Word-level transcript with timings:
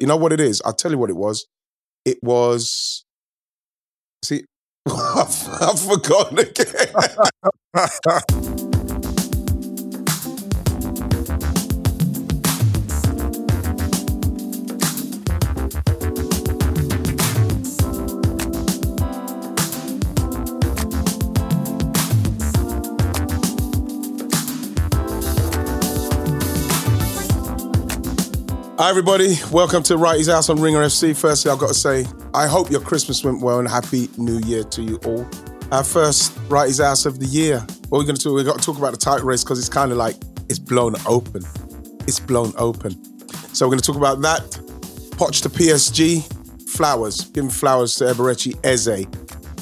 You 0.00 0.06
know 0.06 0.16
what 0.16 0.32
it 0.32 0.40
is? 0.40 0.62
I'll 0.64 0.72
tell 0.72 0.90
you 0.90 0.98
what 0.98 1.10
it 1.10 1.16
was. 1.16 1.46
It 2.04 2.18
was. 2.22 3.04
See, 4.24 4.44
I've 4.88 5.80
forgotten 5.80 6.38
again. 6.38 6.94
Hi, 28.80 28.90
everybody. 28.90 29.34
Welcome 29.50 29.82
to 29.82 29.96
Righty's 29.96 30.28
House 30.28 30.48
on 30.48 30.60
Ringer 30.60 30.84
FC. 30.84 31.18
Firstly, 31.20 31.50
I've 31.50 31.58
got 31.58 31.66
to 31.66 31.74
say, 31.74 32.06
I 32.32 32.46
hope 32.46 32.70
your 32.70 32.80
Christmas 32.80 33.24
went 33.24 33.42
well 33.42 33.58
and 33.58 33.66
Happy 33.66 34.08
New 34.16 34.38
Year 34.46 34.62
to 34.62 34.82
you 34.84 35.00
all. 35.04 35.28
Our 35.72 35.82
first 35.82 36.38
Righty's 36.48 36.78
House 36.78 37.04
of 37.04 37.18
the 37.18 37.26
year. 37.26 37.58
What 37.88 37.98
we're 37.98 38.04
going 38.04 38.14
to 38.14 38.22
do, 38.22 38.32
we've 38.34 38.46
got 38.46 38.60
to 38.60 38.64
talk 38.64 38.78
about 38.78 38.92
the 38.92 38.96
title 38.96 39.26
race 39.26 39.42
because 39.42 39.58
it's 39.58 39.68
kind 39.68 39.90
of 39.90 39.98
like 39.98 40.14
it's 40.48 40.60
blown 40.60 40.94
open. 41.06 41.42
It's 42.06 42.20
blown 42.20 42.52
open. 42.56 42.92
So 43.52 43.66
we're 43.66 43.70
going 43.70 43.80
to 43.80 43.84
talk 43.84 43.96
about 43.96 44.20
that. 44.20 44.42
Poch 45.18 45.42
to 45.42 45.48
PSG, 45.48 46.22
flowers. 46.70 47.22
Giving 47.30 47.50
flowers 47.50 47.96
to 47.96 48.04
Eberechi 48.04 48.64
Eze 48.64 49.06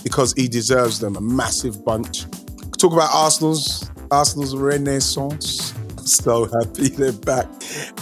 because 0.02 0.34
he 0.34 0.46
deserves 0.46 1.00
them. 1.00 1.16
A 1.16 1.22
massive 1.22 1.82
bunch. 1.86 2.26
Talk 2.72 2.92
about 2.92 3.08
Arsenal's 3.14 3.90
Arsenal's 4.10 4.54
renaissance 4.54 5.72
so 6.06 6.44
happy 6.44 6.88
they're 6.88 7.12
back. 7.12 7.46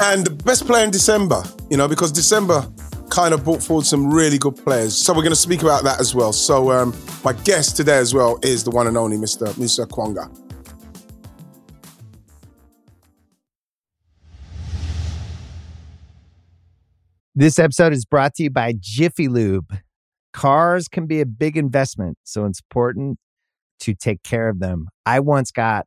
And 0.01 0.27
the 0.27 0.39
best 0.45 0.67
player 0.67 0.85
in 0.85 0.91
December, 0.91 1.43
you 1.71 1.77
know, 1.77 1.89
because 1.89 2.13
December 2.13 2.67
kind 3.11 3.35
of 3.35 3.45
brought 3.45 3.63
forward 3.63 3.87
some 3.87 4.13
really 4.13 4.39
good 4.39 4.57
players. 4.57 4.97
So 4.97 5.13
we're 5.13 5.23
going 5.23 5.31
to 5.31 5.37
speak 5.37 5.63
about 5.63 5.85
that 5.85 6.01
as 6.01 6.15
well. 6.15 6.33
So 6.33 6.71
um, 6.71 6.95
my 7.25 7.33
guest 7.33 7.77
today 7.77 7.99
as 7.99 8.13
well 8.15 8.39
is 8.43 8.65
the 8.65 8.71
one 8.71 8.87
and 8.87 8.97
only 8.97 9.17
Mr. 9.17 9.57
Musa 9.59 9.87
Okwonga. 9.87 10.31
This 17.37 17.59
episode 17.59 17.93
is 17.93 18.05
brought 18.05 18.35
to 18.35 18.45
you 18.45 18.51
by 18.51 18.75
Jiffy 18.79 19.27
Lube. 19.27 19.79
Cars 20.33 20.87
can 20.89 21.07
be 21.07 21.21
a 21.21 21.27
big 21.27 21.57
investment, 21.57 22.17
so 22.23 22.45
it's 22.45 22.61
important 22.61 23.19
to 23.81 23.95
take 23.95 24.23
care 24.23 24.49
of 24.49 24.61
them. 24.61 24.87
I 25.05 25.21
once 25.21 25.51
got 25.51 25.87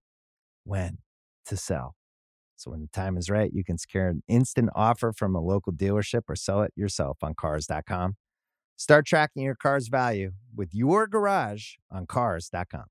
when 0.63 0.99
to 1.45 1.57
sell. 1.57 1.95
So 2.55 2.71
when 2.71 2.81
the 2.81 2.87
time 2.87 3.17
is 3.17 3.29
right, 3.29 3.51
you 3.51 3.63
can 3.63 3.77
secure 3.77 4.07
an 4.07 4.21
instant 4.27 4.69
offer 4.75 5.11
from 5.11 5.35
a 5.35 5.41
local 5.41 5.73
dealership 5.73 6.21
or 6.29 6.35
sell 6.35 6.61
it 6.61 6.71
yourself 6.75 7.17
on 7.23 7.33
cars.com. 7.33 8.17
Start 8.77 9.05
tracking 9.05 9.43
your 9.43 9.55
car's 9.55 9.87
value 9.87 10.31
with 10.55 10.69
your 10.73 11.07
garage 11.07 11.73
on 11.91 12.05
cars.com. 12.05 12.85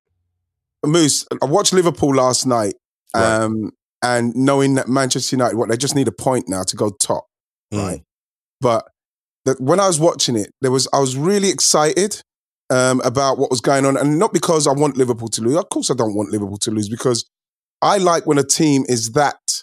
Moose, 0.84 1.26
I 1.42 1.46
watched 1.46 1.72
Liverpool 1.72 2.14
last 2.14 2.46
night. 2.46 2.74
Right. 3.14 3.42
Um, 3.42 3.72
and 4.02 4.34
knowing 4.34 4.74
that 4.74 4.88
Manchester 4.88 5.36
United, 5.36 5.56
what 5.56 5.68
they 5.68 5.76
just 5.76 5.94
need 5.94 6.08
a 6.08 6.12
point 6.12 6.48
now 6.48 6.62
to 6.62 6.76
go 6.76 6.90
top, 6.90 7.26
mm. 7.72 7.78
right? 7.78 8.02
But 8.60 8.88
that 9.44 9.60
when 9.60 9.80
I 9.80 9.86
was 9.86 10.00
watching 10.00 10.36
it, 10.36 10.52
there 10.60 10.70
was 10.70 10.88
I 10.92 11.00
was 11.00 11.16
really 11.16 11.50
excited 11.50 12.22
um, 12.70 13.00
about 13.02 13.38
what 13.38 13.50
was 13.50 13.60
going 13.60 13.84
on, 13.84 13.96
and 13.96 14.18
not 14.18 14.32
because 14.32 14.66
I 14.66 14.72
want 14.72 14.96
Liverpool 14.96 15.28
to 15.28 15.42
lose. 15.42 15.56
Of 15.56 15.68
course, 15.68 15.90
I 15.90 15.94
don't 15.94 16.14
want 16.14 16.30
Liverpool 16.30 16.58
to 16.58 16.70
lose 16.70 16.88
because 16.88 17.28
I 17.82 17.98
like 17.98 18.26
when 18.26 18.38
a 18.38 18.44
team 18.44 18.84
is 18.88 19.12
that 19.12 19.62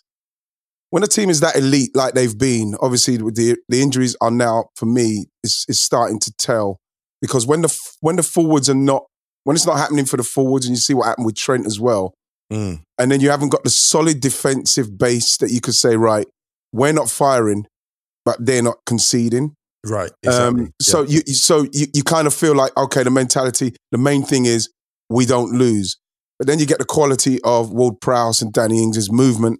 when 0.90 1.04
a 1.04 1.08
team 1.08 1.30
is 1.30 1.42
that 1.42 1.56
elite 1.56 1.96
like 1.96 2.14
they've 2.14 2.38
been. 2.38 2.76
Obviously, 2.80 3.18
the 3.18 3.58
the 3.68 3.82
injuries 3.82 4.16
are 4.22 4.32
now 4.32 4.66
for 4.76 4.86
me 4.86 5.28
is 5.44 5.66
is 5.68 5.80
starting 5.80 6.20
to 6.22 6.32
tell 6.38 6.80
because 7.22 7.46
when 7.46 7.62
the 7.62 7.80
when 8.02 8.16
the 8.16 8.24
forwards 8.24 8.70
are 8.70 8.76
not 8.76 9.04
when 9.44 9.56
it's 9.56 9.66
not 9.66 9.78
happening 9.78 10.06
for 10.06 10.18
the 10.18 10.24
forwards, 10.24 10.66
and 10.66 10.76
you 10.76 10.80
see 10.80 10.94
what 10.94 11.06
happened 11.06 11.26
with 11.26 11.36
Trent 11.36 11.66
as 11.66 11.80
well, 11.80 12.14
mm. 12.52 12.82
and 12.98 13.12
then 13.12 13.22
you 13.22 13.30
haven't 13.30 13.50
got 13.50 13.64
the 13.64 13.70
solid 13.70 14.20
defensive 14.20 14.98
base 14.98 15.38
that 15.38 15.52
you 15.52 15.62
could 15.62 15.74
say, 15.74 15.96
right, 15.96 16.28
we're 16.74 16.94
not 16.94 17.10
firing, 17.10 17.66
but 18.26 18.38
they're 18.40 18.64
not 18.64 18.78
conceding. 18.86 19.54
Right. 19.86 20.12
Exactly. 20.24 20.64
Um, 20.64 20.72
so 20.82 21.04
yeah. 21.04 21.22
you 21.26 21.34
so 21.34 21.66
you, 21.72 21.88
you 21.94 22.04
kind 22.04 22.28
of 22.28 22.34
feel 22.34 22.56
like 22.56 22.76
okay, 22.78 23.04
the 23.04 23.12
mentality, 23.12 23.76
the 23.92 23.98
main 23.98 24.24
thing 24.24 24.46
is 24.46 24.70
we 25.10 25.26
don't 25.26 25.52
lose. 25.54 25.98
But 26.38 26.48
then 26.48 26.59
you 26.59 26.66
get 26.66 26.80
the 26.80 26.86
quality 26.86 27.40
of 27.44 27.72
Ward 27.72 28.00
Prowse 28.00 28.42
and 28.42 28.53
Danny 28.53 28.84
Ings' 28.84 29.12
movement. 29.12 29.59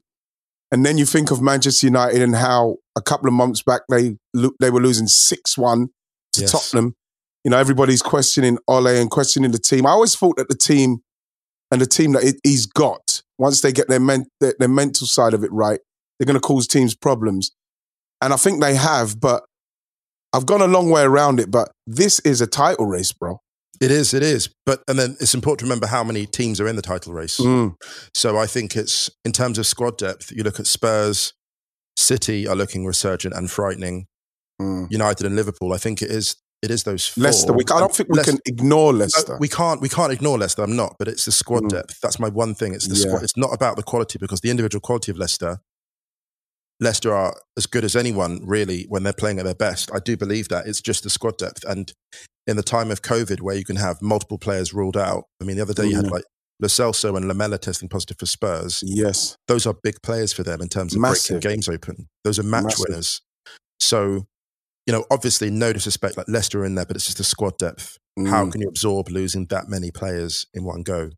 And 0.71 0.85
then 0.85 0.97
you 0.97 1.05
think 1.05 1.31
of 1.31 1.41
Manchester 1.41 1.88
United 1.88 2.21
and 2.21 2.35
how 2.35 2.77
a 2.95 3.01
couple 3.01 3.27
of 3.27 3.33
months 3.33 3.63
back 3.63 3.81
they 3.89 4.17
they 4.59 4.69
were 4.69 4.81
losing 4.81 5.07
6 5.07 5.57
1 5.57 5.88
to 6.33 6.41
yes. 6.41 6.51
Tottenham. 6.51 6.93
You 7.43 7.51
know, 7.51 7.57
everybody's 7.57 8.01
questioning 8.01 8.57
Ole 8.67 8.88
and 8.88 9.09
questioning 9.09 9.51
the 9.51 9.59
team. 9.59 9.85
I 9.85 9.91
always 9.91 10.15
thought 10.15 10.38
that 10.38 10.49
the 10.49 10.57
team 10.57 10.97
and 11.71 11.81
the 11.81 11.85
team 11.85 12.13
that 12.13 12.39
he's 12.43 12.65
got, 12.65 13.21
once 13.38 13.61
they 13.61 13.71
get 13.71 13.88
their, 13.88 13.99
men, 13.99 14.25
their, 14.39 14.53
their 14.59 14.67
mental 14.67 15.07
side 15.07 15.33
of 15.33 15.44
it 15.44 15.51
right, 15.51 15.79
they're 16.17 16.25
going 16.25 16.39
to 16.39 16.41
cause 16.41 16.67
teams 16.67 16.95
problems. 16.95 17.51
And 18.21 18.33
I 18.33 18.35
think 18.38 18.61
they 18.61 18.75
have, 18.75 19.19
but 19.19 19.44
I've 20.33 20.45
gone 20.45 20.61
a 20.61 20.67
long 20.67 20.89
way 20.89 21.03
around 21.03 21.39
it. 21.39 21.51
But 21.51 21.71
this 21.85 22.19
is 22.21 22.41
a 22.41 22.47
title 22.47 22.85
race, 22.85 23.11
bro. 23.13 23.39
It 23.79 23.91
is, 23.91 24.13
it 24.13 24.23
is. 24.23 24.49
But 24.65 24.83
and 24.88 24.97
then 24.97 25.17
it's 25.19 25.33
important 25.33 25.59
to 25.59 25.65
remember 25.65 25.88
how 25.88 26.03
many 26.03 26.25
teams 26.25 26.59
are 26.59 26.67
in 26.67 26.75
the 26.75 26.81
title 26.81 27.13
race. 27.13 27.39
Mm. 27.39 27.75
So 28.13 28.38
I 28.38 28.47
think 28.47 28.75
it's 28.75 29.09
in 29.23 29.31
terms 29.31 29.57
of 29.57 29.65
squad 29.67 29.97
depth, 29.97 30.31
you 30.31 30.43
look 30.43 30.59
at 30.59 30.67
Spurs, 30.67 31.33
City 31.95 32.47
are 32.47 32.55
looking 32.55 32.85
resurgent 32.85 33.33
and 33.33 33.49
frightening. 33.49 34.07
Mm. 34.61 34.88
United 34.89 35.25
and 35.25 35.35
Liverpool, 35.35 35.73
I 35.73 35.77
think 35.77 36.01
it 36.01 36.09
is 36.09 36.35
it 36.63 36.71
is 36.71 36.83
those 36.83 37.07
four. 37.07 37.23
Leicester. 37.23 37.53
We, 37.53 37.63
I 37.71 37.79
don't 37.79 37.93
think 37.93 38.09
we 38.09 38.17
Leicester, 38.17 38.31
can 38.31 38.41
ignore 38.45 38.91
Leicester. 38.91 39.33
No, 39.33 39.38
we 39.39 39.47
can't. 39.47 39.79
We 39.79 39.89
can't 39.89 40.11
ignore 40.11 40.38
Leicester. 40.39 40.63
I'm 40.63 40.75
not, 40.75 40.95
but 40.97 41.07
it's 41.07 41.25
the 41.25 41.31
squad 41.31 41.63
mm. 41.63 41.69
depth. 41.69 41.99
That's 42.01 42.19
my 42.19 42.29
one 42.29 42.55
thing. 42.55 42.73
It's 42.73 42.88
the 42.88 42.95
yeah. 42.95 43.07
squad. 43.07 43.23
It's 43.23 43.38
not 43.38 43.53
about 43.53 43.75
the 43.75 43.83
quality 43.83 44.17
because 44.19 44.41
the 44.41 44.49
individual 44.49 44.81
quality 44.81 45.11
of 45.11 45.17
Leicester 45.17 45.59
Leicester 46.79 47.13
are 47.13 47.35
as 47.57 47.65
good 47.65 47.83
as 47.83 47.95
anyone 47.95 48.39
really 48.43 48.85
when 48.88 49.03
they're 49.03 49.13
playing 49.13 49.39
at 49.39 49.45
their 49.45 49.55
best. 49.55 49.91
I 49.93 49.99
do 49.99 50.15
believe 50.15 50.49
that. 50.49 50.67
It's 50.67 50.81
just 50.81 51.03
the 51.03 51.09
squad 51.09 51.38
depth. 51.38 51.63
And 51.65 51.91
in 52.45 52.56
the 52.56 52.63
time 52.63 52.91
of 52.91 53.01
COVID 53.01 53.41
where 53.41 53.56
you 53.56 53.65
can 53.65 53.75
have 53.75 54.01
multiple 54.01 54.38
players 54.38 54.74
ruled 54.74 54.97
out. 54.97 55.25
I 55.41 55.45
mean, 55.45 55.57
the 55.57 55.62
other 55.62 55.74
day 55.74 55.88
you 55.88 55.95
had 55.95 56.06
mm. 56.06 56.12
like 56.12 56.24
Lo 56.59 56.68
Celso 56.68 57.15
and 57.15 57.27
Lamela 57.27 57.57
testing 57.57 57.89
positive 57.89 58.18
for 58.18 58.25
Spurs. 58.25 58.83
Yes. 58.85 59.35
Those 59.47 59.68
are 59.68 59.75
big 59.83 60.01
players 60.01 60.33
for 60.33 60.44
them 60.44 60.62
in 60.62 60.69
terms 60.69 60.95
of 60.95 61.01
Massive. 61.01 61.41
breaking 61.41 61.51
games 61.51 61.69
open. 61.69 62.07
Those 62.24 62.39
are 62.39 62.44
match 62.44 62.63
Massive. 62.63 62.85
winners. 62.88 63.21
So, 63.79 64.25
you 64.85 64.94
know, 64.94 65.06
obviously 65.12 65.51
no 65.51 65.74
disrespect, 65.74 66.18
like 66.18 66.27
Leicester 66.29 66.62
are 66.62 66.65
in 66.65 66.75
there, 66.75 66.85
but 66.85 66.95
it's 66.95 67.06
just 67.06 67.18
the 67.18 67.24
squad 67.24 67.57
depth. 67.57 67.97
Mm. 68.18 68.29
How 68.29 68.50
can 68.50 68.62
you 68.62 68.68
absorb 68.68 69.09
losing 69.09 69.45
that 69.47 69.68
many 69.68 69.91
players 69.91 70.47
in 70.53 70.63
one 70.63 70.83
go? 70.83 71.12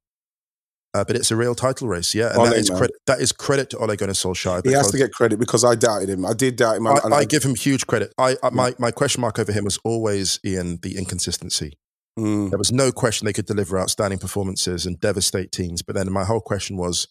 Uh, 0.93 1.03
but 1.03 1.15
it's 1.15 1.29
a 1.29 1.35
real 1.35 1.53
title 1.53 1.87
race, 1.87 2.15
yeah. 2.15 2.29
And 2.29 2.39
Ole, 2.39 2.45
that 2.47 2.57
is 2.57 2.69
credit. 2.69 2.95
That 3.05 3.21
is 3.21 3.31
credit 3.31 3.69
to 3.69 3.77
Ole 3.77 3.95
Gunnar 3.95 4.13
Solskjaer. 4.13 4.65
He 4.65 4.73
has 4.73 4.89
to 4.89 4.97
get 4.97 5.13
credit 5.13 5.39
because 5.39 5.63
I 5.63 5.75
doubted 5.75 6.09
him. 6.09 6.25
I 6.25 6.33
did 6.33 6.55
doubt 6.55 6.77
him. 6.77 6.87
I, 6.87 6.99
I, 7.03 7.17
I 7.17 7.25
give 7.25 7.43
him 7.43 7.53
huge 7.53 7.85
credit. 7.85 8.11
I, 8.17 8.37
I 8.41 8.49
my 8.49 8.73
my 8.79 8.89
question 8.89 9.21
mark 9.21 9.37
over 9.37 9.51
him 9.51 9.65
was 9.65 9.77
always 9.83 10.39
Ian 10.43 10.79
the 10.81 10.97
inconsistency. 10.97 11.77
Mm. 12.17 12.49
There 12.49 12.57
was 12.57 12.71
no 12.71 12.91
question 12.91 13.25
they 13.25 13.33
could 13.33 13.45
deliver 13.45 13.79
outstanding 13.79 14.17
performances 14.17 14.87
and 14.87 14.99
devastate 14.99 15.51
teams. 15.51 15.83
But 15.83 15.95
then 15.95 16.11
my 16.11 16.25
whole 16.25 16.41
question 16.41 16.75
was, 16.75 17.07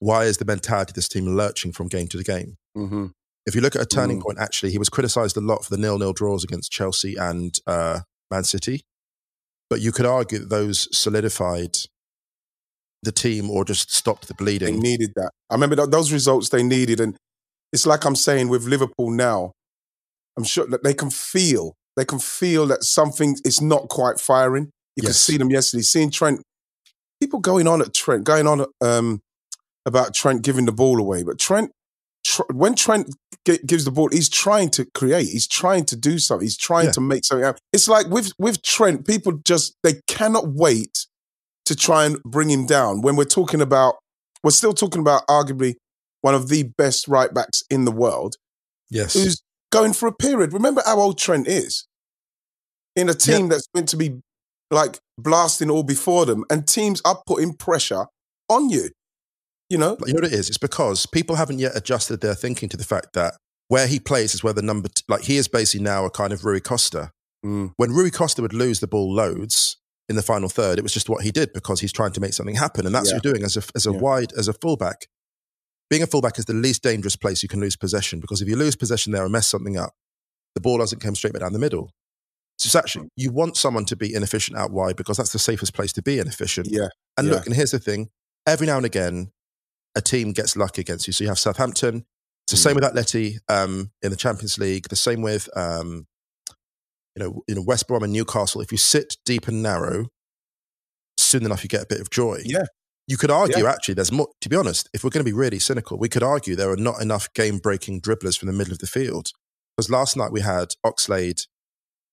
why 0.00 0.24
is 0.24 0.38
the 0.38 0.44
mentality 0.44 0.90
of 0.90 0.94
this 0.94 1.08
team 1.08 1.36
lurching 1.36 1.70
from 1.70 1.86
game 1.86 2.08
to 2.08 2.16
the 2.16 2.24
game? 2.24 2.56
Mm-hmm. 2.76 3.06
If 3.46 3.54
you 3.54 3.60
look 3.60 3.76
at 3.76 3.82
a 3.82 3.86
turning 3.86 4.18
mm. 4.18 4.22
point, 4.22 4.38
actually, 4.38 4.72
he 4.72 4.78
was 4.78 4.88
criticised 4.88 5.36
a 5.36 5.40
lot 5.40 5.64
for 5.64 5.70
the 5.70 5.80
nil-nil 5.80 6.14
draws 6.14 6.42
against 6.42 6.72
Chelsea 6.72 7.14
and 7.14 7.56
uh, 7.66 8.00
Man 8.30 8.42
City, 8.42 8.84
but 9.70 9.80
you 9.80 9.92
could 9.92 10.06
argue 10.06 10.40
that 10.40 10.50
those 10.50 10.88
solidified 10.96 11.76
the 13.04 13.12
team 13.12 13.50
or 13.50 13.64
just 13.64 13.92
stopped 13.92 14.28
the 14.28 14.34
bleeding. 14.34 14.74
They 14.74 14.80
needed 14.80 15.12
that. 15.16 15.30
I 15.50 15.54
remember 15.54 15.86
those 15.86 16.12
results 16.12 16.48
they 16.48 16.62
needed, 16.62 17.00
and 17.00 17.16
it's 17.72 17.86
like 17.86 18.04
I'm 18.04 18.16
saying 18.16 18.48
with 18.48 18.64
Liverpool 18.64 19.10
now. 19.10 19.52
I'm 20.36 20.44
sure 20.44 20.66
that 20.66 20.82
they 20.82 20.94
can 20.94 21.10
feel 21.10 21.76
they 21.96 22.04
can 22.04 22.18
feel 22.18 22.66
that 22.66 22.84
something 22.84 23.36
is 23.44 23.60
not 23.60 23.88
quite 23.88 24.18
firing. 24.18 24.70
You 24.96 25.02
yes. 25.02 25.06
could 25.06 25.16
see 25.16 25.36
them 25.38 25.50
yesterday, 25.50 25.82
seeing 25.82 26.10
Trent. 26.10 26.42
People 27.20 27.40
going 27.40 27.66
on 27.66 27.80
at 27.80 27.94
Trent, 27.94 28.24
going 28.24 28.46
on 28.46 28.66
um, 28.80 29.20
about 29.86 30.14
Trent 30.14 30.42
giving 30.42 30.66
the 30.66 30.72
ball 30.72 30.98
away, 30.98 31.22
but 31.22 31.38
Trent, 31.38 31.70
tr- 32.24 32.42
when 32.52 32.74
Trent 32.74 33.14
g- 33.46 33.58
gives 33.64 33.84
the 33.84 33.90
ball, 33.90 34.08
he's 34.10 34.28
trying 34.28 34.70
to 34.70 34.86
create. 34.94 35.28
He's 35.28 35.46
trying 35.46 35.84
to 35.86 35.96
do 35.96 36.18
something. 36.18 36.44
He's 36.44 36.56
trying 36.56 36.86
yeah. 36.86 36.92
to 36.92 37.00
make 37.00 37.24
something 37.24 37.44
happen. 37.44 37.60
It's 37.72 37.88
like 37.88 38.08
with 38.08 38.32
with 38.38 38.62
Trent, 38.62 39.06
people 39.06 39.40
just 39.44 39.76
they 39.82 40.00
cannot 40.06 40.48
wait 40.48 41.06
to 41.66 41.76
try 41.76 42.04
and 42.04 42.22
bring 42.22 42.50
him 42.50 42.66
down. 42.66 43.00
When 43.00 43.16
we're 43.16 43.24
talking 43.24 43.60
about, 43.60 43.96
we're 44.42 44.50
still 44.50 44.74
talking 44.74 45.00
about 45.00 45.26
arguably 45.28 45.74
one 46.20 46.34
of 46.34 46.48
the 46.48 46.64
best 46.76 47.08
right 47.08 47.32
backs 47.32 47.62
in 47.70 47.84
the 47.84 47.92
world. 47.92 48.36
Yes, 48.90 49.14
who's 49.14 49.42
going 49.72 49.92
for 49.92 50.06
a 50.06 50.12
period. 50.12 50.52
Remember 50.52 50.82
how 50.84 51.00
old 51.00 51.18
Trent 51.18 51.48
is 51.48 51.86
in 52.94 53.08
a 53.08 53.14
team 53.14 53.48
that's 53.48 53.66
meant 53.74 53.88
to 53.88 53.96
be 53.96 54.20
like 54.70 54.98
blasting 55.18 55.70
all 55.70 55.82
before 55.82 56.26
them, 56.26 56.44
and 56.50 56.66
teams 56.66 57.00
are 57.04 57.20
putting 57.26 57.54
pressure 57.54 58.06
on 58.48 58.70
you. 58.70 58.90
You 59.70 59.78
know, 59.78 59.96
you 60.06 60.12
know 60.12 60.20
what 60.20 60.32
it 60.32 60.34
is? 60.34 60.48
It's 60.48 60.58
because 60.58 61.06
people 61.06 61.36
haven't 61.36 61.58
yet 61.58 61.72
adjusted 61.74 62.20
their 62.20 62.34
thinking 62.34 62.68
to 62.68 62.76
the 62.76 62.84
fact 62.84 63.14
that 63.14 63.34
where 63.68 63.86
he 63.86 63.98
plays 63.98 64.34
is 64.34 64.44
where 64.44 64.52
the 64.52 64.62
number, 64.62 64.88
t- 64.88 65.02
like 65.08 65.22
he 65.22 65.36
is 65.36 65.48
basically 65.48 65.82
now 65.82 66.04
a 66.04 66.10
kind 66.10 66.32
of 66.32 66.44
Rui 66.44 66.60
Costa. 66.60 67.10
Mm. 67.44 67.72
When 67.76 67.90
Rui 67.90 68.10
Costa 68.10 68.42
would 68.42 68.52
lose 68.52 68.80
the 68.80 68.86
ball 68.86 69.12
loads 69.12 69.78
in 70.08 70.16
the 70.16 70.22
final 70.22 70.48
third, 70.48 70.78
it 70.78 70.82
was 70.82 70.92
just 70.92 71.08
what 71.08 71.22
he 71.22 71.30
did 71.30 71.52
because 71.52 71.80
he's 71.80 71.92
trying 71.92 72.12
to 72.12 72.20
make 72.20 72.34
something 72.34 72.54
happen, 72.56 72.86
and 72.86 72.94
that's 72.94 73.10
yeah. 73.10 73.16
what 73.16 73.24
you're 73.24 73.32
doing 73.32 73.44
as 73.44 73.56
a 73.56 73.62
as 73.74 73.86
a 73.86 73.92
yeah. 73.92 73.98
wide 73.98 74.32
as 74.36 74.48
a 74.48 74.52
fullback. 74.52 75.06
Being 75.90 76.02
a 76.02 76.06
fullback 76.06 76.38
is 76.38 76.46
the 76.46 76.54
least 76.54 76.82
dangerous 76.82 77.16
place 77.16 77.42
you 77.42 77.48
can 77.48 77.60
lose 77.60 77.76
possession 77.76 78.20
because 78.20 78.40
if 78.40 78.48
you 78.48 78.56
lose 78.56 78.74
possession 78.74 79.12
there 79.12 79.22
and 79.22 79.32
mess 79.32 79.48
something 79.48 79.76
up, 79.76 79.92
the 80.54 80.60
ball 80.60 80.78
doesn't 80.78 81.00
come 81.00 81.14
straight 81.14 81.32
back 81.32 81.42
down 81.42 81.52
the 81.52 81.58
middle. 81.58 81.90
So 82.58 82.68
it's 82.68 82.74
actually 82.74 83.08
you 83.16 83.32
want 83.32 83.56
someone 83.56 83.84
to 83.86 83.96
be 83.96 84.14
inefficient 84.14 84.56
out 84.56 84.70
wide 84.70 84.96
because 84.96 85.16
that's 85.16 85.32
the 85.32 85.38
safest 85.38 85.74
place 85.74 85.92
to 85.94 86.02
be 86.02 86.18
inefficient. 86.18 86.68
Yeah. 86.70 86.88
And 87.16 87.26
yeah. 87.26 87.34
look, 87.34 87.46
and 87.46 87.54
here's 87.54 87.72
the 87.72 87.78
thing: 87.78 88.10
every 88.46 88.66
now 88.66 88.76
and 88.76 88.86
again, 88.86 89.32
a 89.94 90.00
team 90.00 90.32
gets 90.32 90.56
lucky 90.56 90.82
against 90.82 91.06
you. 91.06 91.12
So 91.12 91.24
you 91.24 91.28
have 91.28 91.38
Southampton. 91.38 92.04
It's 92.44 92.52
the 92.52 92.56
mm. 92.56 92.62
same 92.62 92.74
with 92.74 92.84
Atleti 92.84 93.38
um, 93.48 93.90
in 94.02 94.10
the 94.10 94.16
Champions 94.16 94.58
League. 94.58 94.88
The 94.88 94.96
same 94.96 95.22
with 95.22 95.48
um, 95.56 96.06
you 97.16 97.22
know, 97.22 97.42
you 97.48 97.54
know 97.54 97.62
West 97.62 97.88
Brom 97.88 98.02
and 98.02 98.12
Newcastle. 98.12 98.60
If 98.60 98.72
you 98.72 98.78
sit 98.78 99.16
deep 99.24 99.48
and 99.48 99.62
narrow, 99.62 100.06
soon 101.18 101.44
enough 101.44 101.62
you 101.62 101.68
get 101.68 101.82
a 101.82 101.86
bit 101.86 102.00
of 102.00 102.10
joy. 102.10 102.40
Yeah. 102.44 102.64
You 103.06 103.18
could 103.18 103.30
argue, 103.30 103.64
yeah. 103.64 103.70
actually, 103.70 103.94
there's 103.94 104.12
more, 104.12 104.28
to 104.40 104.48
be 104.48 104.56
honest, 104.56 104.88
if 104.94 105.04
we're 105.04 105.10
going 105.10 105.24
to 105.24 105.30
be 105.30 105.36
really 105.36 105.58
cynical, 105.58 105.98
we 105.98 106.08
could 106.08 106.22
argue 106.22 106.56
there 106.56 106.70
are 106.70 106.76
not 106.76 107.02
enough 107.02 107.32
game 107.34 107.58
breaking 107.58 108.00
dribblers 108.00 108.38
from 108.38 108.46
the 108.46 108.54
middle 108.54 108.72
of 108.72 108.78
the 108.78 108.86
field. 108.86 109.30
Because 109.76 109.90
last 109.90 110.16
night 110.16 110.32
we 110.32 110.40
had 110.40 110.68
Oxlade, 110.86 111.46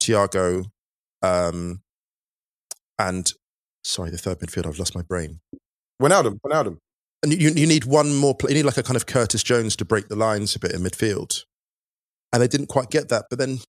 Thiago, 0.03 0.65
um, 1.21 1.81
and 2.99 3.31
sorry, 3.85 4.09
the 4.09 4.17
third 4.17 4.39
midfield, 4.39 4.67
I've 4.67 4.79
lost 4.79 4.95
my 4.95 5.01
brain. 5.01 5.39
Wijnaldum, 6.01 6.39
Wijnaldum. 6.45 6.77
And 7.23 7.31
you, 7.31 7.51
you 7.51 7.67
need 7.67 7.85
one 7.85 8.13
more, 8.15 8.35
you 8.49 8.55
need 8.55 8.65
like 8.65 8.77
a 8.77 8.83
kind 8.83 8.97
of 8.97 9.05
Curtis 9.05 9.43
Jones 9.43 9.75
to 9.77 9.85
break 9.85 10.09
the 10.09 10.15
lines 10.15 10.55
a 10.55 10.59
bit 10.59 10.73
in 10.73 10.81
midfield. 10.81 11.45
And 12.33 12.41
they 12.41 12.47
didn't 12.47 12.67
quite 12.67 12.89
get 12.89 13.09
that. 13.09 13.25
But 13.29 13.39
then 13.39 13.59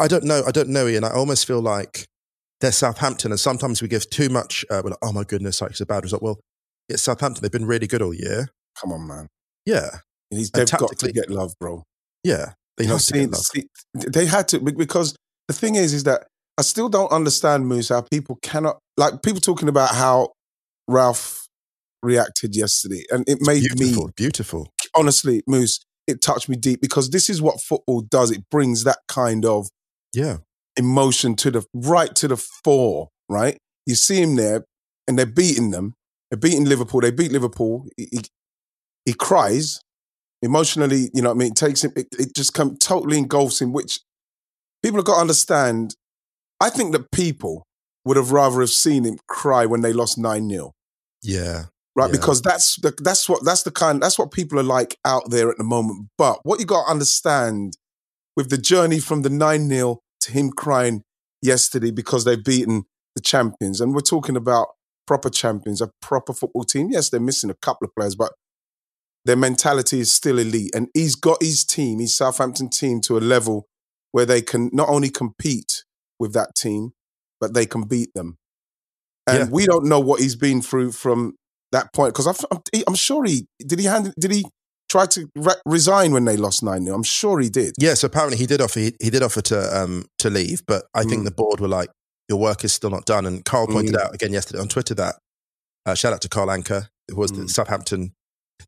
I 0.00 0.08
don't 0.08 0.24
know, 0.24 0.42
I 0.46 0.50
don't 0.50 0.68
know, 0.68 0.86
Ian. 0.86 1.04
I 1.04 1.10
almost 1.10 1.46
feel 1.46 1.60
like 1.60 2.06
they're 2.60 2.72
Southampton, 2.72 3.32
and 3.32 3.40
sometimes 3.40 3.82
we 3.82 3.88
give 3.88 4.08
too 4.10 4.28
much. 4.28 4.64
Uh, 4.70 4.82
like, 4.84 4.94
oh 5.02 5.12
my 5.12 5.24
goodness, 5.24 5.60
like 5.60 5.72
it's 5.72 5.80
a 5.80 5.86
bad 5.86 6.04
result. 6.04 6.22
Well, 6.22 6.40
it's 6.88 7.02
Southampton. 7.02 7.42
They've 7.42 7.50
been 7.50 7.66
really 7.66 7.86
good 7.86 8.02
all 8.02 8.14
year. 8.14 8.48
Come 8.80 8.92
on, 8.92 9.06
man. 9.06 9.28
Yeah, 9.66 9.98
He's, 10.30 10.50
they've 10.50 10.70
got 10.70 10.98
to 10.98 11.12
get 11.12 11.30
love, 11.30 11.54
bro. 11.58 11.84
Yeah, 12.22 12.52
they 12.76 12.84
to 12.84 13.12
get 13.12 13.30
love. 13.30 13.40
See, 13.40 13.66
they 13.94 14.26
had 14.26 14.48
to 14.48 14.60
because 14.60 15.16
the 15.46 15.54
thing 15.54 15.74
is, 15.74 15.94
is 15.94 16.04
that 16.04 16.26
I 16.58 16.62
still 16.62 16.88
don't 16.88 17.10
understand, 17.10 17.66
Moose, 17.66 17.88
how 17.88 18.02
people 18.02 18.38
cannot 18.42 18.78
like 18.96 19.22
people 19.22 19.40
talking 19.40 19.68
about 19.68 19.90
how 19.90 20.32
Ralph 20.86 21.46
reacted 22.02 22.56
yesterday, 22.56 23.04
and 23.10 23.24
it 23.28 23.38
made 23.40 23.62
beautiful, 23.62 24.06
me 24.06 24.12
beautiful. 24.16 24.72
Honestly, 24.94 25.42
Moose, 25.46 25.80
it 26.06 26.20
touched 26.20 26.48
me 26.48 26.56
deep 26.56 26.80
because 26.80 27.10
this 27.10 27.30
is 27.30 27.40
what 27.40 27.60
football 27.60 28.02
does. 28.02 28.30
It 28.30 28.48
brings 28.50 28.84
that 28.84 28.98
kind 29.08 29.44
of 29.44 29.68
yeah 30.14 30.38
emotion 30.78 31.34
to 31.34 31.50
the 31.50 31.66
right 31.74 32.14
to 32.14 32.28
the 32.28 32.36
fore, 32.36 33.08
right? 33.28 33.58
You 33.84 33.94
see 33.96 34.22
him 34.22 34.36
there 34.36 34.64
and 35.06 35.18
they're 35.18 35.26
beating 35.26 35.70
them. 35.70 35.94
They're 36.30 36.38
beating 36.38 36.64
Liverpool. 36.64 37.00
They 37.00 37.10
beat 37.10 37.32
Liverpool. 37.32 37.86
He, 37.96 38.08
he, 38.12 38.20
he 39.04 39.12
cries 39.12 39.80
emotionally, 40.40 41.10
you 41.12 41.20
know 41.20 41.30
what 41.30 41.36
I 41.36 41.38
mean? 41.38 41.52
It 41.52 41.56
takes 41.56 41.82
him, 41.82 41.92
it, 41.96 42.06
it 42.18 42.34
just 42.34 42.54
come, 42.54 42.76
totally 42.76 43.18
engulfs 43.18 43.60
him, 43.60 43.72
which 43.72 44.00
people 44.82 44.98
have 44.98 45.06
got 45.06 45.16
to 45.16 45.20
understand. 45.20 45.96
I 46.60 46.70
think 46.70 46.92
that 46.92 47.10
people 47.10 47.66
would 48.04 48.16
have 48.16 48.30
rather 48.30 48.60
have 48.60 48.70
seen 48.70 49.04
him 49.04 49.18
cry 49.26 49.66
when 49.66 49.80
they 49.80 49.92
lost 49.92 50.16
9 50.16 50.48
0. 50.48 50.72
Yeah. 51.22 51.64
Right, 51.96 52.06
yeah. 52.06 52.12
because 52.12 52.40
that's 52.42 52.76
the 52.80 52.94
that's 53.02 53.28
what 53.28 53.44
that's 53.44 53.64
the 53.64 53.72
kind 53.72 54.00
that's 54.00 54.20
what 54.20 54.30
people 54.30 54.60
are 54.60 54.64
like 54.64 54.96
out 55.04 55.30
there 55.30 55.50
at 55.50 55.58
the 55.58 55.64
moment. 55.64 56.08
But 56.16 56.38
what 56.44 56.60
you 56.60 56.66
got 56.66 56.84
to 56.84 56.90
understand 56.92 57.72
with 58.38 58.50
the 58.50 58.56
journey 58.56 59.00
from 59.00 59.22
the 59.22 59.28
nine 59.28 59.68
0 59.68 59.98
to 60.20 60.30
him 60.30 60.52
crying 60.52 61.02
yesterday 61.42 61.90
because 61.90 62.24
they've 62.24 62.44
beaten 62.44 62.84
the 63.16 63.20
champions. 63.20 63.80
And 63.80 63.92
we're 63.92 64.00
talking 64.00 64.36
about 64.36 64.68
proper 65.08 65.28
champions, 65.28 65.80
a 65.80 65.90
proper 66.00 66.32
football 66.32 66.62
team. 66.62 66.90
Yes, 66.92 67.10
they're 67.10 67.18
missing 67.18 67.50
a 67.50 67.54
couple 67.54 67.84
of 67.84 67.94
players, 67.96 68.14
but 68.14 68.30
their 69.24 69.34
mentality 69.34 69.98
is 69.98 70.12
still 70.12 70.38
elite. 70.38 70.70
And 70.72 70.86
he's 70.94 71.16
got 71.16 71.42
his 71.42 71.64
team, 71.64 71.98
his 71.98 72.16
Southampton 72.16 72.70
team, 72.70 73.00
to 73.02 73.18
a 73.18 73.26
level 73.34 73.66
where 74.12 74.24
they 74.24 74.40
can 74.40 74.70
not 74.72 74.88
only 74.88 75.10
compete 75.10 75.82
with 76.20 76.32
that 76.34 76.54
team, 76.54 76.92
but 77.40 77.54
they 77.54 77.66
can 77.66 77.88
beat 77.88 78.14
them. 78.14 78.38
And 79.26 79.38
yeah. 79.38 79.46
we 79.50 79.66
don't 79.66 79.86
know 79.86 79.98
what 79.98 80.20
he's 80.20 80.36
been 80.36 80.62
through 80.62 80.92
from 80.92 81.34
that 81.72 81.92
point 81.92 82.14
because 82.14 82.28
I'm, 82.28 82.60
I'm, 82.86 82.94
sure 82.94 83.24
he 83.24 83.48
did. 83.58 83.80
He 83.80 83.86
hand 83.86 84.14
did 84.16 84.30
he 84.30 84.44
tried 84.88 85.10
to 85.12 85.28
re- 85.36 85.54
resign 85.66 86.12
when 86.12 86.24
they 86.24 86.36
lost 86.36 86.62
9 86.62 86.84
0. 86.84 86.94
I'm 86.94 87.02
sure 87.02 87.40
he 87.40 87.48
did. 87.48 87.74
Yes, 87.78 88.02
apparently 88.04 88.38
he 88.38 88.46
did 88.46 88.60
offer 88.60 88.80
he, 88.80 88.92
he 89.00 89.10
did 89.10 89.22
offer 89.22 89.42
to 89.42 89.78
um 89.78 90.06
to 90.18 90.30
leave, 90.30 90.62
but 90.66 90.84
I 90.94 91.02
mm. 91.02 91.10
think 91.10 91.24
the 91.24 91.30
board 91.30 91.60
were 91.60 91.68
like, 91.68 91.90
your 92.28 92.38
work 92.38 92.64
is 92.64 92.72
still 92.72 92.90
not 92.90 93.06
done. 93.06 93.26
And 93.26 93.44
Carl 93.44 93.66
pointed 93.66 93.94
mm. 93.94 94.00
out 94.00 94.14
again 94.14 94.32
yesterday 94.32 94.60
on 94.60 94.68
Twitter 94.68 94.94
that 94.94 95.16
uh, 95.86 95.94
shout 95.94 96.12
out 96.12 96.20
to 96.22 96.28
Carl 96.28 96.48
Anka, 96.48 96.88
who 97.08 97.16
was 97.16 97.32
mm. 97.32 97.42
the 97.42 97.48
Southampton, 97.48 98.12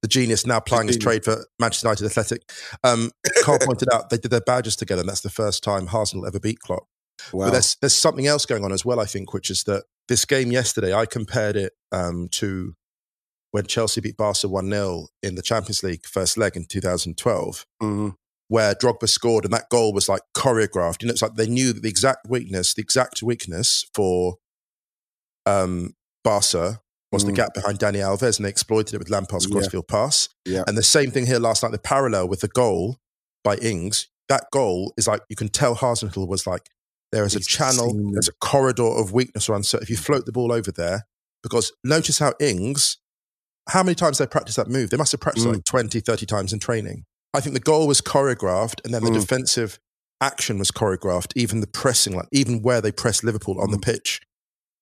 the 0.02 0.08
genius 0.08 0.46
now 0.46 0.60
plying 0.60 0.88
his 0.88 0.96
trade 0.96 1.24
for 1.24 1.46
Manchester 1.58 1.86
United 1.86 2.06
Athletic. 2.06 2.42
Um, 2.82 3.10
Carl 3.42 3.58
pointed 3.62 3.88
out 3.92 4.10
they 4.10 4.18
did 4.18 4.30
their 4.30 4.40
badges 4.40 4.76
together, 4.76 5.00
and 5.00 5.08
that's 5.08 5.20
the 5.20 5.30
first 5.30 5.62
time 5.62 5.88
Arsenal 5.92 6.26
ever 6.26 6.40
beat 6.40 6.60
Klopp. 6.60 6.84
Wow. 7.32 7.46
But 7.46 7.52
there's 7.52 7.76
there's 7.80 7.94
something 7.94 8.26
else 8.26 8.46
going 8.46 8.64
on 8.64 8.72
as 8.72 8.84
well, 8.84 9.00
I 9.00 9.04
think, 9.04 9.34
which 9.34 9.50
is 9.50 9.64
that 9.64 9.84
this 10.08 10.24
game 10.24 10.50
yesterday, 10.50 10.94
I 10.94 11.06
compared 11.06 11.56
it 11.56 11.72
um, 11.92 12.28
to 12.32 12.74
when 13.52 13.66
Chelsea 13.66 14.00
beat 14.00 14.16
Barca 14.16 14.48
1 14.48 14.70
0 14.70 15.06
in 15.22 15.34
the 15.34 15.42
Champions 15.42 15.82
League 15.82 16.06
first 16.06 16.38
leg 16.38 16.56
in 16.56 16.64
2012, 16.64 17.66
mm-hmm. 17.82 18.08
where 18.48 18.74
Drogba 18.74 19.08
scored 19.08 19.44
and 19.44 19.52
that 19.52 19.68
goal 19.70 19.92
was 19.92 20.08
like 20.08 20.22
choreographed. 20.36 21.02
You 21.02 21.08
know, 21.08 21.12
it's 21.12 21.22
like 21.22 21.34
they 21.34 21.48
knew 21.48 21.72
the 21.72 21.88
exact 21.88 22.28
weakness, 22.28 22.74
the 22.74 22.82
exact 22.82 23.22
weakness 23.22 23.84
for 23.94 24.36
um, 25.46 25.94
Barca 26.22 26.80
was 27.12 27.24
mm. 27.24 27.26
the 27.26 27.32
gap 27.32 27.54
behind 27.54 27.78
Dani 27.78 27.96
Alves, 27.96 28.38
and 28.38 28.44
they 28.44 28.50
exploited 28.50 28.94
it 28.94 28.98
with 28.98 29.10
Lampard's 29.10 29.46
crossfield 29.46 29.86
yeah. 29.88 29.96
pass. 29.96 30.28
Yeah. 30.44 30.64
And 30.66 30.78
the 30.78 30.82
same 30.82 31.10
thing 31.10 31.26
here 31.26 31.38
last 31.38 31.62
night, 31.62 31.72
the 31.72 31.78
parallel 31.78 32.28
with 32.28 32.40
the 32.40 32.48
goal 32.48 32.98
by 33.42 33.56
Ings. 33.56 34.08
That 34.28 34.44
goal 34.52 34.94
is 34.96 35.08
like, 35.08 35.22
you 35.28 35.34
can 35.34 35.48
tell 35.48 35.74
Hasenhüttl 35.74 36.28
was 36.28 36.46
like, 36.46 36.68
there 37.10 37.24
is 37.24 37.34
a 37.34 37.40
channel, 37.40 37.92
there's 38.12 38.28
a 38.28 38.32
corridor 38.40 38.84
of 38.84 39.12
weakness 39.12 39.48
or 39.48 39.56
uncertainty. 39.56 39.86
If 39.86 39.90
you 39.90 39.96
float 39.96 40.24
the 40.24 40.30
ball 40.30 40.52
over 40.52 40.70
there, 40.70 41.06
because 41.42 41.72
notice 41.82 42.20
how 42.20 42.34
Ings 42.38 42.98
how 43.68 43.82
many 43.82 43.94
times 43.94 44.18
they 44.18 44.26
practiced 44.26 44.56
that 44.56 44.68
move? 44.68 44.90
They 44.90 44.96
must 44.96 45.12
have 45.12 45.20
practiced 45.20 45.46
mm. 45.46 45.54
like 45.54 45.64
20, 45.64 46.00
30 46.00 46.26
times 46.26 46.52
in 46.52 46.58
training. 46.58 47.04
I 47.32 47.40
think 47.40 47.54
the 47.54 47.60
goal 47.60 47.86
was 47.86 48.00
choreographed 48.00 48.84
and 48.84 48.92
then 48.92 49.04
the 49.04 49.10
mm. 49.10 49.20
defensive 49.20 49.78
action 50.20 50.58
was 50.58 50.70
choreographed, 50.70 51.32
even 51.36 51.60
the 51.60 51.66
pressing, 51.66 52.14
like 52.14 52.28
even 52.32 52.62
where 52.62 52.80
they 52.80 52.92
pressed 52.92 53.22
Liverpool 53.22 53.60
on 53.60 53.68
mm. 53.68 53.72
the 53.72 53.78
pitch, 53.78 54.20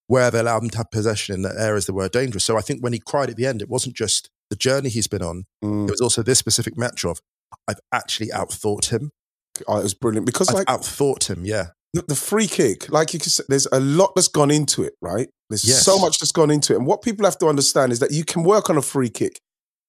where 0.06 0.30
they 0.30 0.40
allowed 0.40 0.60
them 0.60 0.70
to 0.70 0.78
have 0.78 0.90
possession 0.90 1.34
in 1.34 1.42
the 1.42 1.54
areas 1.58 1.86
that 1.86 1.92
were 1.92 2.08
dangerous. 2.08 2.44
So 2.44 2.56
I 2.56 2.62
think 2.62 2.82
when 2.82 2.92
he 2.92 2.98
cried 2.98 3.30
at 3.30 3.36
the 3.36 3.46
end, 3.46 3.60
it 3.60 3.68
wasn't 3.68 3.96
just 3.96 4.30
the 4.50 4.56
journey 4.56 4.88
he's 4.88 5.08
been 5.08 5.22
on, 5.22 5.44
mm. 5.62 5.86
it 5.86 5.90
was 5.90 6.00
also 6.00 6.22
this 6.22 6.38
specific 6.38 6.78
match 6.78 7.04
of, 7.04 7.20
I've 7.66 7.80
actually 7.92 8.28
outthought 8.28 8.86
him. 8.86 9.10
Oh, 9.66 9.78
it 9.78 9.82
was 9.82 9.94
brilliant 9.94 10.24
because 10.24 10.48
I've 10.48 10.54
like 10.54 10.66
outthought 10.66 11.28
him, 11.28 11.44
yeah 11.44 11.68
the 11.94 12.14
free 12.14 12.46
kick, 12.46 12.90
like 12.90 13.12
you 13.12 13.20
can 13.20 13.30
say, 13.30 13.44
there's 13.48 13.66
a 13.72 13.80
lot 13.80 14.12
that's 14.14 14.28
gone 14.28 14.50
into 14.50 14.82
it, 14.82 14.94
right? 15.00 15.28
There's 15.50 15.66
yes. 15.66 15.84
so 15.84 15.98
much 15.98 16.18
that's 16.18 16.32
gone 16.32 16.50
into 16.50 16.74
it. 16.74 16.76
And 16.76 16.86
what 16.86 17.02
people 17.02 17.24
have 17.24 17.38
to 17.38 17.46
understand 17.46 17.92
is 17.92 18.00
that 18.00 18.10
you 18.10 18.24
can 18.24 18.42
work 18.42 18.68
on 18.68 18.76
a 18.76 18.82
free 18.82 19.08
kick 19.08 19.38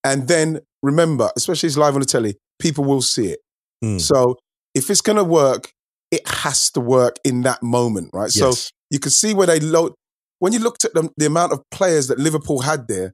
and 0.04 0.28
then 0.28 0.60
remember, 0.82 1.30
especially 1.36 1.68
it's 1.68 1.78
live 1.78 1.94
on 1.96 2.00
the 2.00 2.06
telly, 2.06 2.38
people 2.60 2.86
will 2.86 3.02
see 3.02 3.28
it. 3.28 3.40
Mm. 3.84 4.00
So 4.00 4.38
if 4.74 4.90
it's 4.90 5.02
going 5.02 5.18
to 5.18 5.24
work, 5.24 5.72
it 6.12 6.28
has 6.28 6.72
to 6.72 6.80
work 6.80 7.18
in 7.24 7.42
that 7.42 7.62
moment, 7.62 8.12
right? 8.14 8.32
So 8.32 8.54
you 8.90 9.00
can 9.00 9.12
see 9.12 9.34
where 9.34 9.48
they 9.48 9.60
load. 9.60 9.94
When 10.40 10.54
you 10.54 10.60
looked 10.60 10.86
at 10.86 10.94
the, 10.94 11.10
the 11.18 11.26
amount 11.26 11.52
of 11.52 11.62
players 11.72 12.08
that 12.08 12.18
Liverpool 12.18 12.62
had 12.62 12.88
there, 12.88 13.14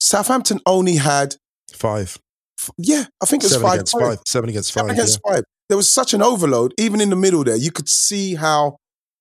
Southampton 0.00 0.60
only 0.64 0.96
had, 0.96 1.36
five. 1.72 2.16
f- 2.58 2.70
yeah, 2.78 3.04
I 3.22 3.26
think 3.26 3.42
it 3.42 3.46
was 3.46 3.52
Seven 3.52 3.66
five. 3.66 3.74
against 3.74 3.92
players. 3.92 4.08
five. 4.16 4.22
Seven 4.26 4.50
against 4.50 4.72
Seven 4.72 4.88
five. 4.88 4.96
against 4.96 5.20
five. 5.26 5.44
There 5.68 5.76
was 5.76 5.92
such 5.92 6.14
an 6.14 6.22
overload, 6.22 6.72
even 6.78 7.00
in 7.00 7.10
the 7.10 7.16
middle 7.16 7.44
there. 7.44 7.56
You 7.56 7.70
could 7.70 7.88
see 7.88 8.34
how 8.34 8.76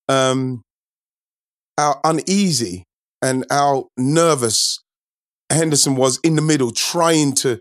um, 0.08 0.62
how 1.80 2.00
uneasy 2.04 2.84
and 3.22 3.46
how 3.50 3.88
nervous 3.98 4.80
Henderson 5.52 5.96
was 5.96 6.20
in 6.24 6.36
the 6.36 6.42
middle, 6.42 6.72
trying 6.72 7.34
to, 7.36 7.60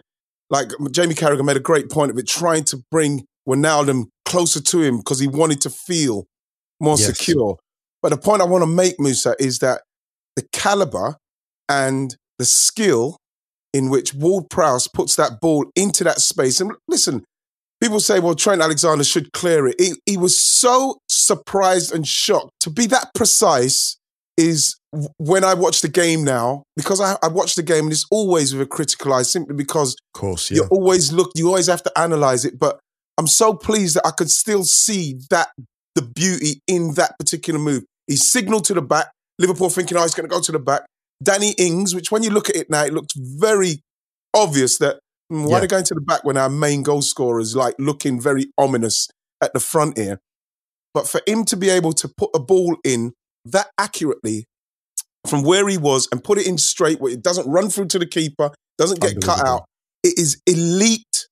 like 0.50 0.70
Jamie 0.90 1.14
Carragher 1.14 1.44
made 1.44 1.56
a 1.56 1.60
great 1.60 1.88
point 1.88 2.10
of 2.10 2.18
it, 2.18 2.26
trying 2.26 2.64
to 2.64 2.82
bring 2.90 3.24
Wijnaldum 3.48 4.06
closer 4.24 4.60
to 4.60 4.82
him 4.82 4.98
because 4.98 5.20
he 5.20 5.26
wanted 5.28 5.60
to 5.62 5.70
feel 5.70 6.26
more 6.80 6.96
Yes. 6.98 7.06
secure. 7.06 7.56
But 8.02 8.10
the 8.10 8.18
point 8.18 8.42
I 8.42 8.44
want 8.44 8.62
to 8.62 8.66
make, 8.66 8.98
Musa, 8.98 9.34
is 9.38 9.60
that 9.60 9.82
the 10.36 10.46
caliber 10.52 11.16
and 11.68 12.16
the 12.38 12.44
skill 12.44 13.16
in 13.72 13.90
which 13.90 14.14
Ward 14.14 14.50
Prowse 14.50 14.88
puts 14.88 15.16
that 15.16 15.40
ball 15.40 15.70
into 15.76 16.04
that 16.04 16.20
space. 16.20 16.60
And 16.60 16.72
listen, 16.88 17.24
people 17.80 18.00
say, 18.00 18.18
well, 18.20 18.34
Trent 18.34 18.62
Alexander 18.62 19.04
should 19.04 19.32
clear 19.32 19.66
it. 19.66 19.76
He, 19.78 19.92
he 20.06 20.16
was 20.16 20.38
so 20.38 20.98
surprised 21.08 21.94
and 21.94 22.06
shocked 22.06 22.52
to 22.60 22.70
be 22.70 22.86
that 22.86 23.10
precise. 23.14 23.97
Is 24.38 24.76
when 25.16 25.42
I 25.42 25.54
watch 25.54 25.80
the 25.80 25.88
game 25.88 26.22
now 26.24 26.62
because 26.76 27.00
I, 27.00 27.16
I 27.24 27.28
watch 27.28 27.56
the 27.56 27.62
game 27.62 27.84
and 27.84 27.92
it's 27.92 28.06
always 28.10 28.52
with 28.54 28.62
a 28.62 28.66
critical 28.66 29.12
eye, 29.12 29.22
simply 29.22 29.56
because 29.56 29.96
Of 30.14 30.20
course, 30.20 30.50
yeah. 30.50 30.58
you 30.62 30.68
always 30.70 31.12
look, 31.12 31.32
you 31.34 31.48
always 31.48 31.66
have 31.66 31.82
to 31.82 31.98
analyze 31.98 32.44
it. 32.44 32.56
But 32.58 32.78
I'm 33.18 33.26
so 33.26 33.52
pleased 33.52 33.96
that 33.96 34.06
I 34.06 34.12
could 34.12 34.30
still 34.30 34.62
see 34.62 35.18
that 35.30 35.48
the 35.96 36.02
beauty 36.02 36.60
in 36.68 36.94
that 36.94 37.18
particular 37.18 37.58
move. 37.58 37.82
He 38.06 38.14
signaled 38.16 38.64
to 38.66 38.74
the 38.74 38.80
back. 38.82 39.08
Liverpool 39.40 39.70
thinking, 39.70 39.98
oh, 39.98 40.02
he's 40.02 40.14
going 40.14 40.28
to 40.28 40.34
go 40.34 40.40
to 40.40 40.52
the 40.52 40.60
back. 40.60 40.82
Danny 41.20 41.52
Ings, 41.58 41.94
which 41.94 42.12
when 42.12 42.22
you 42.22 42.30
look 42.30 42.48
at 42.48 42.54
it 42.56 42.70
now, 42.70 42.84
it 42.84 42.92
looks 42.94 43.12
very 43.16 43.80
obvious 44.34 44.78
that 44.78 45.00
mm, 45.32 45.44
why 45.44 45.50
Yeah. 45.50 45.56
are 45.56 45.60
they 45.62 45.66
going 45.66 45.84
to 45.84 45.94
the 45.94 46.00
back 46.00 46.22
when 46.22 46.36
our 46.36 46.48
main 46.48 46.84
goal 46.84 47.02
scorer 47.02 47.40
is 47.40 47.56
like 47.56 47.74
looking 47.80 48.20
very 48.20 48.46
ominous 48.56 49.08
at 49.42 49.52
the 49.52 49.60
front 49.60 49.98
here? 49.98 50.20
But 50.94 51.08
for 51.08 51.20
him 51.26 51.44
to 51.46 51.56
be 51.56 51.70
able 51.70 51.92
to 51.94 52.08
put 52.08 52.30
a 52.34 52.38
ball 52.38 52.76
in 52.84 53.12
that 53.44 53.68
accurately 53.78 54.44
from 55.26 55.42
where 55.42 55.68
he 55.68 55.76
was 55.76 56.08
and 56.12 56.22
put 56.22 56.38
it 56.38 56.46
in 56.46 56.58
straight 56.58 57.00
where 57.00 57.12
it 57.12 57.22
doesn't 57.22 57.48
run 57.48 57.68
through 57.68 57.86
to 57.86 57.98
the 57.98 58.06
keeper, 58.06 58.50
doesn't 58.78 59.00
get 59.00 59.20
cut 59.22 59.44
out. 59.46 59.64
It 60.02 60.18
is 60.18 60.40
elite. 60.46 61.26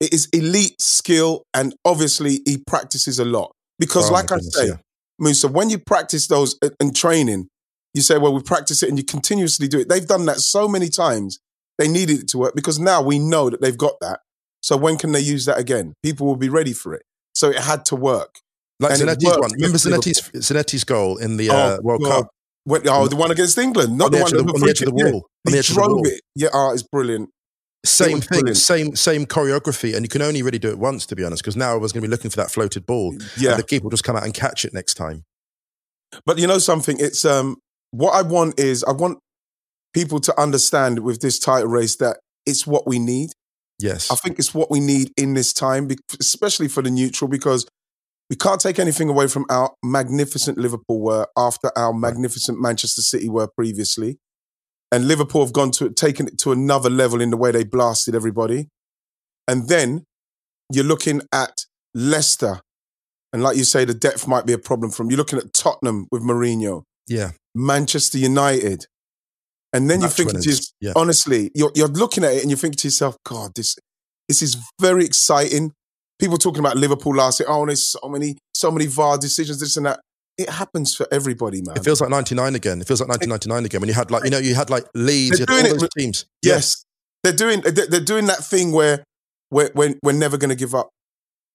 It 0.00 0.12
is 0.12 0.28
elite 0.32 0.80
skill, 0.80 1.44
and 1.54 1.74
obviously 1.84 2.40
he 2.44 2.58
practices 2.66 3.20
a 3.20 3.24
lot 3.24 3.52
because, 3.78 4.10
Oh, 4.10 4.12
like 4.12 4.24
I 4.32 4.36
goodness, 4.36 4.54
say, 4.54 4.66
yeah. 4.68 4.76
Musa, 5.20 5.46
when 5.46 5.70
you 5.70 5.78
practice 5.78 6.26
those 6.26 6.56
uh, 6.62 6.70
in- 6.80 6.88
in 6.88 6.94
training, 6.94 7.46
you 7.94 8.02
say, 8.02 8.18
"Well, 8.18 8.32
we 8.34 8.42
practice 8.42 8.82
it," 8.82 8.88
and 8.88 8.98
you 8.98 9.04
continuously 9.04 9.68
do 9.68 9.78
it. 9.78 9.88
They've 9.88 10.06
done 10.06 10.24
that 10.26 10.40
so 10.40 10.66
many 10.66 10.88
times. 10.88 11.38
They 11.78 11.86
needed 11.86 12.18
it 12.20 12.28
to 12.28 12.38
work 12.38 12.54
because 12.56 12.78
now 12.80 13.00
we 13.02 13.18
know 13.20 13.48
that 13.48 13.60
they've 13.60 13.78
got 13.78 13.94
that. 14.00 14.20
So 14.60 14.76
when 14.76 14.98
can 14.98 15.12
they 15.12 15.20
use 15.20 15.44
that 15.46 15.58
again? 15.58 15.94
People 16.02 16.26
will 16.26 16.36
be 16.36 16.48
ready 16.48 16.72
for 16.72 16.94
it. 16.94 17.02
So 17.34 17.50
it 17.50 17.58
had 17.60 17.84
to 17.86 17.96
work. 17.96 18.40
Like 18.82 18.92
and 18.92 19.02
Zanetti's 19.02 19.24
one. 19.24 19.52
Remember 19.52 19.66
against 19.68 19.86
Liverpool. 19.86 20.12
Zanetti's, 20.12 20.50
Zanetti's 20.50 20.84
goal 20.84 21.16
in 21.18 21.36
the 21.36 21.50
uh, 21.50 21.78
World 21.82 22.02
God. 22.02 22.22
Cup? 22.22 22.30
When, 22.64 22.88
oh, 22.88 23.08
the 23.08 23.16
one 23.16 23.30
against 23.30 23.58
England, 23.58 23.96
not 23.98 24.06
On 24.06 24.10
the, 24.12 24.18
the, 24.18 24.22
one 24.22 24.34
of 24.34 24.46
the, 24.46 24.52
on 24.52 24.60
the 24.60 24.70
edge 24.70 24.82
of 24.82 24.94
the 24.94 25.04
yeah. 25.04 25.10
wall. 25.10 25.26
On 25.46 25.50
He 25.50 25.52
the 25.52 25.58
edge 25.58 25.70
of 25.70 25.74
the 25.74 25.80
drove 25.80 25.90
wall. 25.92 26.06
it. 26.06 26.20
Yeah, 26.36 26.48
oh, 26.52 26.72
it's 26.72 26.82
brilliant. 26.82 27.30
Same 27.84 28.20
thing, 28.20 28.40
brilliant. 28.40 28.56
same 28.56 28.94
same 28.94 29.26
choreography, 29.26 29.96
and 29.96 30.04
you 30.04 30.08
can 30.08 30.22
only 30.22 30.42
really 30.42 30.60
do 30.60 30.68
it 30.68 30.78
once, 30.78 31.04
to 31.06 31.16
be 31.16 31.24
honest, 31.24 31.42
because 31.42 31.56
now 31.56 31.72
I 31.72 31.76
was 31.76 31.92
going 31.92 32.02
to 32.02 32.06
be 32.08 32.10
looking 32.10 32.30
for 32.30 32.36
that 32.36 32.52
floated 32.52 32.86
ball, 32.86 33.16
Yeah, 33.36 33.50
and 33.50 33.58
the 33.58 33.64
keeper 33.64 33.82
will 33.84 33.90
just 33.90 34.04
come 34.04 34.14
out 34.14 34.22
and 34.22 34.32
catch 34.32 34.64
it 34.64 34.72
next 34.72 34.94
time. 34.94 35.24
But 36.24 36.38
you 36.38 36.46
know 36.46 36.58
something? 36.58 36.96
It's 37.00 37.24
um 37.24 37.56
what 37.90 38.12
I 38.12 38.22
want 38.22 38.60
is 38.60 38.84
I 38.84 38.92
want 38.92 39.18
people 39.92 40.20
to 40.20 40.40
understand 40.40 41.00
with 41.00 41.20
this 41.20 41.40
title 41.40 41.68
race 41.68 41.96
that 41.96 42.18
it's 42.46 42.64
what 42.66 42.86
we 42.86 43.00
need. 43.00 43.30
Yes, 43.80 44.12
I 44.12 44.14
think 44.14 44.38
it's 44.38 44.54
what 44.54 44.70
we 44.70 44.78
need 44.78 45.10
in 45.16 45.34
this 45.34 45.52
time, 45.52 45.90
especially 46.20 46.68
for 46.68 46.82
the 46.82 46.90
neutral, 46.90 47.26
because 47.28 47.66
we 48.30 48.36
can't 48.36 48.60
take 48.60 48.78
anything 48.78 49.08
away 49.08 49.26
from 49.26 49.44
our 49.50 49.74
magnificent 49.82 50.58
Liverpool 50.58 51.00
were 51.02 51.26
after 51.36 51.70
our 51.76 51.92
magnificent 51.92 52.60
Manchester 52.60 53.02
City 53.02 53.28
were 53.28 53.46
previously. 53.48 54.18
And 54.90 55.08
Liverpool 55.08 55.44
have 55.44 55.52
gone 55.52 55.70
to 55.72 55.90
taken 55.90 56.26
it 56.28 56.38
to 56.38 56.52
another 56.52 56.90
level 56.90 57.20
in 57.20 57.30
the 57.30 57.36
way 57.36 57.50
they 57.50 57.64
blasted 57.64 58.14
everybody. 58.14 58.68
And 59.48 59.68
then 59.68 60.04
you're 60.72 60.84
looking 60.84 61.22
at 61.32 61.64
Leicester. 61.94 62.60
And 63.32 63.42
like 63.42 63.56
you 63.56 63.64
say, 63.64 63.84
the 63.84 63.94
depth 63.94 64.28
might 64.28 64.44
be 64.46 64.52
a 64.52 64.58
problem 64.58 64.90
from 64.90 65.10
you're 65.10 65.16
looking 65.16 65.38
at 65.38 65.54
Tottenham 65.54 66.06
with 66.10 66.22
Mourinho, 66.22 66.82
yeah, 67.08 67.30
Manchester 67.54 68.18
United. 68.18 68.86
And 69.72 69.88
then 69.88 70.02
you 70.02 70.08
think 70.08 70.30
to 70.32 70.36
yourself, 70.36 70.66
Yeah. 70.80 70.92
honestly, 70.96 71.50
you're, 71.54 71.72
you're 71.74 71.88
looking 71.88 72.24
at 72.24 72.34
it 72.34 72.42
and 72.42 72.50
you 72.50 72.56
think 72.56 72.76
to 72.76 72.88
yourself, 72.88 73.16
God, 73.24 73.52
this 73.56 73.76
this 74.28 74.42
is 74.42 74.56
very 74.80 75.04
exciting. 75.06 75.72
People 76.18 76.38
talking 76.38 76.60
about 76.60 76.76
Liverpool 76.76 77.14
last 77.16 77.40
year. 77.40 77.48
Oh, 77.48 77.66
there's 77.66 77.90
so 77.90 78.08
many, 78.08 78.36
so 78.54 78.70
many 78.70 78.86
VAR 78.86 79.18
decisions, 79.18 79.60
this 79.60 79.76
and 79.76 79.86
that. 79.86 80.00
It 80.38 80.48
happens 80.48 80.94
for 80.94 81.06
everybody, 81.12 81.60
man. 81.62 81.76
it 81.76 81.84
feels 81.84 82.00
like 82.00 82.08
'99 82.10 82.54
again. 82.54 82.80
It 82.80 82.86
feels 82.86 83.00
like 83.00 83.08
1999 83.10 83.66
again 83.66 83.80
when 83.80 83.88
you 83.88 83.94
had 83.94 84.10
like 84.10 84.24
you 84.24 84.30
know 84.30 84.38
you 84.38 84.54
had 84.54 84.70
like 84.70 84.84
Leeds, 84.94 85.38
you 85.40 85.46
They're 85.46 85.56
had 85.56 85.64
all 85.64 85.68
doing 85.70 85.76
it 85.76 85.80
those 85.80 85.88
teams. 85.98 86.26
yes, 86.42 86.84
they're 87.22 87.32
doing 87.34 87.60
they're 87.60 88.00
doing 88.00 88.26
that 88.26 88.38
thing 88.38 88.72
where 88.72 89.04
we're, 89.50 89.70
we're, 89.74 89.94
we're 90.02 90.12
never 90.12 90.38
going 90.38 90.48
to 90.48 90.56
give 90.56 90.74
up. 90.74 90.88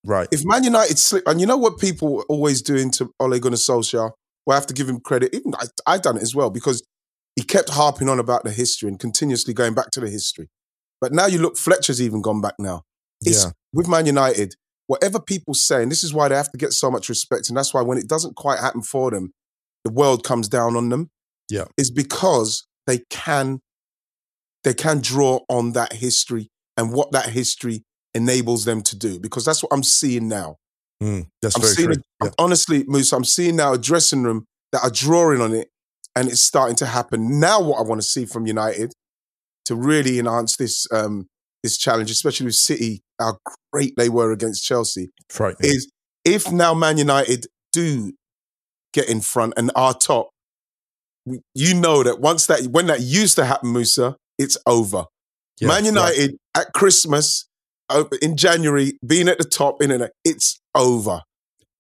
right. 0.06 0.28
If 0.32 0.42
Man 0.46 0.64
United 0.64 1.00
slip, 1.00 1.24
and 1.28 1.42
you 1.42 1.48
know 1.48 1.58
what 1.58 1.80
people 1.80 2.20
are 2.20 2.26
always 2.30 2.62
doing 2.62 2.92
to 2.92 3.10
Ole 3.20 3.40
Gunnar 3.40 3.58
Solskjaer, 3.58 4.12
well, 4.46 4.56
I 4.56 4.60
have 4.60 4.68
to 4.68 4.74
give 4.76 4.88
him 4.88 5.00
credit. 5.00 5.34
Even 5.34 5.56
I, 5.56 5.66
I 5.88 5.98
done 5.98 6.18
it 6.18 6.22
as 6.22 6.36
well 6.36 6.52
because 6.52 6.84
he 7.36 7.44
kept 7.44 7.70
harping 7.70 8.10
on 8.10 8.20
about 8.20 8.44
the 8.44 8.52
history 8.52 8.90
and 8.90 9.00
continuously 9.00 9.54
going 9.56 9.74
back 9.74 9.90
to 9.94 10.00
the 10.00 10.10
history. 10.10 10.50
But 11.02 11.14
now 11.14 11.26
you 11.26 11.40
look, 11.40 11.58
Fletcher's 11.58 12.02
even 12.02 12.22
gone 12.22 12.42
back 12.42 12.54
now. 12.60 12.84
It's 13.22 13.46
Yeah, 13.46 13.52
with 13.74 13.88
Man 13.88 14.06
United, 14.06 14.56
whatever 14.88 15.20
people 15.20 15.54
say, 15.54 15.82
and 15.84 15.92
this 15.92 16.04
is 16.04 16.14
why 16.14 16.28
they 16.28 16.36
have 16.36 16.52
to 16.52 16.58
get 16.58 16.74
so 16.74 16.90
much 16.92 17.10
respect, 17.10 17.50
and 17.50 17.58
that's 17.58 17.74
why 17.74 17.82
when 17.82 17.98
it 17.98 18.08
doesn't 18.08 18.36
quite 18.36 18.60
happen 18.60 18.82
for 18.82 19.12
them, 19.12 19.34
the 19.84 19.92
world 19.92 20.24
comes 20.24 20.48
down 20.48 20.76
on 20.76 20.90
them. 20.90 21.10
Yeah. 21.50 21.66
is 21.78 21.90
because 21.92 22.68
they 22.88 23.04
can 23.10 23.62
they 24.66 24.74
can 24.74 25.00
draw 25.00 25.40
on 25.48 25.72
that 25.74 25.94
history 25.94 26.50
and 26.76 26.92
what 26.92 27.14
that 27.14 27.30
history 27.30 27.84
enables 28.14 28.66
them 28.66 28.82
to 28.82 28.98
do. 28.98 29.18
Because 29.18 29.46
that's 29.46 29.64
what 29.64 29.72
I'm 29.72 29.84
seeing 29.84 30.28
now. 30.28 30.58
Mm, 31.02 31.28
that's 31.42 31.56
I'm 31.56 31.62
very 31.62 31.74
seeing, 31.74 31.88
true. 31.94 32.02
a, 32.22 32.26
Yeah. 32.26 32.32
honestly, 32.38 32.84
Moose, 32.86 33.14
I'm 33.14 33.24
seeing 33.24 33.56
now 33.56 33.72
a 33.72 33.78
dressing 33.78 34.24
room 34.24 34.46
that 34.74 34.84
are 34.84 34.90
drawing 34.90 35.40
on 35.40 35.54
it, 35.54 35.70
and 36.18 36.28
it's 36.28 36.42
starting 36.42 36.76
to 36.78 36.86
happen. 36.86 37.40
Now, 37.40 37.62
what 37.62 37.80
I 37.80 37.84
want 37.84 38.02
to 38.02 38.08
see 38.08 38.26
from 38.26 38.46
United 38.46 38.92
to 39.66 39.76
really 39.76 40.20
enhance 40.20 40.58
this 40.58 40.86
um, 40.92 41.28
this 41.64 41.78
challenge, 41.78 42.12
especially 42.12 42.48
with 42.48 42.56
City, 42.56 43.04
how 43.20 43.38
great 43.72 43.94
they 43.98 44.10
were 44.10 44.32
against 44.32 44.64
Chelsea, 44.64 45.10
Frightening. 45.30 45.72
is 45.72 45.92
if 46.26 46.52
now 46.52 46.74
Man 46.74 46.98
United 46.98 47.48
do 47.72 48.14
get 48.94 49.10
in 49.10 49.22
front 49.22 49.54
and 49.58 49.72
are 49.76 49.94
top, 49.94 50.30
you 51.54 51.74
know 51.74 52.04
that 52.04 52.20
once 52.20 52.48
that 52.48 52.68
when 52.68 52.88
that 52.88 53.02
used 53.02 53.36
to 53.36 53.46
happen, 53.46 53.74
Musa, 53.74 54.16
it's 54.38 54.58
over. 54.66 55.06
Yeah, 55.60 55.70
Man. 55.70 55.86
United 55.86 56.38
at 56.56 56.74
Christmas 56.74 57.48
in 58.22 58.38
January 58.38 58.98
being 59.06 59.28
at 59.28 59.38
the 59.38 59.44
top 59.44 59.82
in 59.82 59.92
it, 59.92 60.12
it's 60.24 60.60
over. 60.76 61.22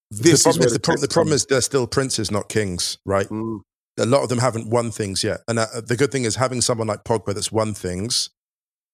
This 0.09 0.21
the 0.21 0.31
is 0.31 0.43
problem, 0.43 0.73
the, 0.73 0.79
problem, 0.79 1.01
the 1.01 1.07
problem 1.07 1.33
is 1.33 1.45
they're 1.45 1.61
still 1.61 1.85
princes, 1.85 2.31
not 2.31 2.49
kings, 2.49 2.97
right? 3.05 3.27
Mm. 3.27 3.59
A 3.99 4.05
lot 4.05 4.23
of 4.23 4.29
them 4.29 4.39
haven't 4.39 4.69
won 4.69 4.91
things 4.91 5.23
yet. 5.23 5.41
And 5.47 5.59
uh, 5.59 5.65
the 5.85 5.97
good 5.97 6.11
thing 6.11 6.23
is 6.23 6.35
having 6.35 6.61
someone 6.61 6.87
like 6.87 7.03
Pogba 7.03 7.33
that's 7.33 7.51
won 7.51 7.73
things, 7.73 8.29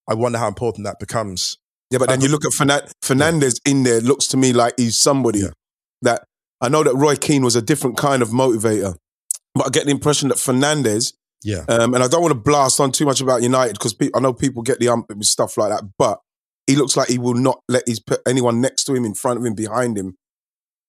I 0.10 0.16
wonder 0.16 0.40
how 0.40 0.48
important 0.48 0.86
that 0.86 1.00
becomes. 1.00 1.58
Yeah, 1.94 2.00
but 2.00 2.10
then 2.10 2.22
you 2.22 2.28
look 2.28 2.44
at 2.44 2.54
Fernan- 2.54 2.88
Fernandes 3.04 3.62
in 3.66 3.84
there. 3.84 4.02
Looks 4.02 4.28
to 4.30 4.38
me 4.38 4.52
like 4.52 4.74
he's 4.78 5.00
somebody 5.00 5.40
Yeah. 5.42 5.50
that 6.02 6.24
I 6.60 6.68
know 6.70 6.84
that 6.84 6.96
Roy 6.96 7.16
Keane 7.16 7.44
was 7.44 7.56
a 7.56 7.62
different 7.62 7.98
kind 7.98 8.24
of 8.24 8.30
motivator, 8.30 8.96
but 9.54 9.68
I 9.68 9.70
get 9.70 9.86
the 9.86 9.92
impression 9.92 10.30
that 10.30 10.40
Fernandes, 10.40 11.14
Yeah. 11.44 11.66
um, 11.70 11.94
and 11.94 12.04
I 12.04 12.08
don't 12.08 12.22
want 12.24 12.32
to 12.34 12.40
blast 12.40 12.80
on 12.80 12.92
too 12.92 13.06
much 13.06 13.22
about 13.22 13.44
United 13.44 13.74
because 13.74 13.96
I 14.16 14.20
know 14.20 14.34
people 14.34 14.64
get 14.64 14.80
the 14.80 14.88
ump 14.90 15.06
with 15.10 15.24
stuff 15.26 15.56
like 15.56 15.70
that, 15.70 15.84
but 16.00 16.20
he 16.66 16.76
looks 16.76 16.98
like 16.98 17.10
he 17.10 17.20
will 17.20 17.36
not 17.36 17.60
let 17.70 17.84
his 17.86 18.00
put 18.00 18.22
anyone 18.28 18.60
next 18.60 18.86
to 18.86 18.96
him, 18.96 19.06
in 19.06 19.14
front 19.14 19.40
of 19.40 19.46
him, 19.46 19.54
behind 19.54 19.96
him. 19.98 20.16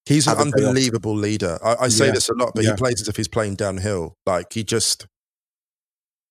He's 0.06 0.26
an 0.26 0.36
have 0.38 0.46
a 0.46 0.50
day 0.52 0.62
off. 0.62 0.68
unbelievable 0.68 1.16
leader. 1.16 1.58
I, 1.62 1.76
I 1.84 1.88
say 1.88 2.06
Yeah. 2.06 2.12
this 2.12 2.28
a 2.30 2.34
lot, 2.34 2.52
but 2.54 2.64
Yeah. 2.64 2.70
he 2.70 2.76
plays 2.76 3.02
as 3.02 3.08
if 3.08 3.16
he's 3.16 3.28
playing 3.28 3.56
downhill. 3.56 4.14
Like 4.24 4.52
he 4.54 4.64
just 4.64 5.06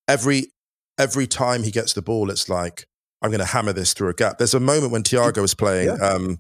every 0.07 0.51
every 0.97 1.27
time 1.27 1.63
he 1.63 1.71
gets 1.71 1.93
the 1.93 2.01
ball, 2.01 2.29
it's 2.31 2.49
like 2.49 2.85
I'm 3.23 3.31
going 3.31 3.39
to 3.39 3.45
hammer 3.45 3.73
this 3.73 3.93
through 3.93 4.09
a 4.09 4.13
gap. 4.13 4.37
There's 4.37 4.53
a 4.53 4.59
moment 4.59 4.91
when 4.91 5.01
Thiago 5.03 5.41
was 5.41 5.53
playing. 5.55 5.87
Yeah. 5.87 5.93
Um, 6.07 6.37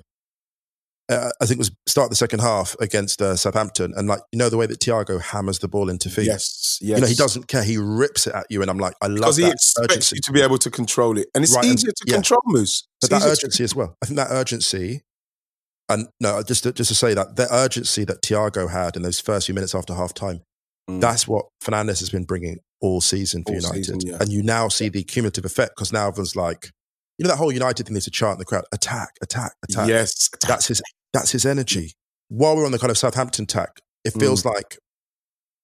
uh, 1.09 1.29
I 1.41 1.45
think 1.45 1.57
it 1.57 1.59
was 1.59 1.71
start 1.87 2.09
the 2.09 2.15
second 2.15 2.39
half 2.39 2.75
against 2.79 3.21
uh, 3.21 3.35
Southampton, 3.35 3.93
and 3.95 4.07
like 4.07 4.21
you 4.31 4.39
know 4.39 4.49
the 4.49 4.55
way 4.57 4.65
that 4.65 4.79
Thiago 4.79 5.19
hammers 5.21 5.59
the 5.59 5.67
ball 5.67 5.89
into 5.89 6.09
feet. 6.09 6.25
Yes, 6.27 6.77
yes. 6.81 6.97
You 6.97 7.01
know 7.01 7.07
he 7.07 7.15
doesn't 7.15 7.47
care; 7.49 7.61
he 7.63 7.77
rips 7.77 8.25
it 8.25 8.33
at 8.33 8.45
you, 8.49 8.61
and 8.61 8.71
I'm 8.71 8.77
like, 8.77 8.93
I 9.01 9.07
love 9.07 9.17
that. 9.17 9.25
because 9.25 9.37
he 9.37 9.49
expects 9.51 9.91
urgency. 9.93 10.15
you 10.17 10.21
to 10.21 10.31
be 10.31 10.41
able 10.41 10.57
to 10.59 10.71
control 10.71 11.17
it, 11.17 11.27
and 11.35 11.43
it's 11.43 11.53
Right, 11.55 11.65
and- 11.65 11.73
easier 11.73 11.91
to 11.91 12.03
yeah. 12.07 12.13
control 12.13 12.39
Moose. 12.45 12.87
But 13.01 13.09
that 13.09 13.17
easier 13.17 13.27
to- 13.27 13.33
urgency 13.33 13.63
as 13.65 13.75
well. 13.75 13.97
I 14.01 14.05
think 14.05 14.15
that 14.17 14.29
urgency, 14.31 15.01
and 15.89 16.07
no, 16.21 16.41
just 16.41 16.63
to, 16.63 16.71
just 16.71 16.87
to 16.87 16.95
say 16.95 17.13
that 17.13 17.35
the 17.35 17.53
urgency 17.53 18.05
that 18.05 18.21
Thiago 18.21 18.69
had 18.71 18.95
in 18.95 19.01
those 19.01 19.19
first 19.19 19.47
few 19.47 19.53
minutes 19.55 19.75
after 19.75 19.93
half 19.93 20.13
time, 20.13 20.41
Mm. 20.89 20.99
that's 21.01 21.27
what 21.27 21.45
Fernandes 21.63 21.99
has 21.99 22.09
been 22.09 22.23
bringing 22.25 22.59
all 22.83 23.01
season 23.01 23.43
for 23.43 23.53
All 23.53 23.55
United. 23.61 23.75
season, 23.85 23.99
yeah. 24.01 24.17
And 24.19 24.29
you 24.31 24.43
now 24.43 24.67
see 24.67 24.89
the 24.89 25.03
cumulative 25.03 25.45
effect 25.45 25.71
because 25.75 25.91
now 25.93 26.07
everyone's 26.09 26.35
like, 26.35 26.69
you 27.17 27.23
know, 27.23 27.29
that 27.29 27.37
whole 27.37 27.51
United 27.51 27.85
thing, 27.87 27.93
there's 27.93 28.07
a 28.07 28.11
chant 28.11 28.33
in 28.33 28.39
the 28.39 28.45
crowd 28.45 28.65
attack, 28.73 29.09
attack, 29.21 29.53
attack. 29.63 29.87
yes, 29.87 30.29
That's 30.47 30.67
his, 30.67 30.81
that's 31.13 31.31
his 31.31 31.45
energy. 31.45 31.93
While 32.27 32.55
we're 32.57 32.65
on 32.65 32.71
the 32.71 32.79
kind 32.79 32.91
of 32.91 32.97
Southampton 32.97 33.45
tack, 33.45 33.79
it 34.03 34.11
feels 34.13 34.43
Mm. 34.43 34.53
like 34.53 34.77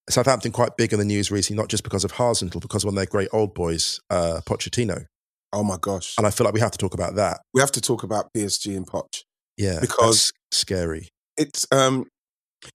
Southampton 0.09 0.51
quite 0.51 0.75
big 0.77 0.91
in 0.93 0.99
the 0.99 1.05
news 1.05 1.29
recently, 1.29 1.59
not 1.61 1.69
just 1.69 1.83
because 1.83 2.03
of 2.03 2.13
Hasenhüttl, 2.13 2.61
because 2.61 2.83
of 2.83 2.87
one 2.87 2.93
of 2.93 2.97
their 2.97 3.05
great 3.05 3.29
old 3.31 3.53
boys, 3.53 3.99
uh, 4.09 4.41
Pochettino. 4.45 5.05
Oh 5.51 5.63
my 5.63 5.77
gosh, 5.81 6.15
And 6.17 6.25
I 6.27 6.31
feel 6.31 6.45
like 6.45 6.53
we 6.53 6.59
have 6.59 6.71
to 6.71 6.77
talk 6.77 6.93
about 6.93 7.15
that. 7.15 7.41
we 7.53 7.61
have 7.61 7.71
to 7.73 7.81
talk 7.81 8.03
about 8.03 8.29
PSG 8.35 8.75
and 8.77 8.87
Poch. 8.87 9.23
Yeah. 9.57 9.79
Because- 9.81 10.31
scary. 10.51 11.09
It's 11.37 11.65
um, 11.71 12.05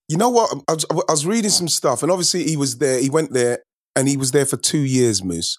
you 0.09 0.17
know 0.17 0.31
what? 0.31 0.51
I 0.69 0.73
was, 0.75 0.87
I 0.91 1.13
was 1.13 1.27
reading 1.27 1.51
some 1.51 1.69
stuff, 1.69 2.03
and 2.03 2.11
obviously 2.11 2.45
he 2.45 2.57
was 2.57 2.79
there. 2.79 2.99
He 3.01 3.11
went 3.11 3.33
there, 3.33 3.59
and 3.97 4.09
he 4.09 4.17
was 4.17 4.33
there 4.33 4.47
for 4.47 4.57
two 4.57 4.81
years, 4.81 5.23
Moose. 5.23 5.59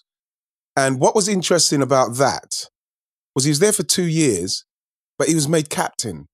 And 0.76 1.00
what 1.00 1.14
was 1.14 1.28
interesting 1.28 1.80
about 1.80 2.16
that 2.16 2.68
was 3.34 3.44
he 3.44 3.50
was 3.50 3.60
there 3.60 3.72
for 3.72 3.82
two 3.82 4.06
years, 4.06 4.64
but 5.18 5.28
he 5.28 5.34
was 5.34 5.48
made 5.48 5.70
captain. 5.70 6.26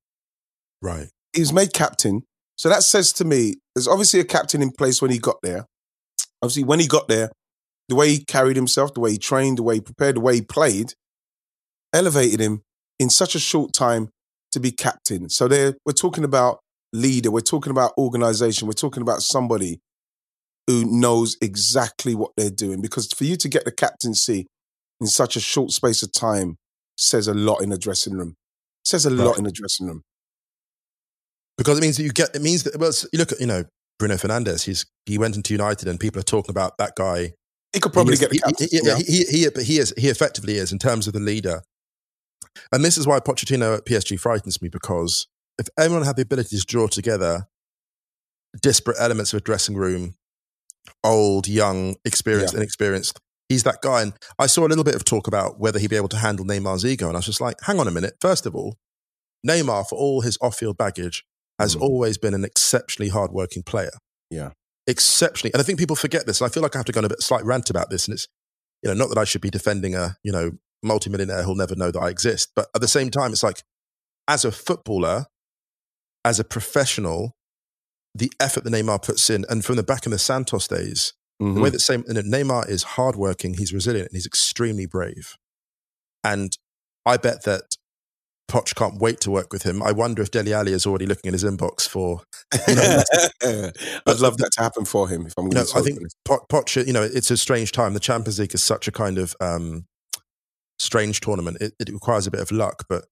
Right. 0.80 1.08
he 1.32 1.40
was 1.40 1.52
made 1.52 1.72
captain. 1.72 2.22
So 2.56 2.68
that 2.68 2.82
says 2.82 3.12
to 3.14 3.24
me, 3.24 3.54
there's 3.74 3.86
obviously 3.86 4.18
a 4.18 4.24
captain 4.24 4.62
in 4.62 4.72
place 4.72 5.00
when 5.00 5.12
he 5.12 5.18
got 5.18 5.36
there. 5.42 5.66
Obviously, 6.42 6.64
when 6.64 6.80
he 6.80 6.88
got 6.88 7.06
there, 7.06 7.30
the 7.88 7.94
way 7.94 8.08
he 8.08 8.24
carried 8.24 8.56
himself, 8.56 8.94
the 8.94 9.00
way 9.00 9.12
he 9.12 9.18
trained, 9.18 9.58
the 9.58 9.62
way 9.62 9.76
he 9.76 9.80
prepared, 9.80 10.16
the 10.16 10.20
way 10.20 10.34
he 10.36 10.42
played, 10.42 10.94
elevated 11.92 12.40
him 12.40 12.62
in 12.98 13.10
such 13.10 13.34
a 13.34 13.38
short 13.38 13.72
time 13.72 14.08
to 14.50 14.60
be 14.60 14.72
captain. 14.72 15.28
So 15.28 15.46
there, 15.46 15.74
we're 15.86 15.92
talking 15.92 16.24
about 16.24 16.60
leader, 16.92 17.30
we're 17.30 17.40
talking 17.40 17.70
about 17.70 17.92
organization, 17.96 18.66
we're 18.66 18.72
talking 18.72 19.02
about 19.02 19.22
somebody 19.22 19.80
who 20.72 20.84
knows 20.86 21.36
exactly 21.42 22.14
what 22.14 22.30
they're 22.36 22.50
doing. 22.50 22.80
Because 22.80 23.08
for 23.12 23.24
you 23.24 23.36
to 23.36 23.48
get 23.48 23.64
the 23.64 23.72
captaincy 23.72 24.46
in 25.00 25.06
such 25.06 25.36
a 25.36 25.40
short 25.40 25.70
space 25.72 26.02
of 26.02 26.12
time 26.12 26.56
says 26.96 27.28
a 27.28 27.34
lot 27.34 27.62
in 27.62 27.70
the 27.70 27.78
dressing 27.78 28.14
room. 28.14 28.34
Says 28.84 29.04
a 29.06 29.10
lot 29.10 29.38
in 29.38 29.44
the 29.44 29.52
dressing 29.52 29.86
room. 29.86 30.02
because 31.58 31.78
it 31.78 31.82
means 31.82 31.96
that 31.96 32.02
you 32.04 32.12
get 32.12 32.34
it 32.34 32.42
means 32.42 32.62
that 32.64 32.76
well 32.78 32.92
you 33.12 33.18
look 33.18 33.32
at 33.32 33.40
you 33.40 33.46
know 33.46 33.64
Bruno 33.98 34.16
Fernandes 34.16 34.64
he's 34.64 34.84
he 35.06 35.18
went 35.18 35.36
into 35.36 35.54
United 35.54 35.86
and 35.88 36.00
people 36.00 36.18
are 36.20 36.24
talking 36.24 36.50
about 36.50 36.76
that 36.78 36.94
guy 36.96 37.32
He 37.72 37.80
could 37.80 37.92
probably 37.92 38.12
He 38.12 38.14
is- 38.14 38.20
get 38.20 38.30
the 38.30 38.36
he- 38.36 38.40
captain. 38.40 38.68
he, 38.70 38.80
yeah, 38.82 38.96
he, 38.96 39.24
he, 39.44 39.48
but 39.54 39.62
he 39.64 39.78
is 39.78 39.94
he 39.98 40.08
effectively 40.08 40.56
is 40.56 40.72
in 40.72 40.78
terms 40.78 41.06
of 41.06 41.12
the 41.12 41.20
leader 41.20 41.62
and 42.72 42.84
this 42.84 42.96
is 42.98 43.06
why 43.06 43.20
Pochettino 43.20 43.76
at 43.78 43.84
PSG 43.86 44.18
frightens 44.18 44.60
me 44.62 44.68
because 44.68 45.26
if 45.58 45.68
everyone 45.78 46.04
had 46.06 46.16
the 46.16 46.22
ability 46.22 46.56
to 46.58 46.64
draw 46.66 46.86
together 46.88 47.46
disparate 48.60 48.98
elements 49.00 49.32
of 49.32 49.38
a 49.38 49.42
dressing 49.42 49.76
room 49.76 50.14
old 51.04 51.48
young 51.48 51.96
experienced 52.04 52.54
Yeah. 52.54 52.60
inexperienced 52.60 53.18
he's 53.48 53.62
that 53.64 53.82
guy 53.82 54.02
and 54.02 54.12
I 54.38 54.46
saw 54.46 54.66
a 54.66 54.68
little 54.68 54.84
bit 54.84 54.94
of 54.94 55.04
talk 55.04 55.26
about 55.26 55.58
whether 55.60 55.78
he'd 55.78 55.90
be 55.90 55.96
able 55.96 56.08
to 56.08 56.16
handle 56.18 56.44
Neymar's 56.44 56.84
ego 56.84 57.08
and 57.08 57.16
I 57.16 57.18
was 57.18 57.26
just 57.26 57.40
like 57.40 57.56
hang 57.62 57.78
on 57.80 57.88
a 57.88 57.90
minute 57.90 58.14
first 58.20 58.46
of 58.46 58.54
all 58.54 58.76
Neymar 59.46 59.88
for 59.88 59.96
all 59.98 60.20
his 60.20 60.38
off-field 60.40 60.76
baggage 60.78 61.24
has 61.58 61.74
Mm. 61.76 61.82
always 61.82 62.16
been 62.18 62.34
an 62.34 62.44
exceptionally 62.44 63.08
hard-working 63.10 63.62
player. 63.64 63.90
Yeah. 64.30 64.50
Exceptionally. 64.86 65.52
And 65.52 65.60
I 65.60 65.64
think 65.64 65.78
people 65.78 65.96
forget 65.96 66.26
this. 66.26 66.40
And 66.40 66.48
I 66.48 66.52
feel 66.52 66.62
like 66.62 66.74
I 66.74 66.78
have 66.78 66.86
to 66.86 66.92
go 66.92 66.98
on 67.00 67.04
a 67.04 67.08
bit 67.08 67.22
slight 67.22 67.44
rant 67.44 67.68
about 67.68 67.90
this. 67.90 68.06
And 68.06 68.14
it's, 68.14 68.26
you 68.82 68.88
know, 68.88 68.94
not 68.94 69.08
that 69.10 69.18
I 69.18 69.24
should 69.24 69.40
be 69.40 69.50
defending 69.50 69.94
a, 69.94 70.16
you 70.22 70.32
know, 70.32 70.52
multimillionaire 70.82 71.42
who'll 71.42 71.54
never 71.56 71.74
know 71.76 71.90
that 71.90 72.00
I 72.00 72.08
exist. 72.08 72.50
But 72.56 72.68
at 72.74 72.80
the 72.80 72.88
same 72.88 73.10
time, 73.10 73.32
it's 73.32 73.42
like, 73.42 73.62
as 74.26 74.44
a 74.44 74.50
footballer, 74.52 75.26
as 76.24 76.40
a 76.40 76.44
professional, 76.44 77.34
the 78.14 78.30
effort 78.40 78.64
that 78.64 78.70
Neymar 78.72 79.02
puts 79.02 79.30
in, 79.30 79.44
and 79.48 79.64
from 79.64 79.76
the 79.76 79.82
back 79.82 80.04
in 80.06 80.12
the 80.12 80.18
Santos 80.18 80.68
days, 80.68 81.14
Mhm. 81.40 81.54
the 81.54 81.60
way 81.60 81.70
that 81.70 81.80
same, 81.80 82.02
Neymar 82.04 82.68
is 82.68 82.82
hardworking, 82.82 83.54
he's 83.54 83.72
resilient, 83.72 84.08
and 84.10 84.16
he's 84.16 84.26
extremely 84.26 84.86
brave. 84.86 85.36
And 86.22 86.56
I 87.04 87.16
bet 87.16 87.44
that 87.44 87.76
Poch 88.48 88.74
can't 88.74 89.00
wait 89.00 89.18
to 89.22 89.30
work 89.30 89.52
with 89.52 89.62
him. 89.62 89.82
I 89.82 89.92
wonder 89.92 90.20
if 90.20 90.30
Dele 90.30 90.52
Alli 90.52 90.72
is 90.72 90.84
already 90.84 91.06
looking 91.06 91.28
in 91.28 91.32
his 91.32 91.42
inbox 91.42 91.88
for. 91.88 92.20
You 92.68 92.74
know, 92.74 93.02
I'd 94.06 94.20
love 94.20 94.36
that 94.38 94.50
to 94.52 94.62
happen 94.62 94.84
for 94.84 95.08
him. 95.08 95.26
If 95.26 95.32
I'm 95.38 95.46
You 95.46 95.52
know, 95.54 95.64
to 95.64 95.78
I 95.78 95.80
think 95.80 96.00
Poch, 96.28 96.48
Poch, 96.50 96.86
you 96.86 96.92
know, 96.92 97.02
it's 97.02 97.30
a 97.30 97.36
strange 97.38 97.72
time. 97.72 97.94
The 97.94 98.00
Champions 98.00 98.38
League 98.38 98.54
is 98.54 98.62
such 98.62 98.86
a 98.86 98.92
kind 98.92 99.16
of 99.16 99.34
um, 99.40 99.86
strange 100.78 101.20
tournament. 101.20 101.58
It, 101.60 101.72
it 101.80 101.88
requires 101.90 102.26
a 102.26 102.30
bit 102.30 102.40
of 102.40 102.50
luck, 102.52 102.84
but 102.88 103.06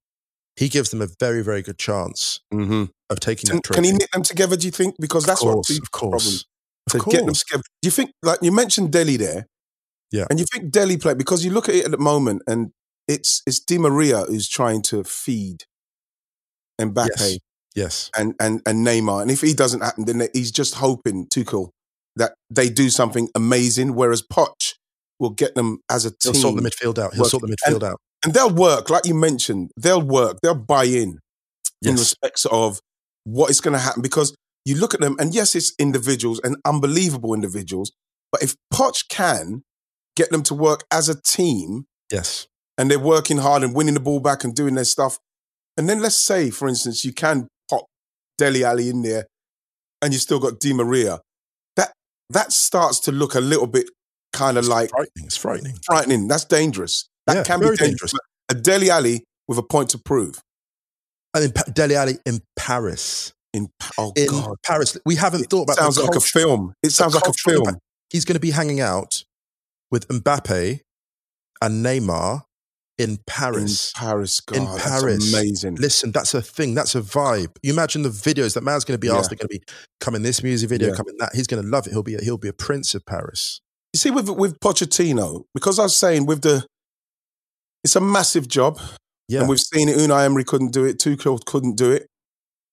he 0.61 0.69
gives 0.69 0.91
them 0.91 1.01
a 1.01 1.09
very, 1.19 1.43
very 1.43 1.63
good 1.63 1.79
chance 1.79 2.41
hmm 2.53 2.85
of 3.09 3.19
taking 3.19 3.51
can, 3.51 3.61
can 3.63 3.83
he 3.83 3.91
knit 3.91 4.09
them 4.13 4.23
together? 4.23 4.57
Do 4.57 4.67
you 4.67 4.71
think? 4.71 4.95
Because 5.01 5.25
that's 5.27 5.43
what 5.43 5.55
course, 5.55 5.69
the 5.69 5.81
of 5.83 5.91
problem 5.91 6.11
course, 6.21 6.45
to 6.91 6.99
of 6.99 7.05
get 7.07 7.17
them 7.19 7.27
course. 7.29 7.43
together. 7.43 7.63
Do 7.83 7.87
you 7.87 7.91
think, 7.91 8.13
like 8.23 8.39
you 8.43 8.53
mentioned, 8.53 8.93
Dele 8.93 9.17
there? 9.17 9.47
Yeah. 10.13 10.27
And 10.31 10.39
you 10.39 10.45
think 10.53 10.71
Dele 10.71 10.97
play 10.99 11.15
because 11.15 11.45
you 11.45 11.51
look 11.51 11.69
at 11.69 11.75
it 11.75 11.87
at 11.87 11.91
the 11.91 11.99
moment, 11.99 12.43
and 12.47 12.71
it's 13.09 13.43
it's 13.47 13.59
Di 13.59 13.79
Maria 13.79 14.21
who's 14.29 14.49
trying 14.49 14.83
to 14.83 15.03
feed 15.03 15.65
Mbappe 16.81 17.09
Yes. 17.19 17.39
Yes, 17.77 18.11
and 18.19 18.35
and 18.41 18.61
and 18.67 18.85
Neymar, 18.85 19.23
and 19.23 19.31
if 19.31 19.41
he 19.41 19.55
doesn't 19.55 19.81
happen, 19.81 20.05
then 20.05 20.29
he's 20.35 20.51
just 20.51 20.75
hoping 20.75 21.27
Tuchel 21.29 21.71
that 22.17 22.35
they 22.51 22.69
do 22.69 22.91
something 22.91 23.29
amazing. 23.37 23.95
Whereas 23.95 24.23
Poch 24.23 24.75
will 25.21 25.31
get 25.31 25.55
them 25.55 25.79
as 25.89 26.05
a 26.05 26.11
team. 26.11 26.33
he'll 26.33 26.43
sort 26.43 26.57
the 26.63 26.69
midfield 26.69 26.99
out. 26.99 27.15
He'll 27.15 27.23
work- 27.23 27.31
sort 27.31 27.43
the 27.45 27.57
midfield 27.57 27.85
out. 27.85 28.01
And 28.23 28.35
they'll 28.35 28.53
work, 28.53 28.91
like 28.91 29.07
you 29.07 29.15
mentioned, 29.15 29.71
they'll 29.77 30.03
work, 30.03 30.39
they'll 30.43 30.55
buy 30.55 30.85
in 30.85 31.19
in 31.83 31.93
Yes, 31.93 31.99
respects 31.99 32.47
of 32.47 32.81
what 33.25 33.51
is 33.51 33.61
going 33.61 33.73
to 33.73 33.81
happen 33.81 34.03
because 34.03 34.35
you 34.65 34.77
look 34.77 34.93
at 34.93 35.01
them, 35.01 35.17
and 35.19 35.35
yes, 35.35 35.55
it's 35.55 35.75
individuals 35.79 36.41
and 36.45 36.57
unbelievable 36.67 37.33
individuals, 37.33 37.93
but 38.31 38.43
if 38.43 38.55
Poch 38.73 39.09
can 39.09 39.63
get 40.17 40.31
them 40.31 40.43
to 40.45 40.55
work 40.55 40.85
as 40.93 41.09
a 41.09 41.21
team 41.23 41.87
yes, 42.13 42.47
and 42.77 42.91
they're 42.91 42.99
working 42.99 43.39
hard 43.39 43.63
and 43.63 43.75
winning 43.75 43.95
the 43.95 44.01
ball 44.01 44.21
back 44.21 44.45
and 44.45 44.55
doing 44.55 44.75
their 44.75 44.85
stuff, 44.85 45.19
and 45.79 45.89
then 45.89 46.01
let's 46.01 46.17
say, 46.17 46.51
for 46.51 46.69
instance, 46.69 47.05
you 47.05 47.13
can 47.13 47.49
pop 47.71 47.87
Dele 48.37 48.65
Alli 48.65 48.91
in 48.91 49.01
there 49.03 49.27
and 50.03 50.13
you 50.13 50.19
still 50.19 50.39
got 50.39 50.61
Di 50.61 50.73
Maria, 50.73 51.21
that 51.77 51.93
that 52.29 52.53
starts 52.53 53.01
to 53.01 53.13
look 53.13 53.35
a 53.35 53.41
little 53.41 53.67
bit 53.67 53.89
kind 54.33 54.59
of 54.59 54.67
like 54.67 54.91
frightening. 54.91 55.27
It's 55.27 55.37
frightening. 55.37 55.79
frightening. 55.85 56.29
That's 56.29 56.45
dangerous. 56.45 57.09
That 57.31 57.37
Yeah, 57.39 57.45
can 57.45 57.61
be 57.61 57.67
very 57.67 57.77
dangerous. 57.77 58.13
dangerous. 58.13 58.29
A 58.51 58.55
Dele 58.55 58.91
Alli 58.91 59.25
with 59.49 59.59
a 59.59 59.63
point 59.63 59.91
to 59.91 59.99
prove. 59.99 60.41
And 61.35 61.45
in 61.45 61.53
Pa- 61.53 61.65
Dele 61.73 61.95
Alli 61.97 62.19
in 62.27 62.41
Paris, 62.57 63.33
In 63.53 63.69
oh 63.99 64.13
in 64.17 64.27
god, 64.29 64.57
Paris, 64.65 64.97
we 65.07 65.17
haven't 65.17 65.45
thought 65.51 65.63
about. 65.65 65.77
sounds 65.77 65.99
like 65.99 66.15
a 66.17 66.21
film. 66.21 66.73
It 66.83 66.91
sounds 66.91 67.15
like 67.15 67.27
a 67.27 67.33
film. 67.33 67.61
impact. 67.69 67.79
He's 68.11 68.25
going 68.25 68.35
to 68.35 68.41
be 68.41 68.51
hanging 68.51 68.81
out 68.81 69.25
with 69.91 70.07
Mbappe 70.09 70.81
and 71.63 71.85
Neymar 71.85 72.43
in 72.99 73.11
In 73.11 73.19
Paris. 73.27 73.93
Paris, 73.95 74.41
God, 74.41 74.57
In 74.59 74.67
Paris. 74.79 75.33
amazing. 75.33 75.77
Listen, 75.77 76.11
that's 76.13 76.35
a 76.35 76.43
thing. 76.43 76.75
That's 76.75 76.95
a 76.95 77.01
vibe. 77.01 77.57
You 77.63 77.73
imagine 77.73 78.03
the 78.03 78.09
videos 78.11 78.55
that 78.55 78.63
man's 78.63 78.85
going 78.85 78.95
to 78.97 78.99
be 79.01 79.07
Yeah. 79.09 79.17
asked. 79.19 79.31
They're 79.31 79.37
going 79.37 79.49
to 79.49 79.59
be 79.59 79.63
coming 80.01 80.23
this 80.23 80.43
music 80.43 80.69
video, 80.69 80.89
Yeah. 80.89 80.95
coming 80.97 81.15
that. 81.19 81.31
He's 81.35 81.47
going 81.47 81.63
to 81.63 81.69
love 81.69 81.87
it. 81.87 81.93
He'll 81.93 82.03
be 82.03 82.17
a, 82.17 82.21
he'll 82.23 82.37
be 82.39 82.49
a 82.49 82.53
prince 82.53 82.95
of 82.95 83.07
Paris. 83.07 83.61
You 83.93 83.99
see, 83.99 84.11
with 84.11 84.29
with 84.31 84.59
Pochettino, 84.61 85.45
because 85.55 85.79
I 85.79 85.85
was 85.85 85.97
saying 85.97 86.27
with 86.27 86.43
the, 86.43 86.67
it's 87.85 87.97
a 87.97 88.01
massive 88.01 88.49
job, 88.49 88.79
Yeah, 89.29 89.41
and 89.41 89.49
we've 89.49 89.61
seen 89.61 89.89
it. 89.89 89.97
Unai 89.97 90.25
Emery 90.25 90.45
couldn't 90.45 90.73
do 90.73 90.85
it. 90.85 90.99
Tuchel 90.99 91.45
couldn't 91.45 91.77
do 91.77 91.91
it. 91.91 92.07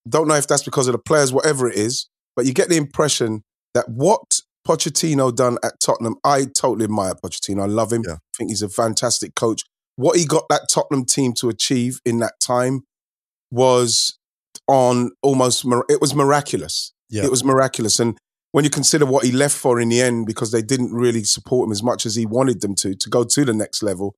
Don't 0.08 0.28
know 0.28 0.34
if 0.34 0.46
that's 0.46 0.62
because 0.62 0.88
of 0.88 0.92
the 0.92 0.98
players, 0.98 1.32
whatever 1.32 1.68
it 1.68 1.76
is, 1.76 2.08
but 2.36 2.46
you 2.46 2.52
get 2.52 2.68
the 2.68 2.76
impression 2.76 3.42
that 3.74 3.88
what 3.88 4.40
Pochettino 4.66 5.34
done 5.34 5.58
at 5.62 5.80
Tottenham, 5.80 6.16
I 6.24 6.44
totally 6.44 6.84
admire 6.84 7.14
Pochettino. 7.14 7.62
I 7.62 7.66
love 7.66 7.92
him. 7.92 8.02
Yeah. 8.06 8.14
I 8.14 8.36
think 8.36 8.50
he's 8.50 8.62
a 8.62 8.68
fantastic 8.68 9.34
coach. 9.34 9.62
What 9.96 10.16
he 10.16 10.26
got 10.26 10.44
that 10.50 10.68
Tottenham 10.70 11.04
team 11.04 11.32
to 11.34 11.48
achieve 11.48 12.00
in 12.04 12.18
that 12.18 12.34
time 12.40 12.82
was 13.50 14.18
on 14.68 15.10
almost 15.22 15.64
it 15.88 16.00
was 16.00 16.14
miraculous. 16.14 16.92
Yeah. 17.08 17.24
It 17.24 17.30
was 17.30 17.42
miraculous, 17.42 17.98
and 17.98 18.18
when 18.52 18.64
you 18.64 18.70
consider 18.70 19.06
what 19.06 19.24
he 19.24 19.32
left 19.32 19.56
for 19.56 19.80
in 19.80 19.88
the 19.88 20.00
end, 20.00 20.26
because 20.26 20.52
they 20.52 20.62
didn't 20.62 20.92
really 20.92 21.24
support 21.24 21.66
him 21.66 21.72
as 21.72 21.82
much 21.82 22.04
as 22.04 22.14
he 22.14 22.26
wanted 22.26 22.60
them 22.60 22.74
to 22.76 22.94
to 22.94 23.08
go 23.08 23.24
to 23.24 23.44
the 23.44 23.54
next 23.54 23.82
level, 23.82 24.14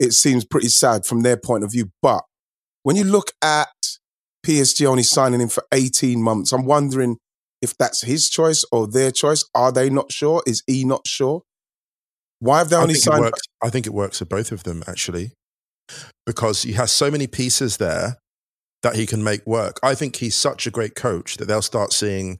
it 0.00 0.12
seems 0.14 0.44
pretty 0.44 0.68
sad 0.68 1.04
from 1.04 1.20
their 1.20 1.36
point 1.36 1.62
of 1.62 1.70
view. 1.70 1.90
But 2.02 2.24
when 2.82 2.96
you 2.96 3.04
look 3.04 3.32
at 3.42 3.68
PSG 4.44 4.86
only 4.86 5.02
signing 5.02 5.40
him 5.40 5.48
for 5.48 5.62
18 5.72 6.22
months, 6.22 6.52
I'm 6.52 6.64
wondering 6.64 7.18
if 7.62 7.76
that's 7.76 8.02
his 8.02 8.30
choice 8.30 8.64
or 8.72 8.88
their 8.88 9.10
choice. 9.10 9.44
Are 9.54 9.70
they 9.70 9.90
not 9.90 10.10
sure? 10.10 10.42
Is 10.46 10.62
he 10.66 10.84
not 10.84 11.06
sure? 11.06 11.42
Why 12.38 12.58
have 12.58 12.70
they 12.70 12.76
I 12.76 12.82
only 12.82 12.94
it 12.94 13.02
signed? 13.02 13.20
works, 13.20 13.42
I 13.62 13.68
think 13.68 13.86
it 13.86 13.92
works 13.92 14.18
for 14.18 14.24
both 14.24 14.50
of 14.50 14.62
them 14.62 14.82
actually, 14.88 15.32
because 16.24 16.62
he 16.62 16.72
has 16.72 16.90
so 16.90 17.10
many 17.10 17.26
pieces 17.26 17.76
there 17.76 18.16
that 18.82 18.96
he 18.96 19.04
can 19.04 19.22
make 19.22 19.46
work. 19.46 19.78
I 19.82 19.94
think 19.94 20.16
he's 20.16 20.34
such 20.34 20.66
a 20.66 20.70
great 20.70 20.94
coach 20.94 21.36
that 21.36 21.44
they'll 21.44 21.60
start 21.60 21.92
seeing 21.92 22.38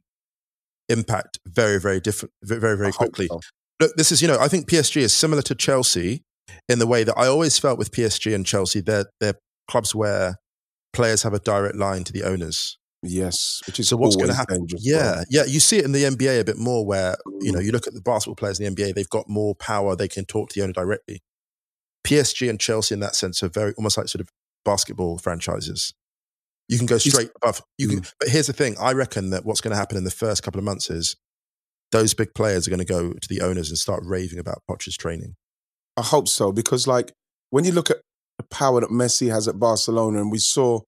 impact 0.89 1.39
very, 1.47 1.79
very 1.79 2.01
different, 2.01 2.33
very, 2.43 2.79
very 2.79 2.93
quickly. 2.93 3.27
So. 3.27 3.41
Look, 3.79 3.95
this 3.97 4.11
is, 4.11 4.23
you 4.23 4.29
know, 4.29 4.39
I 4.41 4.49
think 4.49 4.67
PSG 4.67 5.03
is 5.03 5.13
similar 5.13 5.43
to 5.43 5.55
Chelsea 5.55 6.23
in 6.69 6.79
the 6.79 6.87
way 6.87 7.05
that 7.05 7.17
I 7.17 7.27
always 7.27 7.59
felt 7.59 7.79
with 7.79 7.93
PSG 7.93 8.35
and 8.35 8.47
Chelsea. 8.47 8.81
They're, 8.81 9.07
they're 9.21 9.35
clubs 9.69 9.95
where 9.95 10.37
players 10.93 11.23
have 11.23 11.35
a 11.35 11.39
direct 11.39 11.77
line 11.77 12.05
to 12.05 12.13
the 12.13 12.25
owners. 12.25 12.79
Yes, 13.03 13.63
which 13.67 13.81
is 13.81 13.89
so 13.89 13.97
what's 13.97 14.17
going 14.17 14.29
to 14.29 14.35
happen? 14.35 14.67
Yeah, 14.79 15.23
yeah, 15.31 15.45
you 15.45 15.59
see 15.59 15.79
it 15.79 15.87
in 15.87 15.93
the 15.93 16.05
NBA 16.05 16.41
a 16.41 16.45
bit 16.45 16.59
more, 16.59 16.85
where 16.85 17.17
you 17.41 17.51
know 17.51 17.59
you 17.59 17.73
look 17.73 17.87
at 17.87 17.95
the 17.95 18.03
basketball 18.03 18.35
players 18.35 18.61
in 18.61 18.75
the 18.75 18.83
NBA, 18.83 18.95
they've 18.95 19.09
got 19.09 19.27
more 19.27 19.55
power; 19.55 19.97
they 19.97 20.09
can 20.09 20.27
talk 20.27 20.51
to 20.51 20.59
the 20.59 20.65
owner 20.65 20.75
directly. 20.75 21.23
PSG 22.07 22.51
and 22.51 22.61
Chelsea, 22.61 22.95
in 22.95 23.01
that 23.01 23.15
sense, 23.15 23.43
are 23.43 23.49
very 23.49 23.73
almost 23.79 23.97
like 23.97 24.09
sort 24.09 24.21
of 24.21 24.29
basketball 24.67 25.17
franchises. 25.17 25.95
You 26.69 26.77
can 26.77 26.87
go 26.87 26.99
straight 26.99 27.31
above. 27.43 27.63
You 27.79 27.89
can, 27.89 28.01
mm. 28.01 28.13
but 28.21 28.29
here's 28.29 28.49
the 28.49 28.53
thing: 28.53 28.77
I 28.79 28.93
reckon 28.93 29.31
that 29.31 29.47
what's 29.47 29.63
going 29.63 29.73
to 29.73 29.79
happen 29.79 29.97
in 29.97 30.05
the 30.05 30.11
first 30.11 30.43
couple 30.43 30.59
of 30.59 30.65
months 30.65 30.91
is 30.91 31.17
those 31.93 32.13
big 32.13 32.35
players 32.35 32.67
are 32.67 32.71
going 32.71 32.79
to 32.79 32.85
go 32.85 33.15
to 33.15 33.29
the 33.29 33.41
owners 33.41 33.71
and 33.71 33.79
start 33.79 34.03
raving 34.05 34.39
about 34.39 34.63
Poch's 34.69 34.97
training. 34.99 35.37
I 36.01 36.03
hope 36.03 36.29
so 36.29 36.51
because, 36.51 36.87
like, 36.87 37.13
when 37.51 37.65
you 37.65 37.73
look 37.73 37.91
at 37.91 37.99
the 38.39 38.45
power 38.45 38.81
that 38.81 38.91
Messi 38.91 39.31
has 39.31 39.47
at 39.47 39.59
Barcelona, 39.59 40.21
and 40.21 40.33
we 40.33 40.39
saw 40.39 40.81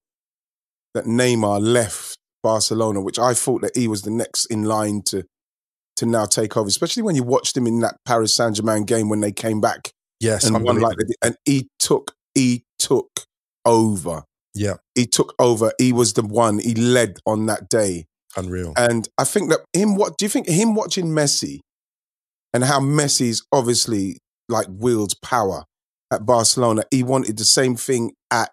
that 0.95 1.05
Neymar 1.05 1.61
left 1.61 2.17
Barcelona, 2.43 3.01
which 3.01 3.19
I 3.19 3.35
thought 3.35 3.61
that 3.63 3.77
he 3.77 3.89
was 3.89 4.03
the 4.03 4.11
next 4.11 4.47
in 4.47 4.65
line 4.65 5.03
to 5.07 5.25
to 5.97 6.07
now 6.07 6.25
take 6.25 6.57
over, 6.57 6.67
especially 6.67 7.03
when 7.03 7.15
you 7.15 7.23
watched 7.23 7.55
him 7.55 7.67
in 7.67 7.81
that 7.81 7.97
Paris 8.07 8.35
Saint 8.35 8.57
Germain 8.57 8.85
game 8.85 9.11
when 9.11 9.21
they 9.21 9.33
came 9.33 9.61
back. 9.61 9.91
Yes, 10.19 10.45
and 10.45 10.65
won 10.65 10.81
like 10.81 10.97
and 11.23 11.37
he 11.45 11.69
took 11.79 12.15
he 12.35 12.65
took 12.79 13.11
over. 13.67 14.25
Yeah. 14.55 14.77
He 14.95 15.07
took 15.07 15.35
over. 15.39 15.73
He 15.79 15.93
was 15.93 16.15
the 16.15 16.23
one. 16.23 16.59
He 16.59 16.75
led 16.75 17.19
on 17.27 17.47
that 17.47 17.69
day. 17.69 18.07
Unreal. 18.37 18.73
And 18.77 19.09
I 19.19 19.25
think 19.25 19.51
that 19.51 19.61
him 19.73 19.97
what 19.97 20.17
do 20.17 20.25
you 20.25 20.29
think 20.31 20.49
him 20.49 20.75
watching 20.75 21.09
Messi 21.09 21.61
and 22.55 22.65
how 22.65 22.81
Messi's 22.81 23.43
obviously 23.53 24.19
like 24.53 24.67
wields 24.69 25.15
power 25.15 25.65
at 26.13 26.27
Barcelona, 26.27 26.85
he 26.91 27.03
wanted 27.03 27.39
the 27.39 27.45
same 27.45 27.75
thing 27.75 28.13
at 28.31 28.51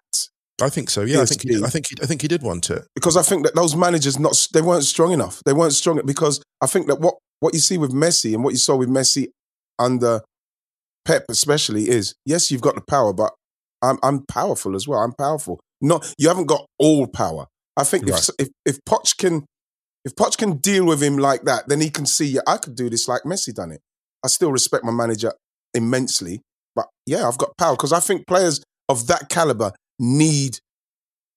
I 0.62 0.68
think 0.68 0.90
so. 0.90 1.02
Yeah, 1.02 1.18
PSG. 1.18 1.20
I 1.20 1.26
think 1.26 1.42
he 1.42 1.48
did. 1.48 1.64
I 1.64 1.68
think 1.68 1.86
he, 1.88 1.96
I 2.02 2.06
think 2.06 2.22
he 2.22 2.28
did 2.28 2.42
want 2.42 2.70
it 2.70 2.86
because 2.94 3.16
I 3.16 3.22
think 3.22 3.44
that 3.44 3.54
those 3.54 3.74
managers 3.76 4.18
not 4.18 4.48
they 4.52 4.62
weren't 4.62 4.84
strong 4.84 5.12
enough. 5.12 5.42
They 5.44 5.52
weren't 5.52 5.72
strong 5.72 6.00
because 6.04 6.42
I 6.60 6.66
think 6.66 6.86
that 6.88 7.00
what 7.00 7.14
what 7.40 7.54
you 7.54 7.60
see 7.60 7.78
with 7.78 7.92
Messi 7.92 8.34
and 8.34 8.44
what 8.44 8.50
you 8.50 8.58
saw 8.58 8.76
with 8.76 8.88
Messi 8.88 9.28
under 9.78 10.20
Pep 11.04 11.24
especially 11.28 11.88
is 11.88 12.14
yes, 12.26 12.50
you've 12.50 12.60
got 12.60 12.74
the 12.74 12.82
power, 12.82 13.12
but 13.12 13.32
I'm 13.82 13.98
I'm 14.02 14.26
powerful 14.26 14.76
as 14.76 14.86
well. 14.86 15.00
I'm 15.00 15.12
powerful. 15.12 15.60
Not 15.80 16.12
you 16.18 16.28
haven't 16.28 16.46
got 16.46 16.66
all 16.78 17.06
power. 17.06 17.46
I 17.76 17.84
think 17.84 18.06
right. 18.06 18.28
if, 18.38 18.46
if 18.46 18.48
if 18.66 18.78
Poch 18.84 19.16
can 19.16 19.46
if 20.04 20.14
Poch 20.14 20.36
can 20.36 20.58
deal 20.58 20.86
with 20.86 21.02
him 21.02 21.16
like 21.16 21.42
that, 21.44 21.68
then 21.68 21.80
he 21.80 21.90
can 21.90 22.06
see 22.06 22.26
yeah, 22.26 22.42
I 22.46 22.58
could 22.58 22.74
do 22.74 22.90
this 22.90 23.08
like 23.08 23.22
Messi 23.22 23.54
done 23.54 23.72
it. 23.72 23.80
I 24.22 24.28
still 24.28 24.52
respect 24.52 24.84
my 24.84 24.92
manager 24.92 25.32
immensely, 25.74 26.42
but 26.74 26.86
yeah, 27.06 27.26
I've 27.26 27.38
got 27.38 27.56
power 27.56 27.76
because 27.76 27.92
I 27.92 28.00
think 28.00 28.26
players 28.26 28.62
of 28.88 29.06
that 29.08 29.28
caliber 29.28 29.72
need 29.98 30.58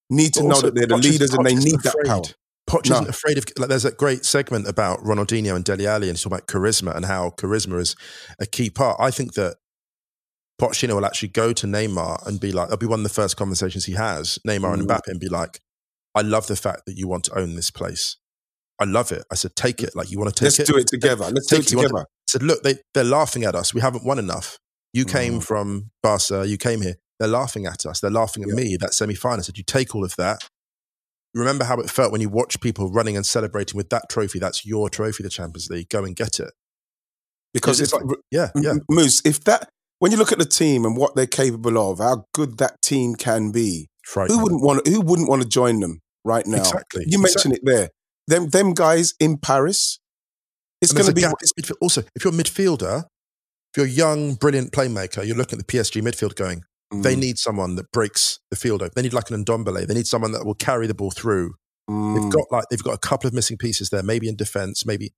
need 0.09 0.33
to 0.35 0.41
but 0.41 0.47
know 0.47 0.61
that 0.61 0.75
they're 0.75 0.87
the 0.87 0.95
Poch 0.95 1.03
leaders 1.03 1.29
is, 1.29 1.33
and 1.33 1.45
they 1.45 1.55
need 1.55 1.79
that 1.81 1.95
power. 2.05 2.21
Poch 2.69 2.89
no. 2.89 2.95
isn't 2.95 3.09
afraid 3.09 3.37
of 3.37 3.45
like. 3.57 3.69
There's 3.69 3.85
a 3.85 3.91
great 3.91 4.25
segment 4.25 4.67
about 4.67 4.99
Ronaldinho 4.99 5.55
and 5.55 5.65
Dele 5.65 5.87
Alli, 5.87 6.07
and 6.09 6.17
he's 6.17 6.23
talking 6.23 6.37
about 6.37 6.47
charisma 6.47 6.95
and 6.95 7.05
how 7.05 7.31
charisma 7.31 7.79
is 7.79 7.95
a 8.39 8.45
key 8.45 8.69
part. 8.69 8.97
I 8.99 9.11
think 9.11 9.33
that 9.33 9.57
Pochettino 10.61 10.95
will 10.95 11.05
actually 11.05 11.29
go 11.29 11.51
to 11.53 11.67
Neymar 11.67 12.25
and 12.25 12.39
be 12.39 12.51
like, 12.51 12.69
that'll 12.69 12.77
be 12.77 12.85
one 12.85 12.99
of 12.99 13.03
the 13.03 13.09
first 13.09 13.37
conversations 13.37 13.85
he 13.85 13.93
has, 13.93 14.39
Neymar 14.47 14.61
mm. 14.61 14.73
and 14.75 14.87
Mbappe, 14.87 15.07
and 15.07 15.19
be 15.19 15.27
like, 15.27 15.59
I 16.15 16.21
love 16.21 16.47
the 16.47 16.55
fact 16.55 16.85
that 16.85 16.95
you 16.95 17.07
want 17.07 17.25
to 17.25 17.37
own 17.37 17.55
this 17.55 17.71
place. 17.71 18.17
I 18.79 18.85
love 18.85 19.11
it. 19.11 19.23
I 19.31 19.35
said, 19.35 19.55
take 19.55 19.81
it. 19.81 19.95
Like 19.95 20.11
you 20.11 20.19
want 20.19 20.35
to 20.35 20.39
take 20.39 20.57
Let's 20.57 20.59
it. 20.59 20.61
Let's 20.61 20.71
do 20.71 20.77
it 20.77 20.87
together. 20.87 21.25
Let's 21.31 21.47
take 21.47 21.65
do 21.65 21.79
it 21.79 21.81
together. 21.81 21.89
To, 21.89 21.99
I 22.01 22.27
said, 22.27 22.43
look, 22.43 22.63
they, 22.63 22.75
they're 22.93 23.03
laughing 23.03 23.43
at 23.43 23.55
us. 23.55 23.73
We 23.73 23.81
haven't 23.81 24.05
won 24.05 24.19
enough. 24.19 24.57
You 24.93 25.05
came 25.05 25.39
mm. 25.39 25.43
from 25.43 25.91
Barca. 26.01 26.47
You 26.47 26.57
came 26.57 26.81
here. 26.81 26.95
They're 27.19 27.29
laughing 27.29 27.65
at 27.65 27.85
us. 27.85 27.99
They're 27.99 28.11
laughing 28.11 28.43
at 28.43 28.49
yeah. 28.49 28.55
me. 28.55 28.77
That 28.77 28.93
semi 28.93 29.15
final. 29.15 29.39
I 29.39 29.43
said, 29.43 29.57
you 29.57 29.63
take 29.63 29.95
all 29.95 30.03
of 30.03 30.15
that. 30.17 30.39
Remember 31.33 31.63
how 31.63 31.79
it 31.79 31.89
felt 31.89 32.11
when 32.11 32.21
you 32.21 32.29
watch 32.29 32.59
people 32.61 32.91
running 32.91 33.15
and 33.15 33.25
celebrating 33.25 33.75
with 33.77 33.89
that 33.89 34.09
trophy. 34.09 34.39
That's 34.39 34.65
your 34.65 34.89
trophy, 34.89 35.23
the 35.23 35.29
Champions 35.29 35.69
League. 35.69 35.89
Go 35.89 36.03
and 36.03 36.15
get 36.15 36.39
it. 36.39 36.51
Because 37.53 37.79
it's, 37.79 37.93
it's 37.93 38.03
like, 38.03 38.17
yeah, 38.31 38.49
yeah. 38.55 38.73
Moose, 38.89 39.21
if 39.25 39.43
that 39.43 39.69
when 39.99 40.11
you 40.11 40.17
look 40.17 40.31
at 40.31 40.39
the 40.39 40.45
team 40.45 40.85
and 40.85 40.97
what 40.97 41.15
they're 41.15 41.25
capable 41.25 41.77
of, 41.77 41.99
how 41.99 42.25
good 42.33 42.57
that 42.57 42.81
team 42.81 43.15
can 43.15 43.51
be, 43.51 43.87
who 44.15 44.41
wouldn't 44.41 44.61
want 44.61 44.87
who 44.87 45.01
wouldn't 45.01 45.29
want 45.29 45.43
to 45.43 45.47
join 45.47 45.79
them 45.79 46.01
right 46.25 46.45
now? 46.45 46.57
Exactly. 46.57 47.05
You 47.07 47.19
mentioned 47.19 47.53
exactly. 47.53 47.73
it 47.73 47.77
there. 47.77 47.89
Them 48.27 48.49
them 48.49 48.73
guys 48.73 49.13
in 49.19 49.37
Paris. 49.37 49.99
It's 50.81 50.91
going 50.91 51.05
to 51.05 51.13
be 51.13 51.21
gap. 51.21 51.33
also 51.81 52.03
if 52.15 52.23
you're 52.23 52.33
a 52.33 52.37
midfielder, 52.37 53.03
if 53.73 53.77
you're 53.77 53.85
a 53.85 53.89
young, 53.89 54.35
brilliant 54.35 54.71
playmaker, 54.71 55.25
you're 55.25 55.37
looking 55.37 55.59
at 55.59 55.65
the 55.65 55.77
PSG 55.77 56.01
midfield 56.01 56.35
going, 56.35 56.63
mm. 56.93 57.03
they 57.03 57.15
need 57.15 57.37
someone 57.37 57.75
that 57.75 57.89
breaks 57.91 58.39
the 58.51 58.57
field 58.57 58.81
open. 58.81 58.91
They 58.95 59.01
need 59.01 59.13
like 59.13 59.31
an 59.31 59.43
Ndombele. 59.43 59.87
They 59.87 59.93
need 59.93 60.07
someone 60.07 60.31
that 60.33 60.45
will 60.45 60.55
carry 60.55 60.87
the 60.87 60.93
ball 60.93 61.11
through. 61.11 61.53
Mm. 61.89 62.15
They've 62.15 62.31
got 62.31 62.51
like 62.51 62.65
they've 62.69 62.83
got 62.83 62.93
a 62.93 62.99
couple 62.99 63.27
of 63.27 63.33
missing 63.33 63.57
pieces 63.57 63.89
there, 63.89 64.03
maybe 64.03 64.27
in 64.27 64.35
defense, 64.35 64.85
maybe 64.85 65.13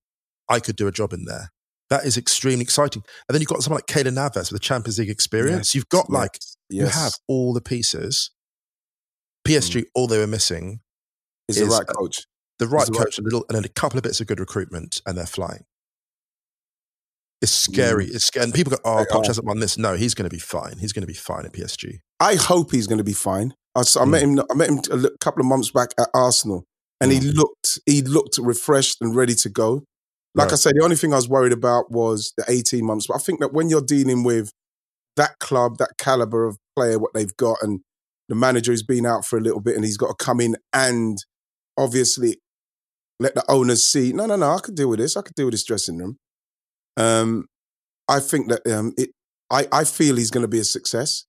I 0.50 0.60
could 0.60 0.76
do 0.76 0.88
a 0.88 0.92
job 0.92 1.14
in 1.14 1.26
there. 1.26 1.52
That 1.90 2.06
is 2.06 2.18
extremely 2.18 2.64
exciting. 2.64 3.04
And 3.28 3.36
then 3.36 3.42
you've 3.42 3.50
got 3.50 3.62
someone 3.62 3.82
like 3.88 3.88
Keylor 3.88 4.14
Navas 4.14 4.52
with 4.52 4.62
the 4.62 4.66
Champions 4.66 4.98
League 4.98 5.10
experience. 5.10 5.70
Yes. 5.70 5.76
You've 5.76 5.90
got 5.90 6.10
like, 6.10 6.40
yes. 6.70 6.82
you 6.82 6.88
have 6.88 7.14
all 7.28 7.54
the 7.54 7.62
pieces. 7.62 8.32
PSG, 9.48 9.82
mm. 9.82 9.86
all 9.94 10.08
they 10.08 10.18
were 10.18 10.26
missing 10.26 10.80
is, 11.48 11.58
is 11.58 11.68
the 11.68 11.76
right 11.76 11.86
coach. 11.86 12.26
The 12.60 12.68
right 12.68 12.88
coach, 12.88 12.98
right. 12.98 13.20
a 13.20 13.22
little, 13.22 13.46
and 13.50 13.58
then 13.58 13.66
a 13.66 13.70
couple 13.70 13.98
of 13.98 14.04
bits 14.04 14.22
of 14.22 14.28
good 14.28 14.40
recruitment, 14.40 15.02
and 15.06 15.18
they're 15.18 15.26
flying. 15.26 15.66
It's 17.42 17.52
scary. 17.52 18.08
Mm. 18.08 18.16
It's 18.16 18.26
scary. 18.26 18.46
And 18.46 18.54
people 18.54 18.72
go, 18.72 18.78
oh, 18.86 19.06
Poch 19.12 19.28
hasn't 19.28 19.46
won 19.46 19.60
this. 19.60 19.78
No, 19.78 19.96
he's 19.96 20.14
going 20.14 20.30
to 20.30 20.34
be 20.34 20.40
fine. 20.40 20.78
He's 20.80 20.94
going 20.94 21.02
to 21.04 21.08
be 21.08 21.14
fine 21.14 21.46
at 21.46 21.54
PSG. 21.54 22.00
I 22.20 22.36
hope 22.36 22.72
he's 22.72 22.88
going 22.88 22.98
to 22.98 23.04
be 23.04 23.14
fine. 23.14 23.54
I, 23.76 23.84
I 24.00 24.06
met 24.06 24.24
mm. 24.24 24.40
him. 24.40 24.46
I 24.50 24.54
met 24.56 24.70
him 24.70 24.80
a 25.06 25.10
couple 25.20 25.42
of 25.42 25.48
months 25.48 25.70
back 25.70 25.90
at 26.00 26.08
Arsenal, 26.14 26.66
and 27.02 27.12
mm. 27.12 27.22
he 27.22 27.32
looked 27.32 27.80
he 27.86 28.02
looked 28.02 28.38
refreshed 28.38 28.98
and 29.02 29.16
ready 29.16 29.36
to 29.36 29.50
go. 29.50 29.84
Like 30.34 30.48
right. 30.48 30.54
I 30.54 30.56
said, 30.56 30.74
the 30.76 30.84
only 30.84 30.96
thing 30.96 31.14
I 31.14 31.18
was 31.18 31.30
worried 31.30 31.54
about 31.54 31.92
was 31.92 32.34
the 32.38 32.44
18 32.48 32.86
months. 32.86 33.08
But 33.08 33.16
I 33.16 33.20
think 33.20 33.40
that 33.40 33.54
when 33.54 33.70
you're 33.70 33.82
dealing 33.82 34.24
with 34.24 34.52
that 35.16 35.40
club, 35.40 35.78
that 35.78 35.92
caliber 35.98 36.46
of 36.46 36.58
player, 36.76 37.00
what 37.00 37.14
they've 37.14 37.36
got, 37.38 37.58
and 37.62 37.82
the 38.28 38.36
manager 38.36 38.72
has 38.72 38.84
been 38.84 39.06
out 39.06 39.26
for 39.26 39.38
a 39.38 39.42
little 39.42 39.62
bit 39.62 39.76
and 39.76 39.86
he's 39.86 39.98
got 39.98 40.08
to 40.08 40.26
come 40.26 40.42
in 40.42 40.56
and 40.74 41.18
obviously 41.78 42.38
let 43.20 43.36
the 43.36 43.44
owners 43.50 43.86
see, 43.86 44.14
no, 44.14 44.26
no, 44.26 44.36
no, 44.36 44.52
I 44.52 44.60
could 44.60 44.76
deal 44.76 44.90
with 44.90 45.00
this. 45.00 45.16
I 45.16 45.22
could 45.22 45.36
deal 45.36 45.46
with 45.46 45.54
this 45.54 45.64
dressing 45.64 45.98
room. 45.98 46.18
Um, 46.98 47.46
I 48.08 48.20
think 48.20 48.50
that 48.50 48.68
um, 48.68 48.94
it, 48.98 49.12
I, 49.50 49.68
I 49.72 49.84
feel 49.84 50.16
he's 50.16 50.32
going 50.32 50.44
to 50.44 50.48
be 50.48 50.60
a 50.60 50.64
success. 50.64 51.26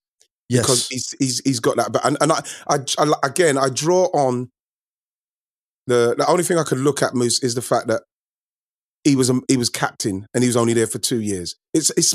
Yes. 0.49 0.63
Because 0.63 0.87
he's, 0.87 1.15
he's, 1.19 1.41
he's 1.43 1.59
got 1.59 1.77
that. 1.77 1.91
But, 1.91 2.05
and, 2.05 2.17
and 2.21 2.31
I, 2.31 2.41
I, 2.69 2.77
I, 2.97 3.13
again, 3.23 3.57
I 3.57 3.69
draw 3.69 4.05
on 4.13 4.49
the, 5.87 6.15
the 6.17 6.25
only 6.27 6.43
thing 6.43 6.57
I 6.57 6.63
could 6.63 6.79
look 6.79 7.01
at, 7.01 7.13
Moose, 7.13 7.41
is 7.43 7.55
the 7.55 7.61
fact 7.61 7.87
that 7.87 8.03
he 9.03 9.15
was 9.15 9.29
a, 9.29 9.39
he 9.47 9.55
was 9.55 9.69
captain 9.69 10.25
and 10.33 10.43
he 10.43 10.47
was 10.47 10.57
only 10.57 10.73
there 10.73 10.87
for 10.87 10.99
two 10.99 11.21
years. 11.21 11.55
It's 11.73 11.91
it's 11.91 12.13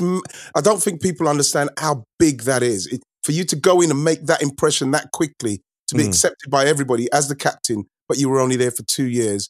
I 0.55 0.61
don't 0.61 0.81
think 0.81 1.01
people 1.01 1.27
understand 1.27 1.71
how 1.79 2.03
big 2.19 2.43
that 2.43 2.61
is. 2.61 2.85
It, 2.87 3.01
for 3.23 3.31
you 3.31 3.45
to 3.45 3.55
go 3.55 3.81
in 3.81 3.89
and 3.89 4.03
make 4.03 4.25
that 4.25 4.43
impression 4.43 4.91
that 4.91 5.11
quickly, 5.11 5.61
to 5.87 5.95
be 5.95 6.03
mm. 6.03 6.07
accepted 6.07 6.51
by 6.51 6.65
everybody 6.65 7.11
as 7.11 7.29
the 7.29 7.35
captain, 7.35 7.85
but 8.07 8.17
you 8.17 8.29
were 8.29 8.39
only 8.39 8.57
there 8.57 8.69
for 8.69 8.83
two 8.83 9.07
years, 9.07 9.49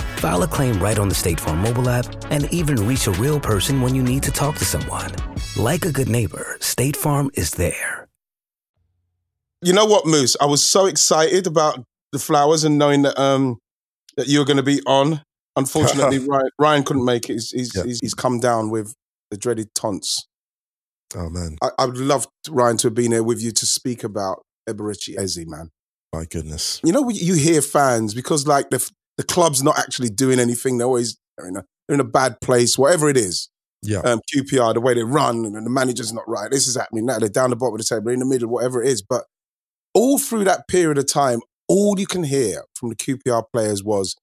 File 0.21 0.43
a 0.43 0.47
claim 0.47 0.77
right 0.77 0.99
on 0.99 1.09
the 1.09 1.15
State 1.15 1.39
Farm 1.39 1.63
mobile 1.63 1.89
app 1.89 2.05
and 2.29 2.47
even 2.53 2.85
reach 2.85 3.07
a 3.07 3.11
real 3.13 3.39
person 3.39 3.81
when 3.81 3.95
you 3.95 4.03
need 4.03 4.21
to 4.21 4.29
talk 4.29 4.55
to 4.57 4.65
someone. 4.65 5.11
Like 5.57 5.83
a 5.83 5.91
good 5.91 6.09
neighbor, 6.09 6.57
State 6.59 6.95
Farm 6.95 7.31
is 7.33 7.49
there. 7.49 8.07
You 9.63 9.73
know 9.73 9.85
what, 9.85 10.05
Moose? 10.05 10.37
I 10.39 10.45
was 10.45 10.63
so 10.63 10.85
excited 10.85 11.47
about 11.47 11.83
the 12.11 12.19
flowers 12.19 12.63
and 12.63 12.77
knowing 12.77 13.01
that 13.01 13.19
um 13.19 13.57
that 14.15 14.27
you're 14.27 14.45
going 14.45 14.57
to 14.57 14.63
be 14.63 14.79
on. 14.85 15.23
Unfortunately, 15.55 16.19
Ryan, 16.29 16.49
Ryan, 16.59 16.83
couldn't 16.83 17.05
make 17.05 17.27
it. 17.27 17.33
He's 17.33 17.49
he's, 17.49 17.75
yeah. 17.75 17.83
he's, 17.83 17.99
he's 17.99 18.13
come 18.13 18.39
down 18.39 18.69
with 18.69 18.93
the 19.31 19.37
dreaded 19.37 19.73
tons. 19.73 20.27
Oh 21.15 21.31
man, 21.31 21.57
I, 21.63 21.69
I, 21.79 21.85
would 21.87 21.97
love 21.97 22.27
Ryan 22.47 22.77
to 22.77 22.87
have 22.87 22.93
been 22.93 23.11
here 23.11 23.23
with 23.23 23.41
you 23.41 23.51
to 23.53 23.65
speak 23.65 24.03
about 24.03 24.43
Eberechi 24.69 25.17
Eze, 25.17 25.47
man. 25.47 25.71
My 26.13 26.25
goodness, 26.25 26.79
you 26.83 26.91
know 26.91 27.09
you 27.09 27.33
hear 27.33 27.63
fans 27.63 28.13
because 28.13 28.45
like 28.45 28.69
the 28.69 28.87
the 29.21 29.33
club's 29.33 29.61
not 29.61 29.77
actually 29.77 30.09
doing 30.09 30.39
anything. 30.39 30.79
They're 30.79 30.87
always 30.87 31.15
they're 31.37 31.47
in 31.47 31.55
a, 31.55 31.63
they're 31.87 31.93
in 31.93 31.99
a 31.99 32.03
bad 32.03 32.41
place, 32.41 32.75
whatever 32.75 33.07
it 33.07 33.17
is. 33.17 33.49
Yeah. 33.83 33.99
Um, 33.99 34.19
QPR, 34.33 34.73
the 34.73 34.81
way 34.81 34.95
they 34.95 35.03
run, 35.03 35.45
and 35.45 35.55
the 35.55 35.69
manager's 35.69 36.11
not 36.11 36.27
right. 36.27 36.49
This 36.49 36.67
is 36.67 36.75
happening 36.75 37.05
now. 37.05 37.19
They're 37.19 37.29
down 37.29 37.51
the 37.51 37.55
bottom 37.55 37.75
of 37.75 37.79
the 37.79 37.83
table, 37.83 38.11
in 38.11 38.19
the 38.19 38.25
middle, 38.25 38.49
whatever 38.49 38.81
it 38.81 38.89
is. 38.89 39.03
But 39.03 39.25
all 39.93 40.17
through 40.17 40.45
that 40.45 40.67
period 40.67 40.97
of 40.97 41.05
time, 41.05 41.41
all 41.67 41.99
you 41.99 42.07
can 42.07 42.23
hear 42.23 42.63
from 42.75 42.89
the 42.89 42.95
QPR 42.95 43.43
players 43.53 43.83
was, 43.83 44.15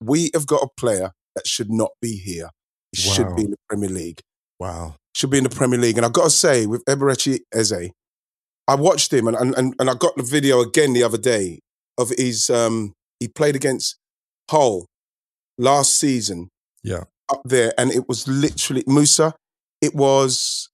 "We 0.00 0.30
have 0.32 0.46
got 0.46 0.62
a 0.62 0.68
player 0.78 1.12
that 1.34 1.46
should 1.46 1.70
not 1.70 1.90
be 2.00 2.16
here. 2.16 2.48
He 2.92 3.06
wow. 3.06 3.14
should 3.14 3.36
be 3.36 3.44
in 3.44 3.50
the 3.50 3.58
Premier 3.68 3.90
League. 3.90 4.20
Wow, 4.58 4.96
should 5.14 5.30
be 5.30 5.38
in 5.38 5.44
the 5.44 5.50
Premier 5.50 5.78
League." 5.78 5.98
And 5.98 6.06
I've 6.06 6.14
got 6.14 6.24
to 6.24 6.30
say, 6.30 6.64
with 6.64 6.82
Eberechi 6.86 7.40
Eze, 7.52 7.90
I 8.66 8.74
watched 8.74 9.12
him, 9.12 9.28
and 9.28 9.36
and 9.36 9.74
and 9.78 9.90
I 9.90 9.94
got 9.94 10.16
the 10.16 10.22
video 10.22 10.60
again 10.60 10.94
the 10.94 11.02
other 11.02 11.18
day 11.18 11.60
of 11.98 12.08
his. 12.08 12.48
Um, 12.48 12.94
he 13.20 13.28
played 13.28 13.56
against 13.56 13.96
Hull 14.50 14.86
last 15.58 15.98
season. 15.98 16.48
Yeah, 16.82 17.04
up 17.30 17.42
there, 17.44 17.72
and 17.78 17.90
it 17.90 18.08
was 18.08 18.26
literally 18.28 18.84
Musa. 18.86 19.34
It 19.80 19.94
was 19.94 20.68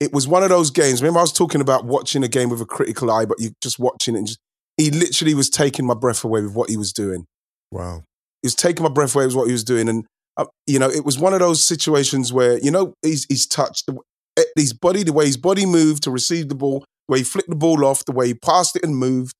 it 0.00 0.12
was 0.12 0.28
one 0.28 0.42
of 0.42 0.50
those 0.50 0.70
games. 0.70 1.02
Remember, 1.02 1.18
I 1.18 1.22
was 1.22 1.32
talking 1.32 1.60
about 1.60 1.84
watching 1.84 2.22
a 2.22 2.28
game 2.28 2.50
with 2.50 2.60
a 2.60 2.66
critical 2.66 3.10
eye, 3.10 3.24
but 3.24 3.40
you 3.40 3.50
just 3.62 3.78
watching 3.78 4.14
it 4.14 4.18
and 4.18 4.26
just 4.26 4.38
he 4.76 4.90
literally 4.90 5.34
was 5.34 5.50
taking 5.50 5.86
my 5.86 5.94
breath 5.94 6.24
away 6.24 6.40
with 6.40 6.54
what 6.54 6.70
he 6.70 6.76
was 6.76 6.92
doing. 6.92 7.26
Wow, 7.70 8.04
he 8.42 8.46
was 8.46 8.54
taking 8.54 8.84
my 8.84 8.90
breath 8.90 9.14
away 9.14 9.26
with 9.26 9.34
what 9.34 9.46
he 9.46 9.52
was 9.52 9.64
doing, 9.64 9.88
and 9.88 10.06
uh, 10.36 10.46
you 10.66 10.78
know, 10.78 10.88
it 10.88 11.04
was 11.04 11.18
one 11.18 11.34
of 11.34 11.40
those 11.40 11.62
situations 11.62 12.32
where 12.32 12.58
you 12.58 12.70
know 12.70 12.94
he's 13.02 13.26
he's 13.28 13.46
touched 13.46 13.90
eh, 14.38 14.44
his 14.56 14.72
body, 14.72 15.02
the 15.02 15.12
way 15.12 15.26
his 15.26 15.36
body 15.36 15.66
moved 15.66 16.04
to 16.04 16.10
receive 16.10 16.48
the 16.48 16.54
ball, 16.54 16.84
the 17.08 17.12
way 17.12 17.18
he 17.18 17.24
flicked 17.24 17.50
the 17.50 17.56
ball 17.56 17.84
off, 17.84 18.04
the 18.04 18.12
way 18.12 18.28
he 18.28 18.34
passed 18.34 18.76
it 18.76 18.84
and 18.84 18.96
moved 18.96 19.34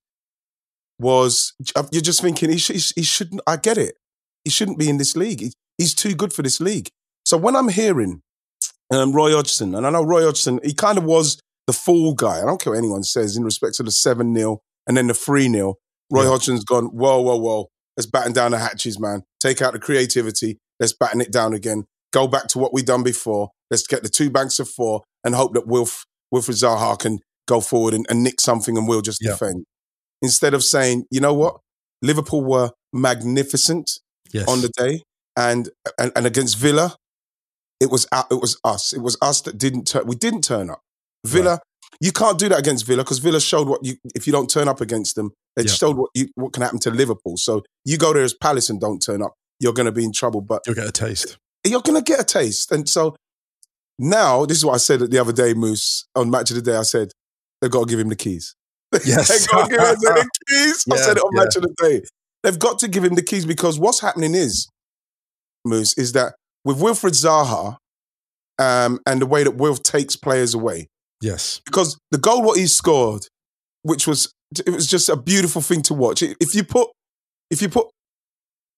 was 0.98 1.54
uh, 1.76 1.84
you're 1.92 2.02
just 2.02 2.20
thinking 2.20 2.50
he, 2.50 2.58
sh- 2.58 2.92
he 2.94 3.02
shouldn't. 3.02 3.40
I 3.46 3.56
get 3.56 3.78
it. 3.78 3.96
He 4.44 4.50
shouldn't 4.50 4.78
be 4.78 4.88
in 4.88 4.98
this 4.98 5.16
league. 5.16 5.40
He, 5.40 5.52
he's 5.76 5.94
too 5.94 6.14
good 6.14 6.32
for 6.32 6.42
this 6.42 6.60
league. 6.60 6.88
So 7.24 7.36
when 7.36 7.56
I'm 7.56 7.68
hearing 7.68 8.22
um, 8.90 9.12
Roy 9.12 9.32
Hodgson, 9.32 9.74
and 9.74 9.86
I 9.86 9.90
know 9.90 10.02
Roy 10.02 10.24
Hodgson, 10.24 10.60
he 10.64 10.74
kind 10.74 10.98
of 10.98 11.04
was 11.04 11.40
the 11.66 11.72
fool 11.72 12.14
guy. 12.14 12.40
I 12.40 12.46
don't 12.46 12.60
care 12.60 12.72
what 12.72 12.78
anyone 12.78 13.02
says 13.02 13.36
in 13.36 13.44
respect 13.44 13.74
to 13.74 13.82
the 13.82 13.90
7 13.90 14.34
0 14.34 14.60
and 14.86 14.96
then 14.96 15.06
the 15.06 15.14
3 15.14 15.48
0. 15.48 15.74
Roy 16.10 16.22
yeah. 16.22 16.28
Hodgson's 16.28 16.64
gone, 16.64 16.86
whoa, 16.86 17.20
whoa, 17.20 17.36
whoa. 17.36 17.68
Let's 17.96 18.06
batten 18.06 18.32
down 18.32 18.52
the 18.52 18.58
hatches, 18.58 18.98
man. 18.98 19.22
Take 19.40 19.60
out 19.60 19.74
the 19.74 19.78
creativity. 19.78 20.58
Let's 20.80 20.94
batten 20.94 21.20
it 21.20 21.30
down 21.30 21.52
again. 21.52 21.84
Go 22.12 22.26
back 22.26 22.48
to 22.48 22.58
what 22.58 22.72
we've 22.72 22.86
done 22.86 23.02
before. 23.02 23.50
Let's 23.70 23.86
get 23.86 24.02
the 24.02 24.08
two 24.08 24.30
banks 24.30 24.58
of 24.58 24.68
four 24.68 25.02
and 25.24 25.34
hope 25.34 25.52
that 25.54 25.66
Wilf, 25.66 26.06
Wilfried 26.32 26.62
Zaha 26.62 26.98
can 26.98 27.18
go 27.46 27.60
forward 27.60 27.92
and, 27.92 28.06
and 28.08 28.22
nick 28.22 28.40
something 28.40 28.78
and 28.78 28.88
we'll 28.88 29.02
just 29.02 29.18
yeah. 29.20 29.32
defend. 29.32 29.64
Instead 30.22 30.54
of 30.54 30.64
saying, 30.64 31.04
you 31.10 31.20
know 31.20 31.34
what? 31.34 31.60
Liverpool 32.02 32.44
were 32.44 32.70
magnificent 32.92 33.90
yes. 34.32 34.48
on 34.48 34.60
the 34.62 34.68
day 34.76 35.02
and, 35.36 35.68
and 35.98 36.12
and 36.16 36.26
against 36.26 36.58
Villa, 36.58 36.96
it 37.80 37.90
was 37.90 38.06
it 38.30 38.40
was 38.40 38.58
us. 38.64 38.92
It 38.92 39.00
was 39.00 39.16
us 39.22 39.40
that 39.42 39.56
didn't 39.56 39.86
turn. 39.86 40.06
We 40.06 40.16
didn't 40.16 40.42
turn 40.42 40.68
up. 40.68 40.80
Villa, 41.24 41.52
right. 41.52 41.60
you 42.00 42.12
can't 42.12 42.38
do 42.38 42.48
that 42.48 42.58
against 42.58 42.86
Villa 42.86 43.04
because 43.04 43.18
Villa 43.18 43.40
showed 43.40 43.68
what 43.68 43.84
you 43.84 43.96
if 44.14 44.26
you 44.26 44.32
don't 44.32 44.50
turn 44.50 44.68
up 44.68 44.80
against 44.80 45.14
them, 45.14 45.30
it 45.56 45.66
yeah. 45.66 45.72
showed 45.72 45.96
what 45.96 46.10
you 46.14 46.28
what 46.34 46.52
can 46.52 46.62
happen 46.62 46.80
to 46.80 46.90
Liverpool. 46.90 47.36
So 47.36 47.62
you 47.84 47.98
go 47.98 48.12
there 48.12 48.24
as 48.24 48.34
Palace 48.34 48.68
and 48.68 48.80
don't 48.80 49.00
turn 49.00 49.22
up, 49.22 49.34
you're 49.60 49.72
going 49.72 49.86
to 49.86 49.92
be 49.92 50.04
in 50.04 50.12
trouble. 50.12 50.40
But 50.40 50.62
you'll 50.66 50.74
get 50.74 50.88
a 50.88 50.92
taste. 50.92 51.38
You're 51.64 51.82
going 51.82 52.02
to 52.02 52.04
get 52.04 52.20
a 52.20 52.24
taste, 52.24 52.72
and 52.72 52.88
so 52.88 53.16
now 53.98 54.44
this 54.44 54.58
is 54.58 54.64
what 54.64 54.74
I 54.74 54.78
said 54.78 55.00
the 55.00 55.18
other 55.18 55.32
day, 55.32 55.54
Moose 55.54 56.06
on 56.14 56.30
Match 56.30 56.50
of 56.50 56.56
the 56.56 56.62
Day. 56.62 56.76
I 56.76 56.82
said 56.82 57.12
they've 57.60 57.70
got 57.70 57.86
to 57.86 57.90
give 57.90 58.00
him 58.00 58.08
the 58.08 58.16
keys. 58.16 58.54
Yes, 59.04 59.28
they've 59.28 59.48
got 59.48 59.68
to 59.68 59.70
give 59.70 59.80
him 59.80 59.96
the 60.00 60.28
keys. 60.48 60.84
Yeah, 60.86 60.94
I 60.94 60.96
said 60.98 61.16
it 61.16 61.22
on 61.22 61.30
yeah. 61.34 61.42
Match 61.42 61.56
of 61.56 61.62
the 61.62 61.74
Day. 61.78 62.02
They've 62.42 62.58
got 62.58 62.78
to 62.80 62.88
give 62.88 63.04
him 63.04 63.14
the 63.14 63.22
keys 63.22 63.44
because 63.44 63.78
what's 63.78 64.00
happening 64.00 64.34
is 64.34 64.68
Moose, 65.64 65.96
is 65.98 66.12
that 66.12 66.34
with 66.64 66.78
Wilfried 66.78 67.12
Zaha 67.12 67.76
um, 68.58 69.00
and 69.06 69.20
the 69.20 69.26
way 69.26 69.44
that 69.44 69.56
Wilf 69.56 69.82
takes 69.82 70.16
players 70.16 70.54
away. 70.54 70.88
Yes. 71.20 71.60
Because 71.64 71.98
the 72.10 72.18
goal 72.18 72.42
what 72.42 72.58
he 72.58 72.66
scored, 72.66 73.26
which 73.82 74.06
was 74.06 74.32
it 74.64 74.70
was 74.70 74.86
just 74.86 75.08
a 75.08 75.16
beautiful 75.16 75.62
thing 75.62 75.82
to 75.82 75.94
watch. 75.94 76.22
If 76.22 76.54
you 76.54 76.64
put 76.64 76.88
if 77.50 77.60
you 77.62 77.68
put 77.68 77.88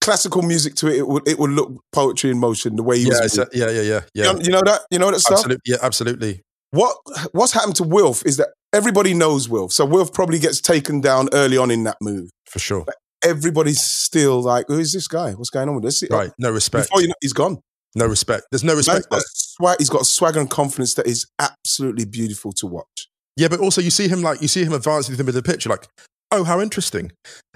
classical 0.00 0.42
music 0.42 0.74
to 0.76 0.88
it, 0.88 0.98
it 0.98 1.08
would 1.08 1.28
it 1.28 1.38
would 1.38 1.50
look 1.50 1.80
poetry 1.92 2.30
in 2.30 2.38
motion. 2.38 2.76
The 2.76 2.82
way 2.82 2.98
he 2.98 3.04
yeah, 3.04 3.20
was. 3.22 3.38
A, 3.38 3.46
yeah, 3.52 3.70
yeah, 3.70 3.80
yeah, 3.80 3.82
yeah. 3.82 4.00
You 4.14 4.32
know, 4.32 4.40
you 4.40 4.50
know, 4.50 4.62
that 4.64 4.80
you 4.90 4.98
know 4.98 5.10
that 5.10 5.20
stuff. 5.20 5.38
Absolutely, 5.38 5.62
yeah, 5.66 5.76
absolutely. 5.82 6.42
What 6.70 6.96
what's 7.32 7.52
happened 7.52 7.76
to 7.76 7.84
Wilf 7.84 8.24
is 8.24 8.36
that 8.36 8.48
everybody 8.72 9.14
knows 9.14 9.48
Wilf, 9.48 9.72
so 9.72 9.84
Wilf 9.84 10.12
probably 10.12 10.38
gets 10.38 10.60
taken 10.60 11.00
down 11.00 11.28
early 11.32 11.56
on 11.56 11.70
in 11.70 11.84
that 11.84 11.96
move 12.00 12.30
for 12.46 12.58
sure. 12.58 12.84
But 12.84 12.96
everybody's 13.24 13.80
still 13.80 14.40
like, 14.40 14.66
who 14.68 14.78
is 14.78 14.92
this 14.92 15.08
guy? 15.08 15.32
What's 15.32 15.50
going 15.50 15.68
on 15.68 15.74
with 15.74 15.84
this? 15.84 16.02
Right. 16.10 16.30
No 16.38 16.50
respect. 16.50 16.88
Before 16.88 17.02
you 17.02 17.08
know, 17.08 17.14
he's 17.20 17.32
gone. 17.32 17.60
No 17.94 18.06
respect. 18.06 18.44
There's 18.50 18.62
no 18.62 18.74
respect. 18.74 19.06
Swag, 19.10 19.78
he's 19.78 19.90
got 19.90 20.02
a 20.02 20.04
swagger 20.04 20.38
and 20.38 20.48
confidence 20.48 20.94
that 20.94 21.06
is 21.06 21.26
absolutely 21.38 22.04
beautiful 22.04 22.52
to 22.52 22.66
watch. 22.66 23.08
Yeah, 23.36 23.48
but 23.48 23.60
also 23.60 23.80
you 23.80 23.90
see 23.90 24.06
him 24.06 24.22
like 24.22 24.40
you 24.40 24.48
see 24.48 24.64
him 24.64 24.72
advancing 24.72 25.14
through 25.14 25.16
the 25.16 25.24
middle 25.24 25.38
of 25.38 25.44
the 25.44 25.52
pitch. 25.52 25.66
like, 25.66 25.88
oh, 26.32 26.44
how 26.44 26.60
interesting! 26.60 27.12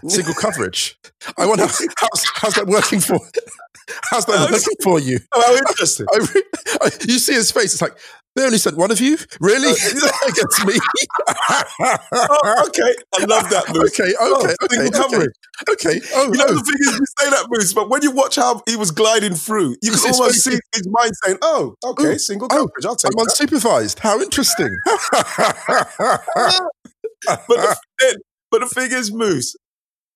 Single 0.07 0.35
coverage. 0.41 0.97
I 1.39 1.47
wonder 1.47 1.67
how's, 1.67 2.27
how's 2.35 2.55
that 2.55 2.67
working 2.67 3.01
for. 3.01 3.19
How's 4.11 4.25
that 4.27 4.51
working 4.51 4.77
for 4.83 4.99
you? 4.99 5.19
Oh, 5.35 5.43
how 5.43 5.57
interesting! 5.57 6.07
I, 6.81 6.91
you 7.07 7.19
see 7.19 7.35
his 7.35 7.51
face. 7.51 7.75
It's 7.75 7.83
like 7.83 7.97
they 8.37 8.45
only 8.45 8.59
sent 8.59 8.77
one 8.77 8.91
of 8.91 9.01
you? 9.01 9.17
Really? 9.41 9.75
Uh, 10.05 10.11
Against 10.29 10.67
me? 10.67 10.75
oh, 11.83 12.65
okay. 12.67 12.95
I 13.15 13.25
love 13.25 13.49
that 13.51 13.65
move. 13.73 13.85
Okay, 13.85 14.03
okay, 14.03 14.15
oh, 14.21 14.55
okay, 14.65 14.89
okay. 14.89 15.27
okay. 15.71 16.01
Oh, 16.15 16.25
you 16.33 16.39
know, 16.39 16.45
oh. 16.49 16.55
the 16.55 16.63
thing 16.63 16.75
is, 16.81 16.99
you 16.99 17.07
say 17.19 17.31
that 17.31 17.47
moves, 17.49 17.73
but 17.73 17.89
when 17.89 18.03
you 18.03 18.11
watch 18.11 18.37
how 18.37 18.63
he 18.67 18.77
was 18.77 18.91
gliding 18.91 19.35
through, 19.35 19.77
you 19.83 19.93
can 19.93 20.13
almost 20.13 20.43
see 20.43 20.59
his 20.75 20.89
mind 20.89 21.13
saying, 21.25 21.39
oh, 21.43 21.75
okay, 21.85 22.15
Ooh, 22.15 22.19
single 22.19 22.49
oh, 22.51 22.67
coverage. 22.67 22.87
I'll 22.87 22.97
take 22.97 23.13
I'm 23.19 23.25
that. 23.25 23.37
unsupervised. 23.39 24.01
How 24.01 24.21
interesting. 24.21 24.77
but, 27.49 27.79
the, 27.99 28.21
but 28.55 28.69
the 28.69 28.75
thing 28.75 28.97
is, 28.97 29.13
Moose, 29.13 29.57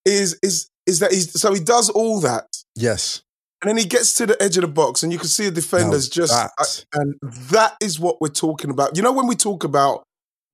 is, 0.04 0.38
is, 0.42 0.68
is 0.86 1.00
that 1.00 1.12
he's, 1.12 1.40
so 1.40 1.52
he 1.52 1.60
does 1.60 1.90
all 1.90 2.20
that. 2.20 2.46
Yes. 2.76 3.22
And 3.60 3.70
then 3.70 3.76
he 3.76 3.84
gets 3.84 4.14
to 4.14 4.26
the 4.26 4.40
edge 4.40 4.56
of 4.56 4.62
the 4.62 4.68
box, 4.68 5.02
and 5.02 5.12
you 5.12 5.18
can 5.18 5.26
see 5.26 5.46
the 5.46 5.50
defenders 5.50 6.08
just. 6.08 6.32
That. 6.32 6.84
And 6.94 7.16
that 7.50 7.76
is 7.80 7.98
what 7.98 8.20
we're 8.20 8.28
talking 8.28 8.70
about. 8.70 8.96
You 8.96 9.02
know, 9.02 9.10
when 9.10 9.26
we 9.26 9.34
talk 9.34 9.64
about 9.64 10.04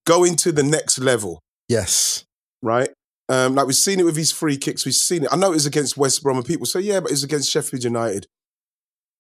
going 0.07 0.37
to 0.37 0.53
the 0.53 0.63
next 0.63 0.99
level. 0.99 1.41
Yes. 1.69 2.25
Right? 2.63 2.89
Um, 3.29 3.55
like 3.55 3.67
we've 3.67 3.77
seen 3.77 4.01
it 4.01 4.05
with 4.05 4.17
his 4.17 4.33
free 4.33 4.57
kicks. 4.57 4.87
We've 4.87 4.95
seen 4.95 5.25
it. 5.25 5.29
I 5.31 5.37
know 5.37 5.49
it 5.49 5.55
was 5.55 5.67
against 5.67 5.99
West 5.99 6.23
Brom, 6.23 6.39
and 6.39 6.47
people 6.47 6.65
say, 6.67 6.81
yeah, 6.81 7.01
but 7.01 7.11
it 7.11 7.13
was 7.13 7.25
against 7.25 7.51
Sheffield 7.51 7.85
United. 7.85 8.27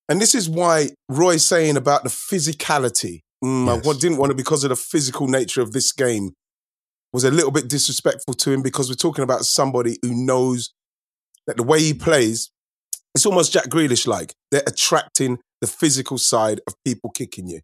And 0.09 0.21
this 0.21 0.35
is 0.35 0.49
why 0.49 0.91
Roy's 1.09 1.45
saying 1.45 1.77
about 1.77 2.05
the 2.05 2.11
physicality. 2.11 3.21
Mm, 3.45 3.67
yes. 3.67 3.87
I 3.87 3.99
didn't 3.99 4.19
want 4.19 4.31
to, 4.31 4.37
because 4.37 4.65
of 4.65 4.71
the 4.71 4.77
physical 4.77 5.29
nature 5.29 5.61
of 5.61 5.73
this 5.73 5.93
game, 5.93 6.33
was 7.15 7.25
a 7.25 7.31
little 7.31 7.51
bit 7.51 7.69
disrespectful 7.69 8.35
to 8.35 8.53
him 8.53 8.61
because 8.61 8.91
we're 8.91 8.95
talking 8.95 9.25
about 9.25 9.47
somebody 9.47 9.97
who 10.03 10.13
knows 10.13 10.75
that 11.47 11.57
the 11.57 11.63
way 11.63 11.81
he 11.81 11.95
plays 11.95 12.51
it's 13.15 13.27
almost 13.27 13.53
Jack 13.53 13.67
Grealish 13.67 14.07
like. 14.07 14.35
They're 14.51 14.65
attracting 14.67 15.39
the 15.61 15.67
physical 15.67 16.19
side 16.19 16.61
of 16.67 16.75
people 16.85 17.11
kicking 17.11 17.49
you. 17.49 17.61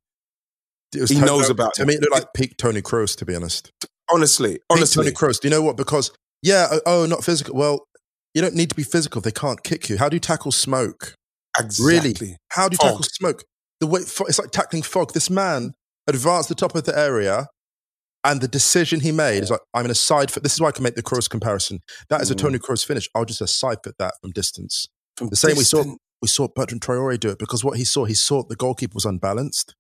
he 0.93 1.01
Tony, 1.07 1.21
knows 1.21 1.51
about 1.51 1.75
to 1.75 1.87
me. 1.87 1.95
It 1.95 2.01
looked 2.01 2.15
like 2.15 2.33
peak 2.35 2.57
Tony 2.57 2.83
Kroos, 2.83 3.17
to 3.17 3.27
be 3.27 3.35
honest. 3.35 3.71
Honestly, 4.13 4.61
honestly, 4.71 5.05
peak 5.05 5.17
Tony 5.17 5.33
Kroos. 5.33 5.41
Do 5.41 5.49
you 5.49 5.55
know 5.55 5.63
what? 5.63 5.77
Because 5.77 6.13
yeah, 6.43 6.69
oh, 6.71 6.81
oh, 6.87 7.07
not 7.07 7.25
physical. 7.25 7.57
Well, 7.57 7.87
you 8.35 8.41
don't 8.41 8.55
need 8.55 8.71
to 8.71 8.77
be 8.77 8.85
physical. 8.85 9.21
They 9.21 9.33
can't 9.33 9.63
kick 9.63 9.89
you. 9.89 9.99
How 9.99 10.09
do 10.09 10.17
you 10.17 10.21
tackle 10.21 10.53
smoke? 10.53 11.15
Exactly. 11.59 11.99
Really? 11.99 12.37
How 12.51 12.69
do 12.69 12.75
you 12.75 12.79
fog. 12.79 12.91
tackle 12.91 13.03
smoke? 13.03 13.45
The 13.81 13.87
way 13.87 14.01
it's 14.01 14.39
like 14.39 14.51
tackling 14.53 14.83
fog. 14.83 15.13
This 15.13 15.31
man 15.31 15.73
advanced 16.07 16.49
the 16.49 16.55
top 16.55 16.75
of 16.75 16.85
the 16.85 16.97
area, 16.97 17.49
and 18.24 18.40
the 18.40 18.48
decision 18.48 19.00
he 19.00 19.12
made 19.12 19.42
is 19.42 19.50
like, 19.50 19.61
I'm 19.74 19.83
going 19.83 19.88
to 19.88 19.94
side 19.94 20.30
foot. 20.30 20.42
This 20.42 20.54
is 20.54 20.61
why 20.61 20.68
I 20.68 20.72
can 20.72 20.85
make 20.85 20.94
the 20.94 21.02
Kroos 21.02 21.28
comparison. 21.28 21.80
That 22.09 22.20
is 22.20 22.30
a 22.30 22.35
mm. 22.35 22.38
Tony 22.38 22.59
Kroos 22.59 22.85
finish. 22.85 23.09
I'll 23.14 23.24
just 23.24 23.40
a 23.40 23.46
side 23.46 23.78
foot 23.83 23.96
that 23.98 24.14
from 24.20 24.30
distance. 24.30 24.88
From 25.16 25.28
the 25.28 25.37
same 25.37 25.56
we 25.56 25.64
saw 25.64 25.85
we 26.22 26.28
saw 26.28 26.48
Bertrand 26.48 26.83
Traore 26.83 27.18
do 27.18 27.30
it 27.30 27.38
because 27.38 27.64
what 27.64 27.78
he 27.78 27.85
saw, 27.85 28.04
he 28.04 28.14
saw 28.14 28.42
the 28.42 28.56
goalkeeper 28.56 28.94
was 28.94 29.04
unbalanced 29.04 29.74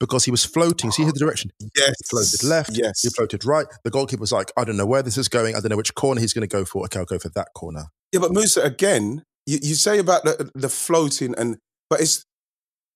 because 0.00 0.24
he 0.24 0.30
was 0.30 0.44
floating. 0.44 0.90
See 0.90 1.04
the 1.04 1.12
direction. 1.12 1.52
Yes. 1.76 1.94
He 1.98 2.08
floated 2.10 2.44
left. 2.44 2.70
Yes. 2.72 3.02
He 3.02 3.10
floated 3.10 3.44
right. 3.44 3.66
The 3.84 3.90
goalkeeper 3.90 4.20
was 4.20 4.32
like, 4.32 4.50
I 4.56 4.64
don't 4.64 4.76
know 4.76 4.86
where 4.86 5.02
this 5.02 5.16
is 5.16 5.28
going. 5.28 5.54
I 5.54 5.60
don't 5.60 5.70
know 5.70 5.76
which 5.76 5.94
corner 5.94 6.20
he's 6.20 6.32
going 6.32 6.48
to 6.48 6.52
go 6.52 6.64
for. 6.64 6.84
Okay, 6.84 6.98
I'll 6.98 7.04
go 7.04 7.18
for 7.18 7.28
that 7.30 7.48
corner. 7.54 7.84
Yeah, 8.12 8.20
but 8.20 8.32
Musa, 8.32 8.62
again, 8.62 9.22
you, 9.46 9.58
you 9.62 9.74
say 9.74 9.98
about 9.98 10.24
the, 10.24 10.50
the 10.54 10.68
floating 10.68 11.34
and 11.36 11.58
but 11.88 12.00
it's 12.00 12.24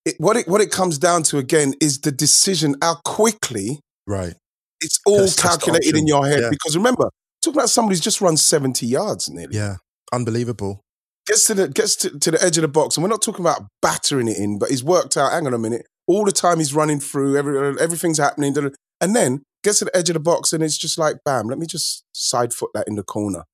it, 0.05 0.17
what 0.19 0.37
it 0.37 0.49
what 0.49 0.61
it 0.61 0.71
comes 0.71 0.99
down 0.99 1.23
to 1.25 1.39
again 1.39 1.75
is 1.81 2.01
the 2.01 2.13
decision 2.13 2.75
how 2.83 2.97
quickly 3.05 3.81
right 4.07 4.35
it's 4.83 5.01
all 5.07 5.29
calculated 5.37 5.97
in 5.97 6.07
your 6.07 6.27
head 6.27 6.41
yeah. 6.41 6.51
because 6.51 6.77
remember 6.77 7.11
talking 7.43 7.59
about 7.59 7.71
somebody 7.71 7.95
who's 7.95 8.01
just 8.01 8.21
run 8.21 8.37
70 8.37 8.87
yards 8.87 9.31
nearly 9.31 9.57
yeah 9.57 9.77
unbelievable 10.13 10.83
gets 11.27 11.47
to 11.47 11.55
the 11.55 11.69
gets 11.69 11.97
to, 11.97 12.19
to, 12.19 12.31
the 12.31 12.43
edge 12.43 12.59
of 12.59 12.63
the 12.63 12.69
box, 12.69 12.97
and 12.97 13.03
we're 13.03 13.11
not 13.11 13.23
talking 13.23 13.45
about 13.45 13.67
battering 13.81 14.29
it 14.29 14.39
in, 14.39 14.59
but 14.59 14.71
he's 14.71 14.85
worked 14.85 15.17
out. 15.17 15.33
Hang 15.33 15.47
on 15.47 15.55
a 15.55 15.59
minute, 15.59 15.87
all 16.07 16.25
the 16.25 16.33
time 16.33 16.59
he's 16.59 16.75
running 16.75 17.01
through, 17.01 17.37
every, 17.37 17.81
everything's 17.81 18.19
happening, 18.19 18.55
and 19.01 19.17
then 19.17 19.43
gets 19.63 19.79
to 19.79 19.85
the 19.87 19.97
edge 19.97 20.11
of 20.11 20.15
the 20.15 20.21
box, 20.21 20.53
and 20.53 20.63
it's 20.63 20.79
just 20.79 20.99
like, 20.99 21.17
bam, 21.25 21.49
let 21.49 21.59
me 21.59 21.67
just 21.67 22.05
side 22.13 22.53
foot 22.53 22.71
that 22.75 22.89
in 22.89 22.97
the 22.97 23.03
corner. 23.03 23.45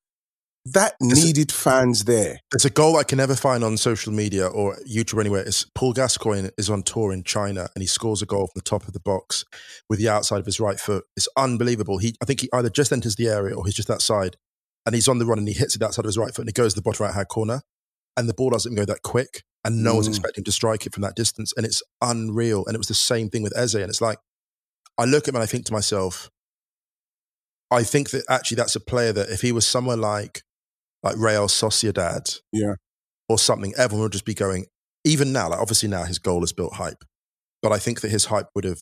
That 0.72 0.94
needed 1.00 1.52
fans 1.52 2.04
there. 2.04 2.40
It's 2.54 2.64
a 2.64 2.70
goal 2.70 2.96
I 2.96 3.02
can 3.02 3.18
never 3.18 3.36
find 3.36 3.62
on 3.62 3.76
social 3.76 4.12
media 4.12 4.46
or 4.46 4.76
YouTube 4.88 5.14
or 5.14 5.20
anywhere. 5.20 5.42
It's 5.42 5.64
Paul 5.74 5.92
Gascoigne 5.92 6.48
is 6.56 6.70
on 6.70 6.82
tour 6.82 7.12
in 7.12 7.24
China 7.24 7.68
and 7.74 7.82
he 7.82 7.86
scores 7.86 8.22
a 8.22 8.26
goal 8.26 8.46
from 8.46 8.52
the 8.56 8.62
top 8.62 8.86
of 8.86 8.92
the 8.92 9.00
box 9.00 9.44
with 9.88 9.98
the 9.98 10.08
outside 10.08 10.40
of 10.40 10.46
his 10.46 10.60
right 10.60 10.78
foot. 10.78 11.04
It's 11.16 11.28
unbelievable. 11.36 11.98
He, 11.98 12.14
I 12.22 12.24
think 12.24 12.40
he 12.40 12.48
either 12.52 12.70
just 12.70 12.92
enters 12.92 13.16
the 13.16 13.28
area 13.28 13.54
or 13.54 13.64
he's 13.64 13.74
just 13.74 13.90
outside 13.90 14.36
and 14.86 14.94
he's 14.94 15.08
on 15.08 15.18
the 15.18 15.26
run 15.26 15.38
and 15.38 15.48
he 15.48 15.54
hits 15.54 15.76
it 15.76 15.82
outside 15.82 16.04
of 16.04 16.08
his 16.08 16.18
right 16.18 16.34
foot 16.34 16.42
and 16.42 16.48
it 16.48 16.54
goes 16.54 16.74
to 16.74 16.80
the 16.80 16.82
bottom 16.82 17.06
right 17.06 17.14
hand 17.14 17.28
corner 17.28 17.62
and 18.16 18.28
the 18.28 18.34
ball 18.34 18.50
doesn't 18.50 18.74
go 18.74 18.84
that 18.84 19.02
quick 19.02 19.42
and 19.64 19.82
no 19.82 19.92
mm. 19.92 19.96
one's 19.96 20.08
expecting 20.08 20.44
to 20.44 20.52
strike 20.52 20.86
it 20.86 20.94
from 20.94 21.02
that 21.02 21.16
distance 21.16 21.52
and 21.56 21.64
it's 21.66 21.82
unreal. 22.00 22.64
And 22.66 22.74
it 22.74 22.78
was 22.78 22.88
the 22.88 22.94
same 22.94 23.30
thing 23.30 23.42
with 23.42 23.56
Eze 23.56 23.74
and 23.74 23.90
it's 23.90 24.00
like, 24.00 24.18
I 24.96 25.04
look 25.04 25.24
at 25.24 25.28
him 25.28 25.36
and 25.36 25.42
I 25.42 25.46
think 25.46 25.66
to 25.66 25.72
myself, 25.72 26.30
I 27.70 27.82
think 27.82 28.10
that 28.10 28.24
actually 28.28 28.56
that's 28.56 28.76
a 28.76 28.80
player 28.80 29.12
that 29.12 29.28
if 29.28 29.42
he 29.42 29.52
was 29.52 29.66
somewhere 29.66 29.96
like 29.96 30.42
like 31.02 31.16
Real 31.16 31.46
Sociedad, 31.46 32.40
yeah, 32.52 32.74
or 33.28 33.38
something, 33.38 33.74
everyone 33.76 34.04
would 34.04 34.12
just 34.12 34.24
be 34.24 34.34
going. 34.34 34.66
Even 35.04 35.32
now, 35.32 35.48
like 35.50 35.60
obviously 35.60 35.88
now 35.88 36.04
his 36.04 36.18
goal 36.18 36.40
has 36.40 36.52
built 36.52 36.74
hype, 36.74 37.04
but 37.62 37.72
I 37.72 37.78
think 37.78 38.00
that 38.00 38.10
his 38.10 38.26
hype 38.26 38.46
would 38.54 38.64
have 38.64 38.80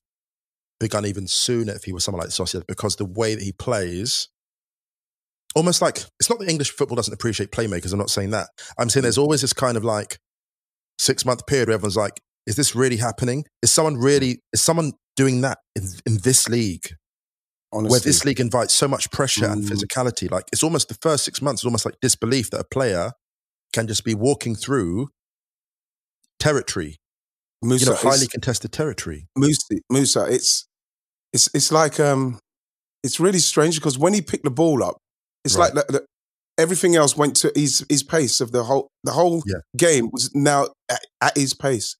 begun 0.80 1.06
even 1.06 1.26
sooner 1.26 1.72
if 1.74 1.84
he 1.84 1.92
was 1.92 2.04
someone 2.04 2.20
like 2.20 2.30
Sociedad 2.30 2.66
because 2.66 2.96
the 2.96 3.04
way 3.04 3.34
that 3.34 3.42
he 3.42 3.52
plays, 3.52 4.28
almost 5.54 5.80
like 5.82 5.98
it's 6.20 6.28
not 6.28 6.38
that 6.38 6.48
English 6.48 6.70
football 6.70 6.96
doesn't 6.96 7.14
appreciate 7.14 7.50
playmakers. 7.50 7.92
I'm 7.92 7.98
not 7.98 8.10
saying 8.10 8.30
that. 8.30 8.48
I'm 8.78 8.88
saying 8.88 9.02
mm. 9.02 9.04
there's 9.04 9.18
always 9.18 9.42
this 9.42 9.52
kind 9.52 9.76
of 9.76 9.84
like 9.84 10.18
six 10.98 11.24
month 11.24 11.46
period 11.46 11.68
where 11.68 11.74
everyone's 11.74 11.96
like, 11.96 12.20
is 12.46 12.56
this 12.56 12.74
really 12.74 12.96
happening? 12.96 13.44
Is 13.62 13.72
someone 13.72 13.96
really 13.96 14.40
is 14.52 14.60
someone 14.60 14.92
doing 15.16 15.42
that 15.42 15.58
in, 15.74 15.84
in 16.06 16.18
this 16.22 16.48
league? 16.48 16.94
Honestly. 17.72 17.90
Where 17.90 18.00
this 18.00 18.24
league 18.24 18.40
invites 18.40 18.72
so 18.72 18.86
much 18.86 19.10
pressure 19.10 19.46
mm. 19.46 19.52
and 19.52 19.64
physicality. 19.64 20.30
Like 20.30 20.44
it's 20.52 20.62
almost 20.62 20.88
the 20.88 20.94
first 20.94 21.24
six 21.24 21.42
months, 21.42 21.60
it's 21.60 21.66
almost 21.66 21.84
like 21.84 21.96
disbelief 22.00 22.50
that 22.50 22.60
a 22.60 22.64
player 22.64 23.12
can 23.72 23.86
just 23.86 24.04
be 24.04 24.14
walking 24.14 24.54
through 24.54 25.08
territory. 26.38 26.96
Musa, 27.62 27.84
you 27.84 27.90
know, 27.90 27.96
highly 27.96 28.26
contested 28.26 28.72
territory. 28.72 29.26
Musa, 29.36 29.76
Musa, 29.90 30.26
it's 30.30 30.66
it's 31.32 31.48
it's 31.54 31.72
like 31.72 31.98
um 31.98 32.38
it's 33.02 33.18
really 33.20 33.38
strange 33.38 33.76
because 33.76 33.98
when 33.98 34.14
he 34.14 34.22
picked 34.22 34.44
the 34.44 34.50
ball 34.50 34.82
up, 34.82 34.98
it's 35.44 35.56
right. 35.56 35.74
like 35.74 35.86
the, 35.86 35.92
the, 35.92 36.06
everything 36.58 36.96
else 36.96 37.16
went 37.16 37.36
to 37.36 37.52
his 37.54 37.84
his 37.88 38.02
pace 38.02 38.40
of 38.40 38.52
the 38.52 38.64
whole 38.64 38.88
the 39.04 39.12
whole 39.12 39.42
yeah. 39.46 39.58
game 39.76 40.10
was 40.12 40.30
now 40.34 40.68
at, 40.90 41.00
at, 41.20 41.36
his 41.36 41.54
pace 41.54 41.96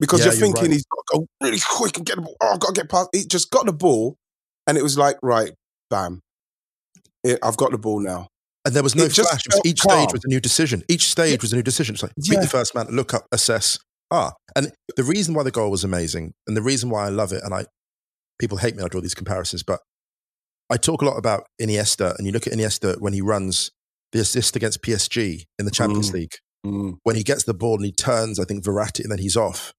because 0.00 0.20
yeah, 0.20 0.26
you're 0.26 0.34
thinking 0.34 0.64
you're 0.64 0.70
right. 0.70 0.72
he's 0.72 0.84
got 0.86 1.04
to 1.12 1.18
go 1.18 1.26
really 1.42 1.60
quick 1.68 1.96
and 1.96 2.06
get 2.06 2.16
the 2.16 2.22
ball. 2.22 2.36
Oh, 2.40 2.54
I've 2.54 2.60
got 2.60 2.74
to 2.74 2.80
get 2.80 2.90
past. 2.90 3.08
He 3.12 3.26
just 3.26 3.50
got 3.50 3.66
the 3.66 3.72
ball 3.72 4.16
and 4.66 4.78
it 4.78 4.82
was 4.82 4.96
like, 4.98 5.16
right, 5.22 5.52
bam, 5.90 6.20
it, 7.22 7.38
I've 7.42 7.56
got 7.56 7.70
the 7.70 7.78
ball 7.78 8.00
now. 8.00 8.28
And 8.64 8.74
there 8.74 8.82
was 8.82 8.94
no 8.94 9.04
it 9.04 9.12
flash. 9.12 9.42
each 9.64 9.80
calm. 9.80 9.98
stage 9.98 10.12
was 10.12 10.24
a 10.24 10.28
new 10.28 10.40
decision. 10.40 10.82
Each 10.88 11.06
stage 11.06 11.42
was 11.42 11.52
a 11.52 11.56
new 11.56 11.62
decision. 11.62 11.94
It's 11.94 12.02
like 12.02 12.14
beat 12.16 12.32
yeah. 12.32 12.40
the 12.40 12.46
first 12.46 12.74
man, 12.74 12.86
look 12.88 13.12
up, 13.12 13.26
assess. 13.30 13.78
Ah, 14.10 14.32
and 14.56 14.72
the 14.96 15.04
reason 15.04 15.34
why 15.34 15.42
the 15.42 15.50
goal 15.50 15.70
was 15.70 15.84
amazing, 15.84 16.32
and 16.46 16.56
the 16.56 16.62
reason 16.62 16.88
why 16.88 17.06
I 17.06 17.08
love 17.10 17.32
it, 17.32 17.42
and 17.42 17.52
I 17.52 17.66
people 18.38 18.58
hate 18.58 18.74
me 18.76 18.82
I 18.82 18.88
draw 18.88 19.00
these 19.00 19.14
comparisons, 19.14 19.62
but 19.62 19.80
I 20.70 20.76
talk 20.76 21.02
a 21.02 21.04
lot 21.04 21.18
about 21.18 21.46
Iniesta, 21.60 22.16
and 22.16 22.26
you 22.26 22.32
look 22.32 22.46
at 22.46 22.52
Iniesta 22.52 23.00
when 23.00 23.12
he 23.12 23.20
runs 23.20 23.70
the 24.12 24.20
assist 24.20 24.56
against 24.56 24.82
PSG 24.82 25.44
in 25.58 25.64
the 25.64 25.70
Champions 25.70 26.10
mm. 26.10 26.14
League. 26.14 26.34
Mm. 26.64 26.96
When 27.02 27.16
he 27.16 27.22
gets 27.22 27.44
the 27.44 27.52
ball 27.52 27.76
and 27.76 27.84
he 27.84 27.92
turns, 27.92 28.40
I 28.40 28.44
think 28.44 28.64
Verratti, 28.64 29.00
and 29.00 29.10
then 29.10 29.18
he's 29.18 29.36
off 29.36 29.74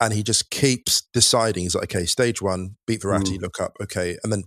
and 0.00 0.12
he 0.12 0.22
just 0.22 0.50
keeps 0.50 1.02
deciding. 1.12 1.62
He's 1.62 1.74
like, 1.74 1.94
okay, 1.94 2.06
stage 2.06 2.42
one, 2.42 2.76
beat 2.86 3.02
Verratti, 3.02 3.36
mm. 3.36 3.42
look 3.42 3.60
up, 3.60 3.76
okay, 3.82 4.18
and 4.22 4.32
then 4.32 4.44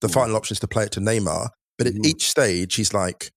the 0.00 0.08
mm. 0.08 0.14
final 0.14 0.36
option 0.36 0.54
is 0.54 0.60
to 0.60 0.68
play 0.68 0.84
it 0.84 0.92
to 0.92 1.00
Neymar. 1.00 1.50
But 1.76 1.86
at 1.86 1.94
mm. 1.94 2.06
each 2.06 2.28
stage, 2.28 2.74
he's 2.74 2.92
like 2.92 3.30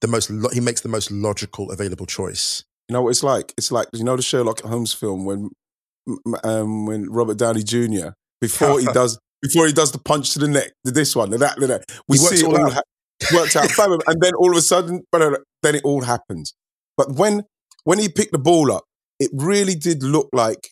the 0.00 0.08
most. 0.08 0.30
Lo- 0.30 0.50
he 0.52 0.60
makes 0.60 0.80
the 0.80 0.88
most 0.88 1.10
logical 1.10 1.70
available 1.70 2.06
choice. 2.06 2.64
You 2.88 2.94
know 2.94 3.02
what 3.02 3.10
it's 3.10 3.22
like? 3.22 3.52
It's 3.56 3.70
like 3.70 3.88
you 3.92 4.04
know 4.04 4.16
the 4.16 4.22
Sherlock 4.22 4.60
Holmes 4.62 4.92
film 4.92 5.24
when 5.24 5.50
um, 6.44 6.86
when 6.86 7.10
Robert 7.10 7.38
Downey 7.38 7.62
Jr. 7.62 8.10
before 8.40 8.80
he 8.80 8.86
does 8.92 9.18
before 9.40 9.66
he 9.66 9.72
does 9.72 9.92
the 9.92 9.98
punch 9.98 10.32
to 10.32 10.38
the 10.38 10.48
neck, 10.48 10.72
this 10.84 11.14
one, 11.14 11.30
the 11.30 11.38
that, 11.38 11.56
the 11.58 11.66
that. 11.66 11.84
We 12.08 12.16
see 12.16 12.36
it 12.36 12.44
all, 12.44 12.56
all 12.56 12.70
ha- 12.70 12.82
worked 13.32 13.56
out, 13.56 13.68
and 13.78 14.20
then 14.20 14.34
all 14.34 14.50
of 14.50 14.56
a 14.56 14.62
sudden, 14.62 15.02
then 15.12 15.74
it 15.74 15.84
all 15.84 16.02
happens. 16.02 16.54
But 16.96 17.14
when 17.14 17.44
when 17.84 17.98
he 17.98 18.08
picked 18.08 18.32
the 18.32 18.38
ball 18.38 18.72
up, 18.72 18.84
it 19.22 19.30
really 19.32 19.74
did 19.74 20.02
look 20.02 20.28
like 20.32 20.68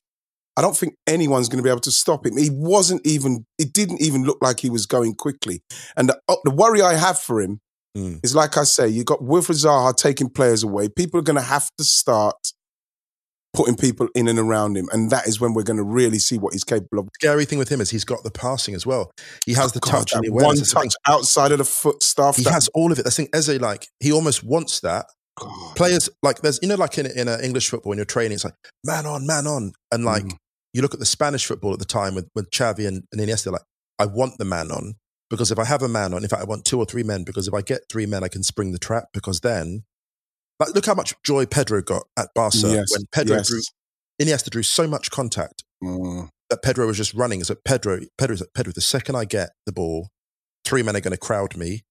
I 0.56 0.62
don't 0.62 0.76
think 0.76 0.96
anyone's 1.06 1.48
going 1.48 1.56
to 1.58 1.62
be 1.62 1.70
able 1.70 1.80
to 1.80 1.90
stop 1.90 2.26
him. 2.26 2.36
He 2.36 2.50
wasn't 2.52 3.06
even, 3.06 3.46
it 3.58 3.72
didn't 3.72 4.02
even 4.02 4.24
look 4.24 4.38
like 4.42 4.60
he 4.60 4.68
was 4.68 4.84
going 4.84 5.14
quickly. 5.14 5.62
And 5.96 6.10
the, 6.10 6.20
uh, 6.28 6.36
the 6.44 6.50
worry 6.50 6.82
I 6.82 6.96
have 6.96 7.18
for 7.18 7.40
him 7.40 7.60
mm. 7.96 8.20
is 8.22 8.34
like 8.34 8.58
I 8.58 8.64
say, 8.64 8.88
you 8.88 9.04
got 9.04 9.20
Wilfried 9.20 9.64
Zaha 9.64 9.96
taking 9.96 10.28
players 10.28 10.62
away. 10.62 10.88
People 10.88 11.18
are 11.18 11.22
going 11.22 11.38
to 11.38 11.42
have 11.42 11.70
to 11.78 11.84
start 11.84 12.34
putting 13.54 13.76
people 13.76 14.08
in 14.14 14.28
and 14.28 14.38
around 14.38 14.76
him. 14.76 14.88
And 14.92 15.10
that 15.10 15.26
is 15.26 15.40
when 15.40 15.54
we're 15.54 15.62
going 15.62 15.78
to 15.78 15.84
really 15.84 16.18
see 16.18 16.36
what 16.36 16.52
he's 16.52 16.64
capable 16.64 16.98
of. 16.98 17.06
The 17.06 17.12
scary 17.14 17.44
thing 17.46 17.58
with 17.58 17.70
him 17.70 17.80
is 17.80 17.88
he's 17.88 18.04
got 18.04 18.22
the 18.22 18.30
passing 18.30 18.74
as 18.74 18.84
well. 18.84 19.12
He 19.46 19.54
has 19.54 19.72
the 19.72 19.80
God, 19.80 19.90
touch 19.90 20.12
and 20.12 20.24
the 20.24 20.30
One 20.30 20.56
touch 20.56 20.94
outside 21.06 21.52
of 21.52 21.58
the 21.58 21.64
foot 21.64 22.02
stuff. 22.02 22.36
He 22.36 22.42
that, 22.42 22.52
has 22.52 22.68
all 22.74 22.92
of 22.92 22.98
it. 22.98 23.06
I 23.06 23.10
think 23.10 23.30
Eze, 23.34 23.60
like, 23.60 23.86
he 24.00 24.12
almost 24.12 24.44
wants 24.44 24.80
that. 24.80 25.06
God. 25.40 25.76
Players 25.76 26.08
like 26.22 26.40
there's 26.42 26.58
you 26.62 26.68
know 26.68 26.76
like 26.76 26.96
in 26.98 27.06
in 27.06 27.28
a 27.28 27.38
English 27.42 27.68
football 27.70 27.90
when 27.90 27.98
you're 27.98 28.04
training 28.04 28.36
it's 28.36 28.44
like 28.44 28.54
man 28.84 29.06
on 29.06 29.26
man 29.26 29.46
on 29.46 29.72
and 29.90 30.04
like 30.04 30.24
mm. 30.24 30.36
you 30.72 30.82
look 30.82 30.94
at 30.94 31.00
the 31.00 31.06
Spanish 31.06 31.46
football 31.46 31.72
at 31.72 31.78
the 31.78 31.84
time 31.84 32.14
with 32.14 32.28
with 32.34 32.50
Xavi 32.50 32.86
and, 32.86 33.02
and 33.12 33.20
Iniesta 33.20 33.50
like 33.50 33.62
I 33.98 34.06
want 34.06 34.38
the 34.38 34.44
man 34.44 34.70
on 34.70 34.94
because 35.28 35.50
if 35.50 35.58
I 35.58 35.64
have 35.64 35.82
a 35.82 35.88
man 35.88 36.14
on 36.14 36.22
in 36.22 36.28
fact 36.28 36.42
I 36.42 36.46
want 36.46 36.64
two 36.64 36.78
or 36.78 36.84
three 36.84 37.02
men 37.02 37.24
because 37.24 37.48
if 37.48 37.54
I 37.54 37.62
get 37.62 37.82
three 37.90 38.06
men 38.06 38.22
I 38.22 38.28
can 38.28 38.42
spring 38.42 38.72
the 38.72 38.78
trap 38.78 39.06
because 39.12 39.40
then 39.40 39.82
like 40.60 40.74
look 40.74 40.86
how 40.86 40.94
much 40.94 41.14
joy 41.24 41.46
Pedro 41.46 41.82
got 41.82 42.04
at 42.16 42.28
Barca 42.34 42.58
yes. 42.58 42.92
when 42.92 43.06
Pedro 43.12 43.38
yes. 43.38 43.48
drew 43.48 43.60
Iniesta 44.20 44.50
drew 44.50 44.62
so 44.62 44.86
much 44.86 45.10
contact 45.10 45.64
mm. 45.82 46.28
that 46.50 46.62
Pedro 46.62 46.86
was 46.86 46.98
just 46.98 47.14
running. 47.14 47.42
So 47.42 47.54
Pedro, 47.64 48.00
Pedro's 48.18 48.40
like, 48.40 48.52
Pedro, 48.54 48.72
the 48.72 48.80
second 48.82 49.16
I 49.16 49.24
get 49.24 49.50
the 49.64 49.72
ball, 49.72 50.08
three 50.64 50.82
men 50.82 50.94
are 50.94 51.00
going 51.00 51.12
to 51.12 51.18
crowd 51.18 51.56
me 51.56 51.82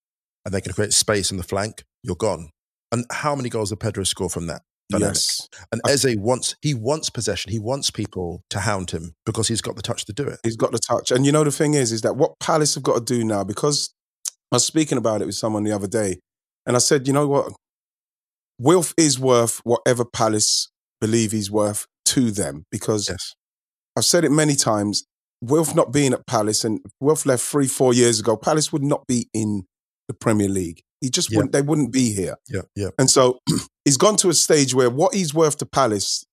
and 0.45 0.53
they're 0.53 0.61
going 0.61 0.69
to 0.69 0.75
create 0.75 0.93
space 0.93 1.31
in 1.31 1.37
the 1.37 1.43
flank. 1.43 1.83
You're 2.03 2.15
gone. 2.15 2.51
And 2.91 3.05
how 3.11 3.35
many 3.35 3.49
goals 3.49 3.69
did 3.69 3.79
Pedro 3.79 4.03
score 4.03 4.29
from 4.29 4.47
that? 4.47 4.61
Dynamic? 4.89 5.15
Yes. 5.15 5.47
And 5.71 5.81
Eze 5.87 6.15
wants 6.17 6.55
he 6.61 6.73
wants 6.73 7.09
possession. 7.09 7.51
He 7.51 7.59
wants 7.59 7.91
people 7.91 8.43
to 8.49 8.59
hound 8.59 8.91
him 8.91 9.13
because 9.25 9.47
he's 9.47 9.61
got 9.61 9.75
the 9.75 9.81
touch 9.81 10.05
to 10.05 10.13
do 10.13 10.23
it. 10.23 10.39
He's 10.43 10.57
got 10.57 10.71
the 10.71 10.79
touch. 10.79 11.11
And 11.11 11.25
you 11.25 11.31
know 11.31 11.43
the 11.43 11.51
thing 11.51 11.75
is, 11.75 11.91
is 11.91 12.01
that 12.01 12.15
what 12.15 12.39
Palace 12.39 12.75
have 12.75 12.83
got 12.83 13.05
to 13.05 13.13
do 13.13 13.23
now, 13.23 13.43
because 13.43 13.93
I 14.51 14.55
was 14.55 14.65
speaking 14.65 14.97
about 14.97 15.21
it 15.21 15.25
with 15.25 15.35
someone 15.35 15.63
the 15.63 15.71
other 15.71 15.87
day, 15.87 16.19
and 16.65 16.75
I 16.75 16.79
said, 16.79 17.07
you 17.07 17.13
know 17.13 17.27
what? 17.27 17.53
Wilf 18.57 18.93
is 18.97 19.19
worth 19.19 19.59
whatever 19.63 20.03
Palace 20.03 20.69
believe 20.99 21.31
he's 21.31 21.49
worth 21.49 21.85
to 22.05 22.31
them 22.31 22.65
because 22.71 23.07
yes. 23.09 23.35
I've 23.95 24.05
said 24.05 24.25
it 24.25 24.31
many 24.31 24.55
times. 24.55 25.05
Wilf 25.41 25.73
not 25.73 25.93
being 25.93 26.11
at 26.11 26.27
Palace 26.27 26.65
and 26.65 26.81
Wilf 26.99 27.25
left 27.25 27.43
three, 27.43 27.67
four 27.67 27.93
years 27.93 28.19
ago, 28.19 28.35
Palace 28.35 28.73
would 28.73 28.83
not 28.83 29.07
be 29.07 29.29
in 29.33 29.63
the 30.09 30.13
Premier 30.13 30.49
League. 30.49 30.81
He 31.01 31.09
just 31.09 31.29
wouldn't, 31.33 31.53
they 31.53 31.61
wouldn't 31.61 31.93
be 31.93 32.13
here. 32.13 32.35
Yeah, 32.49 32.63
yeah. 32.75 32.89
And 32.97 33.09
so 33.09 33.39
he's 33.85 33.97
gone 33.97 34.17
to 34.17 34.29
a 34.29 34.33
stage 34.33 34.73
where 34.73 34.89
what 34.89 35.13
he's 35.13 35.33
worth 35.33 35.57
to 35.57 35.65
Palace, 35.65 36.25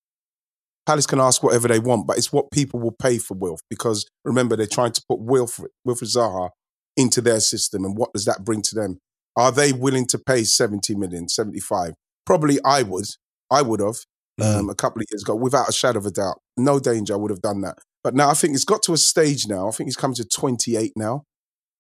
Palace 0.86 1.06
can 1.06 1.20
ask 1.20 1.42
whatever 1.42 1.68
they 1.68 1.78
want, 1.78 2.06
but 2.06 2.18
it's 2.18 2.32
what 2.32 2.50
people 2.50 2.80
will 2.80 2.96
pay 3.00 3.18
for 3.18 3.34
Wilf 3.34 3.60
because 3.70 4.06
remember 4.24 4.56
they're 4.56 4.66
trying 4.66 4.92
to 4.92 5.02
put 5.08 5.20
Wilfried, 5.20 5.68
Wilfried 5.86 6.16
Zaha 6.16 6.50
into 6.96 7.20
their 7.20 7.40
system, 7.40 7.84
and 7.84 7.96
what 7.96 8.12
does 8.12 8.24
that 8.24 8.44
bring 8.44 8.62
to 8.62 8.74
them? 8.74 8.98
Are 9.36 9.52
they 9.52 9.72
willing 9.72 10.06
to 10.06 10.18
pay 10.18 10.44
70 10.44 10.94
million, 10.94 11.28
75? 11.28 11.92
Probably 12.24 12.58
I 12.64 12.82
would. 12.82 13.06
I 13.50 13.62
would 13.62 13.80
have 13.80 13.98
mm. 14.40 14.58
um, 14.58 14.70
a 14.70 14.74
couple 14.74 15.00
of 15.00 15.06
years 15.12 15.22
ago, 15.22 15.36
without 15.36 15.68
a 15.68 15.72
shadow 15.72 15.98
of 15.98 16.06
a 16.06 16.10
doubt. 16.10 16.40
No 16.56 16.80
danger, 16.80 17.14
I 17.14 17.18
would 17.18 17.30
have 17.30 17.42
done 17.42 17.60
that. 17.60 17.78
But 18.02 18.14
now 18.14 18.30
I 18.30 18.34
think 18.34 18.54
it's 18.54 18.64
got 18.64 18.82
to 18.84 18.94
a 18.94 18.96
stage 18.96 19.46
now. 19.46 19.68
I 19.68 19.70
think 19.70 19.88
he's 19.88 19.96
come 19.96 20.14
to 20.14 20.24
28 20.24 20.92
now. 20.96 21.24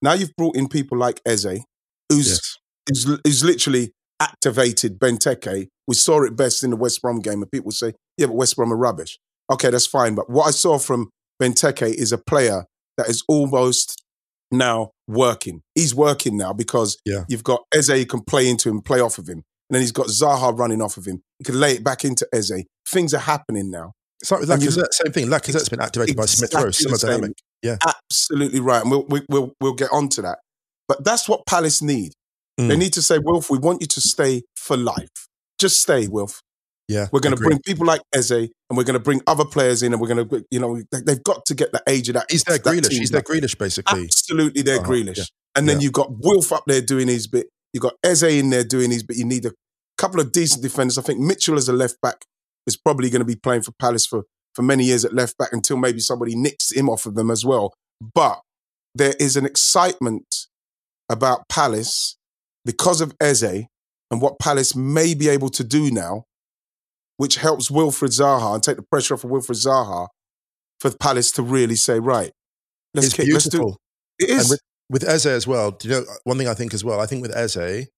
Now 0.02 0.12
you've 0.12 0.36
brought 0.36 0.56
in 0.56 0.68
people 0.68 0.98
like 0.98 1.20
Eze, 1.24 1.64
who's 2.10 2.28
yes 2.28 2.58
is, 2.88 3.08
is 3.24 3.44
literally 3.44 3.92
activated 4.20 4.98
Benteke. 4.98 5.68
We 5.86 5.94
saw 5.94 6.22
it 6.24 6.36
best 6.36 6.64
in 6.64 6.70
the 6.70 6.76
West 6.76 7.02
Brom 7.02 7.20
game, 7.20 7.42
and 7.42 7.50
people 7.50 7.70
say, 7.70 7.94
yeah, 8.16 8.26
but 8.26 8.36
West 8.36 8.56
Brom 8.56 8.72
are 8.72 8.76
rubbish. 8.76 9.18
Okay, 9.50 9.70
that's 9.70 9.86
fine. 9.86 10.14
But 10.14 10.28
what 10.28 10.46
I 10.46 10.50
saw 10.50 10.78
from 10.78 11.10
Benteke 11.40 11.94
is 11.94 12.12
a 12.12 12.18
player 12.18 12.64
that 12.96 13.08
is 13.08 13.22
almost 13.28 14.02
now 14.50 14.90
working. 15.06 15.62
He's 15.74 15.94
working 15.94 16.36
now 16.36 16.52
because 16.52 16.98
yeah. 17.04 17.24
you've 17.28 17.44
got 17.44 17.62
Eze 17.74 17.88
you 17.90 18.06
can 18.06 18.22
play 18.22 18.48
into 18.48 18.68
him, 18.68 18.80
play 18.80 19.00
off 19.00 19.18
of 19.18 19.28
him. 19.28 19.42
And 19.68 19.74
then 19.74 19.80
he's 19.82 19.92
got 19.92 20.06
Zaha 20.06 20.56
running 20.56 20.80
off 20.80 20.96
of 20.96 21.06
him. 21.06 21.22
You 21.38 21.44
can 21.44 21.58
lay 21.58 21.72
it 21.72 21.84
back 21.84 22.04
into 22.04 22.26
Eze. 22.32 22.64
Things 22.88 23.12
are 23.14 23.18
happening 23.20 23.70
now. 23.70 23.92
So 24.22 24.36
Lacazette, 24.38 24.92
same 24.92 25.12
thing. 25.12 25.26
Lacazette's 25.26 25.68
been 25.68 25.80
activated 25.80 26.14
exactly 26.14 26.14
by 26.14 26.26
Smith 26.26 26.54
Rowe, 26.54 26.70
similar 26.70 26.98
dynamic. 26.98 27.38
Yeah, 27.62 27.76
absolutely 27.86 28.60
right. 28.60 28.82
And 28.82 28.90
we'll, 28.90 29.04
we, 29.08 29.22
will 29.28 29.52
we'll 29.60 29.74
get 29.74 29.90
on 29.92 30.08
to 30.10 30.22
that. 30.22 30.38
But 30.88 31.04
that's 31.04 31.28
what 31.28 31.44
Palace 31.46 31.82
need. 31.82 32.12
Mm. 32.58 32.68
They 32.68 32.76
need 32.76 32.92
to 32.94 33.02
say, 33.02 33.18
Wilf, 33.18 33.50
we 33.50 33.58
want 33.58 33.80
you 33.80 33.86
to 33.86 34.00
stay 34.00 34.42
for 34.56 34.76
life. 34.76 35.28
Just 35.58 35.80
stay, 35.80 36.06
Wilf. 36.06 36.42
Yeah, 36.88 37.08
we're 37.10 37.20
going 37.20 37.34
to 37.34 37.42
bring 37.42 37.58
people 37.60 37.84
like 37.84 38.00
Eze, 38.14 38.30
and 38.30 38.50
we're 38.70 38.84
going 38.84 38.94
to 38.94 39.00
bring 39.00 39.20
other 39.26 39.44
players 39.44 39.82
in, 39.82 39.92
and 39.92 40.00
we're 40.00 40.08
going 40.08 40.28
to, 40.28 40.44
you 40.52 40.60
know, 40.60 40.80
they've 40.92 41.24
got 41.24 41.44
to 41.46 41.54
get 41.54 41.72
the 41.72 41.82
age 41.88 42.08
of 42.08 42.14
that. 42.14 42.26
He's 42.30 42.44
their 42.44 42.58
Grealish. 42.58 42.92
He's 42.92 43.10
their 43.10 43.22
Grealish, 43.22 43.58
basically. 43.58 44.04
Absolutely, 44.04 44.62
their 44.62 44.78
uh-huh. 44.78 44.88
Grealish. 44.88 45.18
Yeah. 45.18 45.24
And 45.56 45.68
then 45.68 45.78
yeah. 45.78 45.84
you've 45.84 45.92
got 45.92 46.10
Wilf 46.10 46.52
up 46.52 46.62
there 46.66 46.80
doing 46.80 47.08
his 47.08 47.26
bit. 47.26 47.48
You've 47.72 47.82
got 47.82 47.94
Eze 48.04 48.22
in 48.22 48.50
there 48.50 48.62
doing 48.62 48.90
these, 48.90 49.02
but 49.02 49.16
you 49.16 49.24
need 49.24 49.46
a 49.46 49.52
couple 49.98 50.20
of 50.20 50.30
decent 50.30 50.62
defenders. 50.62 50.96
I 50.96 51.02
think 51.02 51.18
Mitchell 51.18 51.56
as 51.56 51.68
a 51.68 51.72
left 51.72 52.00
back 52.00 52.24
is 52.66 52.76
probably 52.76 53.10
going 53.10 53.20
to 53.20 53.26
be 53.26 53.36
playing 53.36 53.62
for 53.62 53.72
Palace 53.72 54.06
for 54.06 54.24
for 54.54 54.62
many 54.62 54.84
years 54.84 55.04
at 55.04 55.12
left 55.12 55.36
back 55.36 55.52
until 55.52 55.76
maybe 55.76 56.00
somebody 56.00 56.34
nicks 56.34 56.72
him 56.72 56.88
off 56.88 57.04
of 57.04 57.14
them 57.14 57.30
as 57.30 57.44
well. 57.44 57.74
But 58.00 58.40
there 58.94 59.14
is 59.20 59.36
an 59.36 59.44
excitement 59.44 60.26
about 61.10 61.42
Palace 61.50 62.15
because 62.66 63.00
of 63.00 63.14
Eze 63.20 63.64
and 64.10 64.20
what 64.20 64.38
Palace 64.38 64.76
may 64.76 65.14
be 65.14 65.28
able 65.28 65.48
to 65.50 65.64
do 65.64 65.90
now, 65.90 66.24
which 67.16 67.36
helps 67.36 67.70
Wilfried 67.70 68.10
Zaha 68.10 68.54
and 68.54 68.62
take 68.62 68.76
the 68.76 68.82
pressure 68.82 69.14
off 69.14 69.24
of 69.24 69.30
Wilfried 69.30 69.64
Zaha 69.64 70.08
for 70.80 70.94
Palace 70.98 71.32
to 71.32 71.42
really 71.42 71.76
say, 71.76 71.98
right, 71.98 72.32
let's, 72.92 73.06
it's 73.06 73.16
kick, 73.16 73.26
beautiful. 73.26 73.68
Let's 73.68 73.78
do, 74.18 74.26
it 74.26 74.30
is. 74.30 74.40
And 74.42 74.50
with, 74.50 74.60
with 74.90 75.08
Eze 75.08 75.26
as 75.26 75.46
well, 75.46 75.70
do 75.70 75.88
you 75.88 75.94
know 75.94 76.00
uh, 76.02 76.14
one 76.24 76.36
thing 76.36 76.48
I 76.48 76.54
think 76.54 76.74
as 76.74 76.84
well? 76.84 77.00
I 77.00 77.06
think 77.06 77.22
with 77.22 77.34
Eze, 77.34 77.88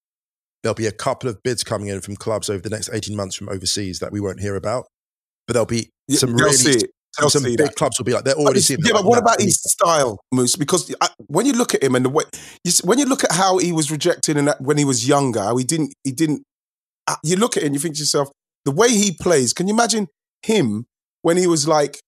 there'll 0.62 0.74
be 0.74 0.86
a 0.86 0.92
couple 0.92 1.28
of 1.28 1.42
bids 1.42 1.64
coming 1.64 1.88
in 1.88 2.00
from 2.00 2.16
clubs 2.16 2.48
over 2.48 2.60
the 2.60 2.70
next 2.70 2.90
18 2.92 3.16
months 3.16 3.36
from 3.36 3.48
overseas 3.48 3.98
that 3.98 4.12
we 4.12 4.20
won't 4.20 4.40
hear 4.40 4.54
about. 4.54 4.86
But 5.46 5.54
there'll 5.54 5.66
be 5.66 5.90
yeah, 6.06 6.18
some 6.18 6.36
really 7.20 7.30
some 7.30 7.42
big 7.42 7.58
that. 7.58 7.76
clubs 7.76 7.98
will 7.98 8.04
be 8.04 8.12
like 8.12 8.24
they're 8.24 8.34
already 8.34 8.60
seeing. 8.60 8.80
Yeah, 8.84 8.92
but 8.92 9.04
what 9.04 9.18
about 9.18 9.40
his 9.40 9.60
style, 9.62 10.20
Moose? 10.32 10.56
Because 10.56 10.94
I, 11.00 11.08
when 11.26 11.46
you 11.46 11.52
look 11.52 11.74
at 11.74 11.82
him 11.82 11.94
and 11.94 12.04
the 12.04 12.10
way, 12.10 12.24
you, 12.64 12.72
when 12.84 12.98
you 12.98 13.06
look 13.06 13.24
at 13.24 13.32
how 13.32 13.58
he 13.58 13.72
was 13.72 13.90
rejected 13.90 14.36
and 14.36 14.54
when 14.60 14.78
he 14.78 14.84
was 14.84 15.08
younger, 15.08 15.40
how 15.40 15.56
he 15.56 15.64
didn't, 15.64 15.94
he 16.04 16.12
didn't. 16.12 16.42
Uh, 17.06 17.16
you 17.24 17.36
look 17.36 17.56
at 17.56 17.62
it 17.62 17.66
and 17.66 17.74
you 17.74 17.80
think 17.80 17.94
to 17.94 18.00
yourself, 18.00 18.28
the 18.64 18.70
way 18.70 18.88
he 18.88 19.12
plays. 19.18 19.52
Can 19.52 19.66
you 19.66 19.74
imagine 19.74 20.08
him 20.42 20.86
when 21.22 21.36
he 21.36 21.46
was 21.46 21.66
like 21.66 22.00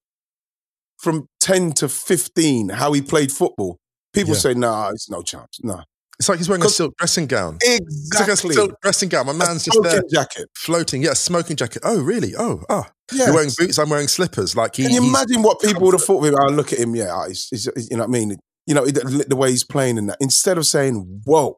from 0.99 1.27
ten 1.41 1.73
to 1.73 1.89
fifteen? 1.89 2.69
How 2.69 2.93
he 2.93 3.03
played 3.03 3.33
football? 3.33 3.79
People 4.13 4.35
yeah. 4.35 4.41
say, 4.41 4.55
"Nah, 4.55 4.91
it's 4.91 5.09
no 5.11 5.23
chance." 5.23 5.59
Nah, 5.63 5.85
it's 6.21 6.29
like 6.29 6.37
he's 6.37 6.51
wearing 6.51 6.63
a 6.63 6.69
silk 6.69 6.95
dressing 6.99 7.27
gown. 7.27 7.57
Exactly. 7.63 7.81
It's 7.81 8.21
like 8.21 8.29
a 8.29 8.53
silk 8.53 8.81
dressing 8.83 9.09
gown. 9.09 9.25
My 9.25 9.33
man's 9.33 9.65
just 9.65 9.81
there. 9.83 10.03
jacket. 10.13 10.51
Floating. 10.55 11.03
Yeah, 11.03 11.15
smoking 11.15 11.57
jacket. 11.57 11.81
Oh, 11.83 12.03
really? 12.03 12.35
Oh, 12.37 12.63
ah. 12.69 12.85
Oh. 12.87 12.93
Yes. 13.11 13.27
You're 13.27 13.35
wearing 13.35 13.51
boots. 13.57 13.79
I'm 13.79 13.89
wearing 13.89 14.07
slippers. 14.07 14.55
Like 14.55 14.77
he, 14.77 14.83
Can 14.83 14.93
you 14.93 15.09
imagine 15.09 15.43
what 15.43 15.61
people 15.61 15.85
would 15.85 15.95
have 15.95 16.05
thought 16.05 16.19
of 16.19 16.27
him? 16.27 16.35
Oh, 16.39 16.53
look 16.53 16.75
at 16.75 16.79
him. 16.79 16.95
Yeah, 16.95 17.27
he's, 17.27 17.49
he's, 17.49 17.67
you 17.91 17.97
know 17.97 18.03
what 18.03 18.11
I 18.11 18.13
mean? 18.13 18.37
You 18.67 18.75
know, 18.75 18.85
the, 18.85 19.25
the 19.27 19.35
way 19.35 19.49
he's 19.51 19.65
playing 19.65 19.97
and 19.97 20.11
that. 20.11 20.19
Instead 20.21 20.59
of 20.59 20.67
saying, 20.67 21.23
whoa. 21.25 21.57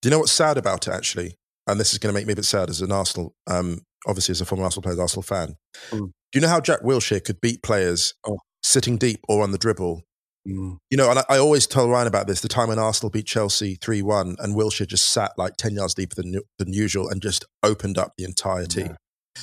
Do 0.00 0.08
you 0.08 0.10
know 0.12 0.20
what's 0.20 0.30
sad 0.30 0.58
about 0.58 0.86
it, 0.86 0.92
actually? 0.92 1.36
And 1.66 1.80
this 1.80 1.92
is 1.92 1.98
going 1.98 2.14
to 2.14 2.18
make 2.18 2.28
me 2.28 2.34
a 2.34 2.36
bit 2.36 2.44
sad 2.44 2.70
as 2.70 2.82
an 2.82 2.92
Arsenal, 2.92 3.34
um, 3.48 3.80
obviously 4.06 4.30
as 4.30 4.40
a 4.40 4.44
former 4.44 4.62
Arsenal 4.62 4.82
player, 4.82 5.00
Arsenal 5.00 5.22
fan. 5.22 5.56
Mm. 5.90 5.98
Do 5.98 6.12
you 6.34 6.40
know 6.40 6.48
how 6.48 6.60
Jack 6.60 6.82
Wilshere 6.82 7.22
could 7.22 7.40
beat 7.40 7.64
players 7.64 8.14
oh. 8.26 8.38
sitting 8.62 8.96
deep 8.96 9.20
or 9.28 9.42
on 9.42 9.50
the 9.50 9.58
dribble 9.58 10.02
Mm. 10.48 10.78
You 10.90 10.96
know, 10.96 11.08
and 11.10 11.20
I, 11.20 11.24
I, 11.28 11.38
always 11.38 11.68
tell 11.68 11.88
Ryan 11.88 12.08
about 12.08 12.26
this 12.26 12.40
the 12.40 12.48
time 12.48 12.68
when 12.68 12.78
Arsenal 12.78 13.10
beat 13.10 13.26
Chelsea 13.26 13.76
3 13.76 14.02
1 14.02 14.36
and 14.40 14.56
Wilshere 14.56 14.88
just 14.88 15.10
sat 15.10 15.32
like 15.38 15.56
10 15.56 15.74
yards 15.74 15.94
deeper 15.94 16.16
than, 16.16 16.40
than 16.58 16.72
usual 16.72 17.08
and 17.08 17.22
just 17.22 17.44
opened 17.62 17.96
up 17.96 18.14
the 18.18 18.24
entire 18.24 18.66
team. 18.66 18.88
Yeah. 18.88 18.96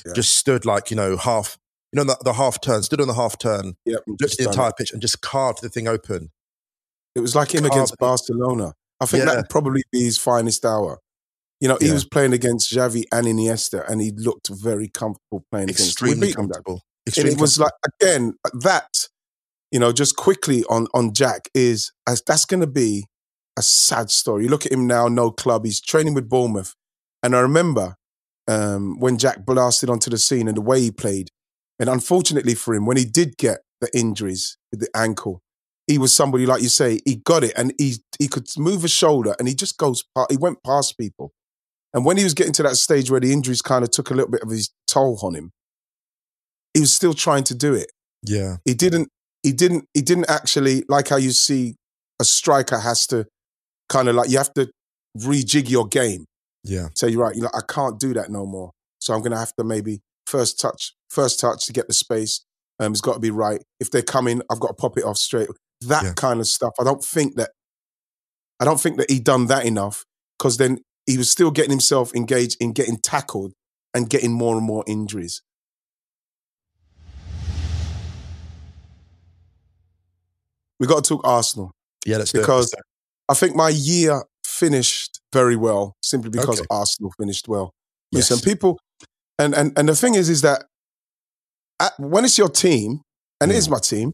Yeah. 0.06 0.14
Just 0.14 0.36
stood 0.36 0.66
like, 0.66 0.91
you 0.91 0.97
know, 0.97 1.16
half, 1.16 1.58
you 1.93 1.97
know, 1.97 2.04
the, 2.04 2.18
the 2.24 2.34
half 2.34 2.60
turn, 2.60 2.84
stood 2.84 3.00
on 3.00 3.08
the 3.08 3.14
half 3.14 3.38
turn, 3.38 3.76
yep, 3.86 4.02
looked 4.08 4.24
at 4.24 4.38
the 4.38 4.43
entire 4.50 4.70
it. 4.70 4.78
pitch 4.78 4.91
and 4.91 5.02
just 5.02 5.22
carved 5.22 5.62
the 5.62 5.70
thing 5.70 5.88
open. 5.88 6.32
It 7.16 7.22
was 7.22 7.34
like 7.34 7.56
him 7.56 7.62
carved 7.62 7.76
against 7.76 7.97
Barcelona. 7.97 8.74
I 9.00 9.06
think 9.06 9.22
yeah. 9.22 9.26
that 9.26 9.38
would 9.38 9.50
probably 9.50 9.84
be 9.91 10.04
his 10.04 10.18
finest 10.18 10.66
hour. 10.66 11.00
You 11.62 11.68
know, 11.68 11.78
he 11.80 11.91
was 11.91 12.06
playing 12.06 12.32
against 12.32 12.72
Xavi 12.72 13.04
and 13.12 13.28
Iniesta, 13.28 13.89
and 13.89 14.02
he 14.02 14.12
looked 14.12 14.50
very 14.50 14.88
comfortable 14.88 15.43
playing 15.52 15.70
Extremely 15.70 16.32
against. 16.32 16.36
comfortable. 16.38 16.82
Extremely 17.06 17.34
it 17.34 17.41
was 17.41 17.60
like 17.60 17.74
again 18.02 18.36
that 18.54 19.08
you 19.72 19.80
know, 19.80 19.91
just 19.91 20.15
quickly 20.15 20.63
on 20.70 20.88
on 20.93 21.13
Jack 21.13 21.49
is 21.53 21.91
as 22.07 22.22
that's 22.26 22.45
going 22.45 22.61
to 22.61 22.67
be 22.67 23.05
a 23.57 23.61
sad 23.61 24.09
story. 24.09 24.43
You 24.43 24.49
look 24.49 24.65
at 24.65 24.72
him 24.72 24.88
now, 24.88 25.07
no 25.07 25.32
club. 25.32 25.65
He's 25.65 25.82
training 25.82 26.13
with 26.13 26.30
Bournemouth, 26.30 26.76
and 27.22 27.36
I 27.36 27.39
remember 27.39 27.95
um, 28.47 28.99
when 28.99 29.17
Jack 29.17 29.45
blasted 29.45 29.89
onto 29.89 30.09
the 30.09 30.17
scene 30.17 30.47
and 30.47 30.57
the 30.57 30.61
way 30.61 30.82
he 30.82 30.91
played. 30.91 31.30
And 31.80 31.89
unfortunately 31.89 32.55
for 32.55 32.74
him, 32.74 32.86
when 32.86 32.97
he 32.97 33.05
did 33.05 33.38
get 33.38 33.59
the 33.80 33.89
injuries 33.97 34.57
with 34.72 34.82
the 34.82 34.89
ankle, 34.95 35.41
he 35.88 35.97
was 35.97 36.15
somebody 36.15 36.45
like 36.45 36.61
you 36.61 36.70
say, 36.70 36.99
he 37.05 37.15
got 37.15 37.43
it 37.43 37.53
and 37.55 37.74
he 37.78 37.95
he 38.17 38.28
could 38.28 38.47
move 38.57 38.84
a 38.84 38.88
shoulder 38.88 39.36
and 39.39 39.47
he 39.47 39.55
just 39.55 39.78
goes. 39.78 40.03
He 40.30 40.38
went 40.38 40.63
past 40.63 40.97
people, 40.97 41.34
and 41.93 42.05
when 42.05 42.17
he 42.17 42.24
was 42.24 42.34
getting 42.34 42.53
to 42.53 42.63
that 42.63 42.76
stage 42.76 43.09
where 43.09 43.20
the 43.20 43.34
injuries 43.34 43.61
kind 43.61 43.84
of 43.84 43.91
took 43.91 44.09
a 44.09 44.13
little 44.13 44.32
bit 44.32 44.43
of 44.43 44.49
his 44.49 44.72
toll 44.88 45.20
on 45.24 45.36
him, 45.36 45.51
he 46.74 46.82
was 46.82 46.93
still 46.93 47.13
trying 47.13 47.43
to 47.45 47.55
do 47.55 47.74
it. 47.74 47.91
Yeah, 48.24 48.57
he 48.65 48.74
didn't 48.74 49.09
he 49.43 49.51
didn't 49.51 49.85
he 49.93 50.01
didn't 50.01 50.29
actually 50.29 50.83
like 50.89 51.09
how 51.09 51.17
you 51.17 51.31
see 51.31 51.75
a 52.19 52.23
striker 52.23 52.79
has 52.79 53.07
to 53.07 53.25
kind 53.87 54.09
of 54.09 54.15
like 54.15 54.29
you 54.29 54.37
have 54.37 54.53
to 54.53 54.69
rejig 55.17 55.69
your 55.69 55.87
game. 55.87 56.25
Yeah. 56.63 56.89
So 56.95 57.07
you're 57.07 57.23
right, 57.23 57.35
you're 57.35 57.45
like, 57.45 57.55
I 57.55 57.71
can't 57.71 57.99
do 57.99 58.13
that 58.13 58.29
no 58.29 58.45
more. 58.45 58.71
So 58.99 59.13
I'm 59.13 59.21
gonna 59.21 59.39
have 59.39 59.53
to 59.55 59.63
maybe 59.63 60.01
first 60.29 60.59
touch, 60.59 60.93
first 61.09 61.39
touch 61.39 61.65
to 61.65 61.73
get 61.73 61.87
the 61.87 61.93
space. 61.93 62.45
Um, 62.79 62.93
it's 62.93 63.01
got 63.01 63.15
to 63.15 63.19
be 63.19 63.31
right. 63.31 63.61
If 63.81 63.91
they're 63.91 64.01
coming, 64.01 64.41
I've 64.49 64.59
got 64.61 64.69
to 64.69 64.73
pop 64.73 64.97
it 64.97 65.03
off 65.03 65.17
straight. 65.17 65.49
That 65.81 66.03
yeah. 66.03 66.13
kind 66.15 66.39
of 66.39 66.47
stuff. 66.47 66.73
I 66.79 66.83
don't 66.83 67.03
think 67.03 67.35
that 67.35 67.51
I 68.59 68.65
don't 68.65 68.79
think 68.79 68.97
that 68.97 69.09
he 69.09 69.19
done 69.19 69.47
that 69.47 69.65
enough 69.65 70.05
because 70.37 70.57
then 70.57 70.79
he 71.05 71.17
was 71.17 71.29
still 71.29 71.51
getting 71.51 71.71
himself 71.71 72.13
engaged 72.13 72.57
in 72.59 72.73
getting 72.73 72.97
tackled 72.97 73.53
and 73.93 74.09
getting 74.09 74.31
more 74.31 74.55
and 74.55 74.65
more 74.65 74.83
injuries. 74.87 75.41
We 80.80 80.88
got 80.88 81.03
to 81.03 81.09
talk 81.09 81.21
Arsenal. 81.27 81.71
Yeah, 82.05 82.17
let's 82.17 82.32
because 82.32 82.73
I 83.27 83.34
think 83.34 83.55
my 83.55 83.69
year 83.69 84.23
finished 84.45 85.19
very 85.34 85.55
well 85.55 85.95
simply 86.01 86.30
because 86.30 86.59
okay. 86.59 86.67
Arsenal 86.69 87.11
finished 87.19 87.47
well. 87.47 87.71
Yes. 88.11 88.32
Listen, 88.32 88.49
people, 88.49 88.80
and 89.38 89.53
and 89.53 89.77
and 89.77 89.88
the 89.89 89.95
thing 89.95 90.15
is, 90.15 90.30
is 90.30 90.41
that 90.41 90.65
at, 91.80 91.93
when 91.99 92.25
it's 92.25 92.38
your 92.38 92.49
team, 92.49 93.01
and 93.41 93.51
mm. 93.51 93.55
it 93.55 93.57
is 93.57 93.67
mm. 93.67 93.71
my 93.71 93.80
team, 93.80 94.13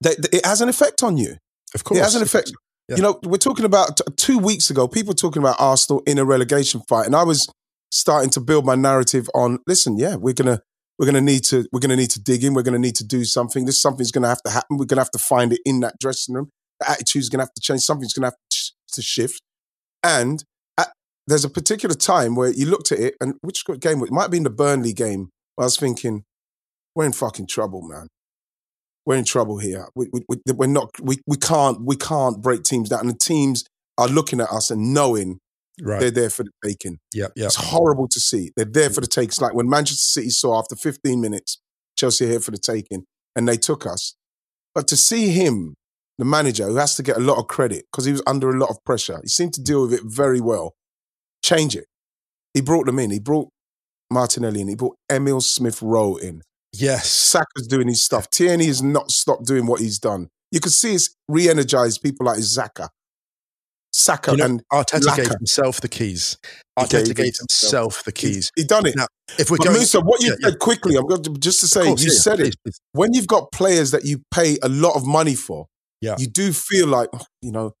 that, 0.00 0.16
it 0.32 0.44
has 0.44 0.60
an 0.60 0.68
effect 0.68 1.02
on 1.02 1.16
you. 1.16 1.36
Of 1.74 1.84
course, 1.84 1.98
it 1.98 2.02
has 2.02 2.14
an 2.14 2.22
effect. 2.22 2.52
Yeah. 2.88 2.96
You 2.96 3.02
know, 3.02 3.20
we're 3.22 3.36
talking 3.36 3.64
about 3.64 3.98
t- 3.98 4.04
two 4.16 4.38
weeks 4.38 4.70
ago. 4.70 4.88
People 4.88 5.14
talking 5.14 5.42
about 5.42 5.56
Arsenal 5.60 6.02
in 6.06 6.18
a 6.18 6.24
relegation 6.24 6.82
fight, 6.88 7.06
and 7.06 7.14
I 7.14 7.22
was 7.22 7.48
starting 7.92 8.30
to 8.30 8.40
build 8.40 8.64
my 8.64 8.74
narrative 8.74 9.28
on. 9.34 9.58
Listen, 9.66 9.96
yeah, 9.96 10.16
we're 10.16 10.34
gonna 10.34 10.62
we're 11.00 11.06
going 11.06 11.14
to 11.14 11.22
need 11.22 11.44
to 11.44 11.66
we're 11.72 11.80
going 11.80 11.88
to 11.90 11.96
need 11.96 12.10
to 12.10 12.20
dig 12.20 12.44
in. 12.44 12.52
We're 12.52 12.62
going 12.62 12.74
to 12.74 12.78
need 12.78 12.96
to 12.96 13.06
do 13.06 13.24
something. 13.24 13.64
This 13.64 13.80
something's 13.80 14.12
going 14.12 14.22
to 14.22 14.28
have 14.28 14.42
to 14.42 14.50
happen. 14.50 14.76
We're 14.76 14.84
going 14.84 14.98
to 14.98 15.00
have 15.00 15.10
to 15.12 15.18
find 15.18 15.50
it 15.50 15.60
in 15.64 15.80
that 15.80 15.94
dressing 15.98 16.34
room. 16.34 16.50
The 16.78 16.90
attitude's 16.90 17.30
going 17.30 17.38
to 17.38 17.44
have 17.44 17.54
to 17.54 17.60
change. 17.62 17.80
Something's 17.80 18.12
going 18.12 18.24
to 18.24 18.26
have 18.26 18.72
to, 18.92 19.02
shift. 19.02 19.40
And 20.02 20.44
at, 20.76 20.92
there's 21.26 21.44
a 21.44 21.48
particular 21.48 21.94
time 21.94 22.34
where 22.34 22.50
you 22.50 22.66
looked 22.66 22.92
at 22.92 22.98
it, 22.98 23.14
and 23.18 23.36
which 23.40 23.64
game? 23.80 24.02
It 24.02 24.12
might 24.12 24.22
have 24.22 24.30
been 24.30 24.42
the 24.42 24.50
Burnley 24.50 24.92
game. 24.92 25.30
I 25.58 25.62
was 25.62 25.78
thinking, 25.78 26.24
we're 26.94 27.06
in 27.06 27.12
fucking 27.12 27.46
trouble, 27.46 27.80
man. 27.80 28.08
We're 29.06 29.16
in 29.16 29.24
trouble 29.24 29.56
here. 29.56 29.86
We, 29.94 30.08
we, 30.12 30.20
we, 30.28 30.66
are 30.66 30.68
not. 30.68 30.90
We, 31.00 31.20
we 31.26 31.38
can't. 31.38 31.80
We 31.82 31.96
can't 31.96 32.42
break 32.42 32.62
teams 32.62 32.90
down. 32.90 33.00
And 33.00 33.10
the 33.10 33.18
teams 33.18 33.64
are 33.96 34.08
looking 34.08 34.40
at 34.40 34.50
us 34.50 34.70
and 34.70 34.92
knowing 34.92 35.38
Right. 35.82 36.00
They're 36.00 36.10
there 36.10 36.30
for 36.30 36.44
the 36.44 36.50
taking. 36.64 36.98
Yeah, 37.14 37.28
yeah. 37.36 37.46
It's 37.46 37.56
horrible 37.56 38.08
to 38.08 38.20
see. 38.20 38.50
They're 38.56 38.64
there 38.64 38.90
for 38.90 39.00
the 39.00 39.06
taking. 39.06 39.28
It's 39.28 39.40
like 39.40 39.54
when 39.54 39.68
Manchester 39.68 40.20
City 40.20 40.30
saw 40.30 40.58
after 40.58 40.76
15 40.76 41.20
minutes, 41.20 41.60
Chelsea 41.96 42.26
here 42.26 42.40
for 42.40 42.50
the 42.50 42.58
taking, 42.58 43.04
and 43.36 43.48
they 43.48 43.56
took 43.56 43.86
us. 43.86 44.14
But 44.74 44.86
to 44.88 44.96
see 44.96 45.30
him, 45.30 45.74
the 46.18 46.24
manager, 46.24 46.66
who 46.66 46.76
has 46.76 46.94
to 46.96 47.02
get 47.02 47.16
a 47.16 47.20
lot 47.20 47.38
of 47.38 47.48
credit 47.48 47.86
because 47.90 48.04
he 48.04 48.12
was 48.12 48.22
under 48.26 48.50
a 48.50 48.58
lot 48.58 48.70
of 48.70 48.76
pressure, 48.84 49.20
he 49.22 49.28
seemed 49.28 49.54
to 49.54 49.60
mm. 49.60 49.64
deal 49.64 49.82
with 49.82 49.94
it 49.94 50.02
very 50.04 50.40
well. 50.40 50.74
Change 51.42 51.74
it. 51.76 51.86
He 52.54 52.60
brought 52.60 52.86
them 52.86 52.98
in. 52.98 53.10
He 53.10 53.20
brought 53.20 53.48
Martinelli 54.10 54.60
in. 54.60 54.68
He 54.68 54.74
brought 54.74 54.96
Emil 55.10 55.40
Smith 55.40 55.80
Rowe 55.82 56.16
in. 56.16 56.42
Yes. 56.72 57.08
Saka's 57.08 57.66
doing 57.68 57.88
his 57.88 58.04
stuff. 58.04 58.28
Tierney 58.30 58.66
has 58.66 58.82
not 58.82 59.10
stopped 59.10 59.46
doing 59.46 59.66
what 59.66 59.80
he's 59.80 59.98
done. 59.98 60.28
You 60.50 60.60
could 60.60 60.72
see 60.72 60.94
it's 60.94 61.14
re 61.28 61.48
energized 61.48 62.02
people 62.02 62.26
like 62.26 62.38
Xhaka. 62.38 62.88
Saka 64.00 64.32
you 64.32 64.38
know, 64.38 64.44
and 64.46 64.62
Arteta 64.72 65.00
Laka. 65.00 65.16
gave 65.16 65.30
himself 65.30 65.80
the 65.80 65.88
keys. 65.88 66.38
Arteta 66.78 67.14
gave, 67.14 67.36
himself 67.38 68.02
the 68.04 68.12
keys. 68.12 68.50
He, 68.56 68.62
he 68.62 68.66
done 68.66 68.86
it. 68.86 68.96
Now, 68.96 69.06
if 69.38 69.50
we're 69.50 69.58
but 69.58 69.66
going, 69.66 69.78
Musa, 69.78 70.00
what 70.00 70.22
you 70.22 70.30
yeah, 70.30 70.36
said 70.40 70.52
yeah. 70.54 70.58
quickly, 70.58 70.96
I'm 70.96 71.06
going 71.06 71.22
to 71.22 71.34
just 71.34 71.60
to 71.60 71.66
say, 71.66 71.84
course, 71.84 72.02
you 72.02 72.10
yeah, 72.12 72.18
said 72.18 72.40
it. 72.40 72.54
Please. 72.64 72.80
When 72.92 73.12
you've 73.12 73.26
got 73.26 73.52
players 73.52 73.90
that 73.90 74.04
you 74.04 74.22
pay 74.32 74.56
a 74.62 74.68
lot 74.68 74.96
of 74.96 75.06
money 75.06 75.34
for, 75.34 75.66
yeah. 76.00 76.16
you 76.18 76.26
do 76.26 76.52
feel 76.52 76.86
like, 76.86 77.10
oh, 77.12 77.20
you 77.42 77.52
know, 77.52 77.72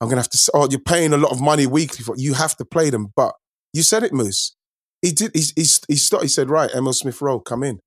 I'm 0.00 0.08
going 0.08 0.16
to 0.16 0.22
have 0.22 0.30
to. 0.30 0.50
Oh, 0.54 0.68
you're 0.70 0.80
paying 0.80 1.12
a 1.12 1.18
lot 1.18 1.32
of 1.32 1.40
money 1.40 1.66
weekly 1.66 2.02
for. 2.04 2.14
You 2.16 2.34
have 2.34 2.56
to 2.56 2.64
play 2.64 2.90
them, 2.90 3.08
but 3.14 3.34
you 3.72 3.82
said 3.82 4.02
it, 4.02 4.12
Moose. 4.12 4.54
He 5.02 5.12
did. 5.12 5.32
He 5.34 5.42
he 5.54 5.66
he, 5.88 5.96
started, 5.96 6.24
he 6.24 6.28
said, 6.28 6.48
right, 6.50 6.70
Emil 6.74 6.92
Smith 6.92 7.20
Rowe, 7.20 7.40
come 7.40 7.62
in. 7.62 7.80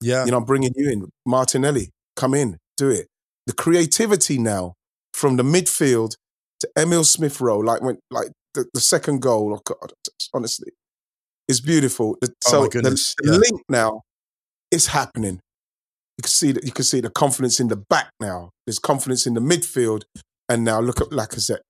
Yeah, 0.00 0.24
you 0.24 0.30
know, 0.30 0.38
I'm 0.38 0.44
bringing 0.44 0.72
you 0.76 0.90
in. 0.90 1.08
Martinelli, 1.26 1.90
come 2.16 2.34
in, 2.34 2.58
do 2.76 2.90
it. 2.90 3.08
The 3.46 3.52
creativity 3.52 4.38
now 4.38 4.74
from 5.12 5.36
the 5.36 5.42
midfield 5.42 6.16
to 6.64 6.82
Emil 6.82 7.04
Smith 7.04 7.40
Rowe, 7.40 7.58
like 7.58 7.82
when 7.82 7.98
like 8.10 8.28
the, 8.54 8.66
the 8.74 8.80
second 8.80 9.20
goal, 9.22 9.54
oh 9.54 9.60
God, 9.64 9.92
honestly, 10.32 10.72
is 11.48 11.60
beautiful. 11.60 12.16
The, 12.20 12.32
oh 12.46 12.50
so 12.50 12.68
the, 12.68 12.82
the 12.82 13.32
yeah. 13.32 13.32
link 13.32 13.62
now 13.68 14.02
is 14.70 14.88
happening. 14.88 15.40
You 16.18 16.22
can 16.22 16.30
see 16.30 16.52
that 16.52 16.64
you 16.64 16.72
can 16.72 16.84
see 16.84 17.00
the 17.00 17.10
confidence 17.10 17.60
in 17.60 17.68
the 17.68 17.76
back 17.76 18.10
now. 18.20 18.50
There's 18.66 18.78
confidence 18.78 19.26
in 19.26 19.34
the 19.34 19.40
midfield, 19.40 20.04
and 20.48 20.64
now 20.64 20.80
look 20.80 21.00
at 21.00 21.08
Lacazette. 21.08 21.62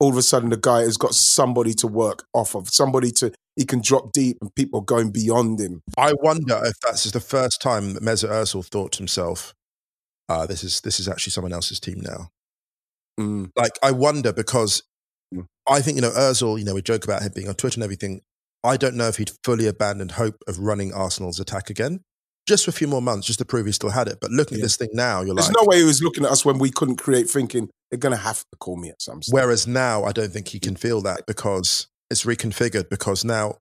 all 0.00 0.10
of 0.10 0.16
a 0.16 0.22
sudden 0.22 0.50
the 0.50 0.56
guy 0.56 0.80
has 0.80 0.96
got 0.96 1.14
somebody 1.14 1.74
to 1.74 1.86
work 1.86 2.24
off 2.32 2.54
of, 2.54 2.68
somebody 2.70 3.10
to 3.12 3.32
he 3.56 3.64
can 3.66 3.82
drop 3.82 4.12
deep 4.12 4.38
and 4.40 4.54
people 4.54 4.80
are 4.80 4.84
going 4.84 5.10
beyond 5.10 5.60
him. 5.60 5.82
I 5.98 6.14
wonder 6.22 6.60
if 6.64 6.74
that's 6.80 7.02
just 7.02 7.12
the 7.12 7.20
first 7.20 7.60
time 7.60 7.92
that 7.92 8.02
Mesut 8.02 8.30
Ozil 8.30 8.64
thought 8.64 8.92
to 8.92 8.98
himself, 8.98 9.54
uh, 10.28 10.46
this 10.46 10.64
is 10.64 10.80
this 10.80 10.98
is 10.98 11.08
actually 11.08 11.32
someone 11.32 11.52
else's 11.52 11.80
team 11.80 12.00
now. 12.00 12.30
Mm. 13.20 13.50
Like 13.56 13.78
I 13.82 13.90
wonder 13.92 14.32
because 14.32 14.82
Mm. 15.32 15.46
I 15.68 15.80
think 15.80 15.94
you 15.94 16.02
know 16.02 16.10
Ozil. 16.10 16.58
You 16.58 16.64
know 16.64 16.74
we 16.74 16.82
joke 16.82 17.04
about 17.04 17.22
him 17.22 17.30
being 17.34 17.48
on 17.48 17.54
Twitter 17.54 17.76
and 17.76 17.84
everything. 17.84 18.20
I 18.64 18.76
don't 18.76 18.96
know 18.96 19.06
if 19.06 19.16
he'd 19.16 19.30
fully 19.44 19.66
abandoned 19.68 20.12
hope 20.12 20.42
of 20.48 20.58
running 20.58 20.92
Arsenal's 20.92 21.38
attack 21.38 21.70
again, 21.70 22.00
just 22.48 22.64
for 22.64 22.70
a 22.70 22.72
few 22.72 22.88
more 22.88 23.00
months, 23.00 23.26
just 23.28 23.38
to 23.38 23.44
prove 23.44 23.66
he 23.66 23.72
still 23.72 23.90
had 23.90 24.08
it. 24.08 24.18
But 24.20 24.32
looking 24.32 24.58
Yeah. 24.58 24.62
at 24.62 24.66
this 24.66 24.76
thing 24.76 24.90
now, 24.92 25.20
you're 25.20 25.34
like 25.34 25.44
There's 25.44 25.54
like, 25.54 25.64
no 25.64 25.68
way 25.68 25.78
he 25.78 25.84
was 25.84 26.02
looking 26.02 26.24
at 26.24 26.32
us 26.32 26.44
when 26.44 26.58
we 26.58 26.70
couldn't 26.70 26.96
create, 26.96 27.30
thinking 27.30 27.70
they're 27.90 27.98
going 27.98 28.14
to 28.16 28.20
have 28.22 28.40
to 28.40 28.56
call 28.58 28.76
me 28.76 28.88
at 28.90 29.00
some 29.00 29.22
stage. 29.22 29.32
Whereas 29.32 29.66
now, 29.68 30.02
I 30.04 30.10
don't 30.12 30.32
think 30.32 30.48
he 30.48 30.58
can 30.58 30.74
feel 30.76 31.00
that 31.02 31.26
because 31.26 31.86
it's 32.10 32.24
reconfigured. 32.24 32.88
Because 32.90 33.24
now, 33.24 33.54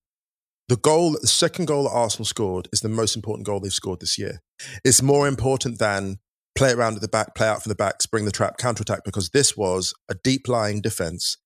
the 0.68 0.76
goal, 0.78 1.18
the 1.22 1.28
second 1.28 1.66
goal 1.66 1.84
that 1.84 1.91
Arsenal 1.91 2.26
scored, 2.26 2.68
is 2.74 2.82
the 2.82 2.89
most 2.89 3.16
important 3.16 3.45
goal 3.45 3.60
they've 3.60 3.72
scored 3.72 3.99
this 3.99 4.18
year. 4.18 4.41
It's 4.84 5.01
more 5.03 5.28
important 5.28 5.78
than 5.80 6.18
play 6.55 6.71
around 6.71 6.95
at 6.95 7.01
the 7.01 7.07
back, 7.07 7.35
play 7.35 7.47
out 7.47 7.63
from 7.63 7.69
the 7.69 7.75
back, 7.75 8.01
spring 8.01 8.25
the 8.25 8.31
trap, 8.31 8.57
counter 8.57 8.81
attack. 8.81 9.01
Because 9.05 9.29
this 9.29 9.55
was 9.55 9.93
a 10.09 10.15
deep 10.15 10.47
lying 10.47 10.81
defense 10.81 11.37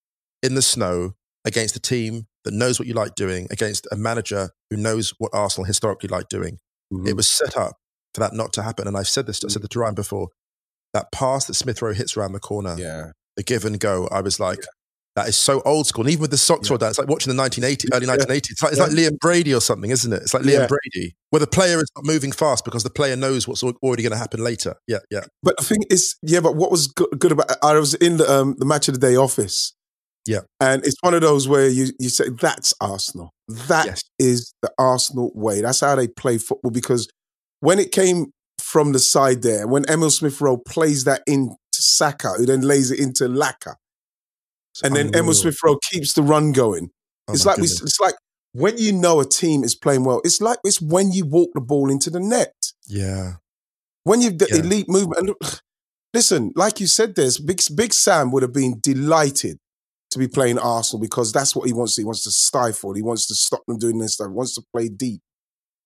in 0.41 0.55
the 0.55 0.61
snow 0.61 1.13
against 1.45 1.75
a 1.75 1.79
team 1.79 2.27
that 2.45 2.53
knows 2.53 2.79
what 2.79 2.87
you 2.87 2.93
like 2.93 3.15
doing, 3.15 3.47
against 3.51 3.87
a 3.91 3.95
manager 3.95 4.49
who 4.69 4.77
knows 4.77 5.13
what 5.17 5.31
Arsenal 5.33 5.65
historically 5.65 6.09
like 6.09 6.27
doing. 6.29 6.59
Mhm. 6.91 7.07
It 7.07 7.15
was 7.15 7.29
set 7.29 7.55
up 7.57 7.77
for 8.13 8.19
that 8.21 8.33
not 8.33 8.53
to 8.53 8.63
happen. 8.63 8.87
And 8.87 8.97
I've 8.97 9.07
said 9.07 9.25
this, 9.25 9.43
I 9.43 9.47
said 9.47 9.61
this 9.61 9.69
to 9.69 9.79
Ryan 9.79 9.95
before. 9.95 10.29
That 10.93 11.11
pass 11.11 11.45
that 11.45 11.55
Smith 11.55 11.81
Rowe 11.81 11.93
hits 11.93 12.15
around 12.15 12.33
the 12.33 12.39
corner, 12.39 12.75
yeah. 12.77 13.11
the 13.35 13.43
give 13.43 13.65
and 13.65 13.79
go, 13.79 14.07
I 14.11 14.21
was 14.21 14.39
like, 14.39 14.59
that 15.15 15.27
is 15.27 15.37
so 15.37 15.61
old 15.61 15.85
school. 15.87 16.03
And 16.05 16.11
even 16.11 16.21
with 16.21 16.31
the 16.31 16.37
socks 16.37 16.69
rolled 16.69 16.81
down, 16.81 16.89
it's 16.89 16.97
like 16.97 17.07
watching 17.07 17.35
the 17.35 17.41
1980s, 17.41 17.89
early 17.93 18.07
1980s. 18.07 18.49
It's 18.51 18.63
like, 18.63 18.71
it's 18.71 18.81
like 18.81 18.91
Liam 18.91 19.19
Brady 19.19 19.53
or 19.53 19.61
something, 19.61 19.91
isn't 19.91 20.11
it? 20.11 20.23
It's 20.23 20.33
like 20.33 20.43
Liam 20.43 20.59
Yeah. 20.61 20.67
Brady, 20.67 21.15
where 21.29 21.39
the 21.39 21.47
player 21.47 21.77
is 21.77 21.91
not 21.95 22.05
moving 22.05 22.31
fast 22.31 22.65
because 22.65 22.83
the 22.83 22.89
player 22.89 23.15
knows 23.15 23.47
what's 23.47 23.63
already 23.63 24.01
going 24.01 24.11
to 24.11 24.17
happen 24.17 24.43
later. 24.43 24.75
Yeah, 24.87 24.99
yeah. 25.11 25.25
But 25.43 25.57
the 25.57 25.63
thing 25.63 25.83
is, 25.89 26.15
yeah, 26.23 26.39
but 26.39 26.55
what 26.55 26.71
was 26.71 26.87
good, 26.87 27.09
good 27.19 27.31
about 27.31 27.51
I 27.63 27.73
was 27.73 27.93
in 27.93 28.17
the, 28.17 28.31
um, 28.31 28.55
the 28.57 28.65
match 28.65 28.87
of 28.87 28.95
the 28.95 28.99
day 28.99 29.15
office. 29.15 29.73
Yeah. 30.25 30.39
And 30.59 30.85
it's 30.85 30.95
one 31.01 31.13
of 31.13 31.21
those 31.21 31.47
where 31.47 31.67
you, 31.67 31.87
you 31.99 32.09
say, 32.09 32.29
that's 32.29 32.73
Arsenal. 32.81 33.31
That 33.67 34.01
is 34.17 34.39
Yes. 34.41 34.53
the 34.61 34.71
Arsenal 34.79 35.31
way. 35.35 35.61
That's 35.61 35.81
how 35.81 35.95
they 35.95 36.07
play 36.07 36.37
football. 36.37 36.71
Because 36.71 37.07
when 37.59 37.77
it 37.77 37.91
came 37.91 38.27
from 38.59 38.93
the 38.93 38.99
side 38.99 39.41
there, 39.43 39.67
when 39.67 39.83
Emil 39.89 40.09
Smith 40.09 40.39
Rowe 40.41 40.57
plays 40.57 41.03
that 41.03 41.21
into 41.27 41.55
Saka, 41.73 42.29
who 42.37 42.45
then 42.45 42.61
lays 42.61 42.89
it 42.89 42.99
into 42.99 43.25
Laka, 43.25 43.75
and 44.83 44.95
then 44.95 45.07
Unreal. 45.07 45.33
Smith 45.33 45.57
Rowe 45.63 45.77
keeps 45.91 46.13
the 46.13 46.23
run 46.23 46.51
going. 46.51 46.89
Oh 47.27 47.33
it's 47.33 47.45
like 47.45 47.57
we, 47.57 47.63
it's 47.65 47.99
like 48.01 48.15
when 48.53 48.77
you 48.77 48.91
know 48.93 49.19
a 49.19 49.25
team 49.25 49.63
is 49.63 49.75
playing 49.75 50.03
well. 50.03 50.21
It's 50.23 50.41
like 50.41 50.59
it's 50.63 50.81
when 50.81 51.11
you 51.11 51.25
walk 51.25 51.49
the 51.53 51.61
ball 51.61 51.89
into 51.91 52.09
the 52.09 52.19
net. 52.19 52.53
yeah. 52.87 53.33
When 54.05 54.21
you've 54.21 54.37
the 54.37 54.47
Yeah. 54.51 54.57
elite 54.59 54.89
movement. 54.89 55.29
And 55.29 55.35
listen, 56.13 56.51
like 56.55 56.79
you 56.79 56.87
said, 56.87 57.15
there's 57.15 57.37
big 57.39 57.61
Big 57.75 57.93
Sam 57.93 58.31
would 58.31 58.43
have 58.43 58.53
been 58.53 58.79
delighted 58.81 59.57
to 60.11 60.19
be 60.19 60.27
playing 60.27 60.59
Arsenal 60.59 61.01
because 61.01 61.31
that's 61.31 61.55
what 61.55 61.67
he 61.67 61.73
wants. 61.73 61.95
He 61.97 62.03
wants 62.03 62.23
to 62.23 62.31
stifle. 62.31 62.93
He 62.93 63.01
wants 63.01 63.25
to 63.27 63.35
stop 63.35 63.61
them 63.67 63.77
doing 63.79 63.97
this 63.99 64.13
stuff. 64.15 64.27
He 64.27 64.33
wants 64.33 64.55
to 64.55 64.63
play 64.73 64.89
deep. 64.89 65.21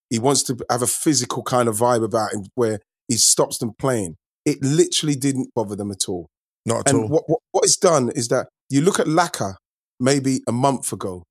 He 0.09 0.19
wants 0.19 0.43
to 0.43 0.57
have 0.69 0.81
a 0.81 0.87
physical 0.87 1.43
kind 1.43 1.67
of 1.69 1.75
vibe 1.77 2.03
about 2.03 2.33
him 2.33 2.45
where 2.55 2.79
he 3.07 3.15
stops 3.17 3.57
them 3.59 3.71
playing. 3.77 4.15
It 4.45 4.57
literally 4.63 5.15
didn't 5.15 5.53
bother 5.53 5.75
them 5.75 5.91
at 5.91 6.07
all. 6.09 6.29
Not 6.65 6.87
at 6.87 6.89
And 6.93 7.03
all. 7.03 7.09
what, 7.09 7.23
what 7.27 7.39
what 7.51 7.63
it's 7.65 7.77
done 7.77 8.09
is 8.15 8.27
that 8.29 8.47
you 8.69 8.81
look 8.81 8.99
at 8.99 9.07
Laka 9.07 9.55
maybe 9.99 10.41
a 10.47 10.51
month 10.51 10.91
ago, 10.93 11.23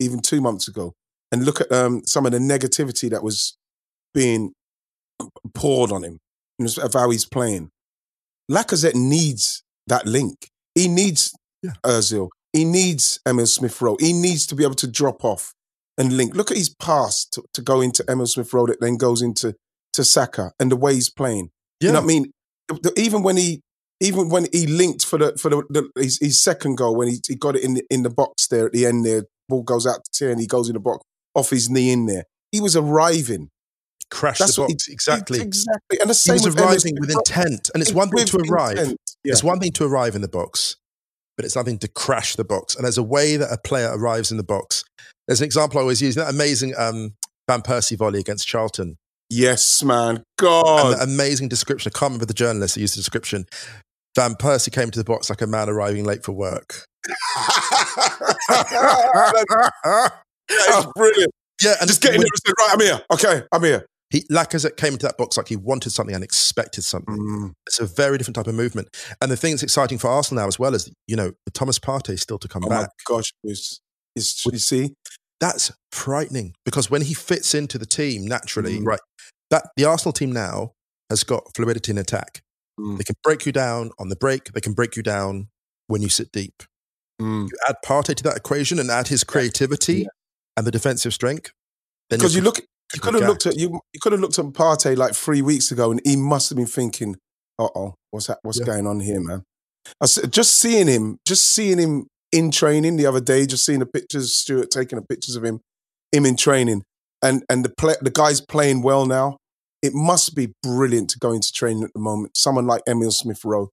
even 0.00 0.20
two 0.20 0.40
months 0.40 0.68
ago, 0.68 0.92
and 1.32 1.44
look 1.44 1.60
at 1.60 1.70
um, 1.72 2.02
some 2.06 2.26
of 2.26 2.32
the 2.32 2.38
negativity 2.38 3.10
that 3.10 3.22
was 3.22 3.56
being 4.12 4.52
poured 5.54 5.92
on 5.92 6.02
him 6.02 6.18
of 6.60 6.92
how 6.92 7.10
he's 7.10 7.26
playing. 7.26 7.70
Lacazette 8.50 8.94
needs 8.94 9.62
that 9.86 10.06
link. 10.06 10.48
He 10.74 10.88
needs 10.88 11.34
Yeah. 11.62 11.72
Ozil. 11.84 12.28
He 12.52 12.64
needs 12.64 13.18
Emil 13.26 13.46
Smith 13.46 13.80
Rowe. 13.82 13.96
He 13.98 14.12
needs 14.12 14.46
to 14.46 14.54
be 14.54 14.62
able 14.64 14.74
to 14.76 14.86
drop 14.86 15.24
off 15.24 15.52
and 15.98 16.16
link. 16.16 16.34
Look 16.36 16.50
at 16.50 16.56
his 16.56 16.68
pass 16.68 17.24
to, 17.32 17.42
to 17.54 17.62
go 17.62 17.80
into 17.80 18.04
Emil 18.08 18.26
Smith 18.26 18.52
Rowe 18.52 18.66
that 18.66 18.80
then 18.80 18.96
goes 18.96 19.22
into 19.22 19.54
to 19.94 20.04
Saka 20.04 20.52
and 20.60 20.70
the 20.70 20.76
way 20.76 20.94
he's 20.94 21.10
playing. 21.10 21.50
yeah. 21.80 21.88
You 21.88 21.92
know 21.94 22.00
what 22.00 22.04
I 22.04 22.06
mean? 22.06 22.30
Even 22.96 23.22
when 23.22 23.36
he 23.36 23.60
even 24.04 24.28
when 24.28 24.46
he 24.52 24.66
linked 24.66 25.04
for 25.04 25.18
the 25.18 25.36
for 25.36 25.48
the, 25.50 25.62
the 25.70 25.90
his, 26.00 26.18
his 26.20 26.42
second 26.42 26.76
goal 26.76 26.94
when 26.96 27.08
he, 27.08 27.18
he 27.26 27.34
got 27.34 27.56
it 27.56 27.64
in 27.64 27.74
the, 27.74 27.84
in 27.90 28.02
the 28.02 28.10
box 28.10 28.46
there 28.48 28.66
at 28.66 28.72
the 28.72 28.86
end 28.86 29.04
there, 29.04 29.24
ball 29.48 29.62
goes 29.62 29.86
out 29.86 30.00
to 30.04 30.26
ten, 30.28 30.38
he 30.38 30.46
goes 30.46 30.68
in 30.68 30.74
the 30.74 30.80
box 30.80 31.04
off 31.34 31.50
his 31.50 31.68
knee 31.70 31.90
in 31.90 32.06
there. 32.06 32.24
He 32.52 32.60
was 32.60 32.76
arriving. 32.76 33.50
Crash 34.10 34.38
That's 34.38 34.54
the 34.56 34.62
what 34.62 34.68
he- 34.70 34.74
box. 34.74 34.88
exactly. 34.88 35.40
exactly. 35.40 35.98
And 36.00 36.08
the 36.10 36.14
He 36.14 36.18
same 36.18 36.34
was 36.34 36.44
with 36.46 36.60
arriving 36.60 36.94
with 37.00 37.10
intent. 37.10 37.70
And 37.74 37.82
it's 37.82 37.92
one 37.92 38.10
thing 38.10 38.26
to 38.26 38.38
arrive. 38.48 38.78
intent. 38.78 39.00
Yeah. 39.24 39.32
It's 39.32 39.42
one 39.42 39.58
thing 39.58 39.72
to 39.72 39.84
arrive 39.84 40.14
in 40.14 40.20
the 40.22 40.28
box, 40.28 40.76
but 41.36 41.44
it's 41.44 41.56
nothing 41.56 41.78
to 41.78 41.88
crash 41.88 42.36
the 42.36 42.44
box. 42.44 42.76
And 42.76 42.84
there's 42.84 42.98
a 42.98 43.02
way 43.02 43.36
that 43.36 43.50
a 43.50 43.58
player 43.58 43.90
arrives 43.92 44.30
in 44.30 44.36
the 44.36 44.44
box. 44.44 44.84
There's 45.26 45.40
an 45.40 45.46
example 45.46 45.78
I 45.78 45.82
always 45.82 46.02
use 46.02 46.14
that 46.16 46.28
amazing 46.28 46.74
um, 46.78 47.14
Van 47.48 47.62
Persie 47.62 47.96
volley 47.98 48.20
against 48.20 48.46
Charlton. 48.46 48.96
Yes, 49.30 49.82
man. 49.82 50.16
And 50.16 50.24
God. 50.38 50.96
amazing 51.02 51.48
description. 51.48 51.90
I 51.92 51.98
can't 51.98 52.10
remember 52.10 52.26
the 52.26 52.34
journalist 52.34 52.74
that 52.74 52.82
used 52.82 52.94
the 52.94 52.98
description. 53.00 53.46
Van 54.16 54.34
Persie 54.34 54.72
came 54.72 54.90
to 54.90 54.98
the 54.98 55.04
box 55.04 55.28
like 55.30 55.42
a 55.42 55.46
man 55.46 55.68
arriving 55.68 56.04
late 56.04 56.24
for 56.24 56.32
work. 56.32 56.84
That's 60.48 60.86
brilliant. 60.96 61.32
Yeah, 61.62 61.74
and 61.80 61.88
Just 61.88 62.02
getting 62.02 62.20
there 62.20 62.28
and 62.46 62.54
right, 62.58 62.70
I'm 62.72 62.80
here. 62.80 63.00
Okay, 63.12 63.42
I'm 63.52 63.62
here. 63.62 63.86
He, 64.10 64.22
Lacazette 64.30 64.76
came 64.76 64.92
into 64.92 65.06
that 65.06 65.16
box 65.16 65.36
like 65.36 65.48
he 65.48 65.56
wanted 65.56 65.90
something 65.90 66.14
and 66.14 66.22
expected 66.22 66.82
something. 66.84 67.16
Mm. 67.16 67.52
It's 67.66 67.80
a 67.80 67.86
very 67.86 68.18
different 68.18 68.36
type 68.36 68.46
of 68.46 68.54
movement. 68.54 68.88
And 69.20 69.30
the 69.30 69.36
thing 69.36 69.52
that's 69.52 69.62
exciting 69.62 69.98
for 69.98 70.08
Arsenal 70.08 70.42
now 70.42 70.48
as 70.48 70.58
well 70.58 70.74
is, 70.74 70.90
you 71.06 71.16
know, 71.16 71.32
Thomas 71.52 71.78
Partey 71.78 72.10
is 72.10 72.22
still 72.22 72.38
to 72.38 72.48
come 72.48 72.64
Oh 72.64 72.68
my 72.68 72.82
back. 72.82 72.90
gosh, 73.06 73.32
it's, 73.42 73.80
it's, 74.14 74.44
you 74.46 74.58
see? 74.58 74.94
That's 75.40 75.72
frightening 75.90 76.54
because 76.64 76.90
when 76.90 77.02
he 77.02 77.14
fits 77.14 77.54
into 77.54 77.76
the 77.78 77.86
team 77.86 78.24
naturally, 78.26 78.78
Mm. 78.80 78.86
right, 78.86 79.00
that 79.50 79.66
the 79.76 79.84
Arsenal 79.84 80.12
team 80.12 80.30
now 80.32 80.72
has 81.10 81.24
got 81.24 81.42
fluidity 81.56 81.90
in 81.92 81.98
attack. 81.98 82.40
Mm. 82.78 82.98
They 82.98 83.04
can 83.04 83.16
break 83.22 83.46
you 83.46 83.52
down 83.52 83.90
on 83.98 84.08
the 84.08 84.16
break. 84.16 84.52
They 84.52 84.60
can 84.60 84.72
break 84.72 84.96
you 84.96 85.02
down 85.02 85.48
when 85.86 86.02
you 86.02 86.08
sit 86.08 86.32
deep. 86.32 86.62
Mm. 87.20 87.48
You 87.48 87.56
add 87.68 87.76
Partey 87.84 88.14
to 88.16 88.22
that 88.24 88.36
equation 88.36 88.78
and 88.78 88.90
add 88.90 89.08
his 89.08 89.22
creativity 89.24 90.02
Yeah. 90.02 90.08
and 90.56 90.66
the 90.66 90.70
defensive 90.72 91.14
strength. 91.14 91.52
Because 92.10 92.34
you 92.34 92.42
look, 92.42 92.58
you 92.94 93.00
could 93.00 93.14
have 93.14 93.22
looked 93.24 93.46
at 93.46 93.56
you. 93.56 93.80
You 93.92 94.00
could 94.00 94.12
have 94.12 94.20
looked 94.20 94.38
at 94.38 94.44
Partey 94.46 94.96
like 94.96 95.14
three 95.14 95.40
weeks 95.42 95.70
ago, 95.72 95.90
and 95.90 96.00
he 96.04 96.16
must 96.16 96.48
have 96.50 96.56
been 96.56 96.66
thinking, 96.66 97.16
"Uh 97.58 97.68
oh, 97.74 97.94
what's 98.10 98.26
that? 98.26 98.38
What's 98.42 98.58
Yeah. 98.58 98.66
going 98.66 98.86
on 98.86 99.00
here, 99.00 99.20
man?" 99.20 99.44
I 100.00 100.06
just 100.06 100.56
seeing 100.58 100.86
him, 100.88 101.18
just 101.26 101.52
seeing 101.54 101.78
him 101.78 102.06
in 102.32 102.50
training 102.50 102.96
the 102.96 103.06
other 103.06 103.20
day, 103.20 103.46
just 103.46 103.64
seeing 103.64 103.78
the 103.80 103.86
pictures, 103.86 104.36
Stuart 104.36 104.70
taking 104.70 104.98
the 104.98 105.04
pictures 105.04 105.36
of 105.36 105.44
him, 105.44 105.60
him 106.12 106.26
in 106.26 106.36
training, 106.36 106.82
and 107.22 107.42
and 107.48 107.64
the 107.64 107.70
play, 107.70 107.94
the 108.02 108.10
guy's 108.10 108.40
playing 108.40 108.82
well 108.82 109.06
now. 109.06 109.38
It 109.84 109.92
must 109.92 110.34
be 110.34 110.54
brilliant 110.62 111.10
to 111.10 111.18
go 111.18 111.32
into 111.32 111.52
training 111.52 111.84
at 111.84 111.92
the 111.92 112.00
moment. 112.00 112.38
Someone 112.38 112.66
like 112.66 112.80
Emil 112.88 113.10
Smith 113.10 113.44
Rowe, 113.44 113.68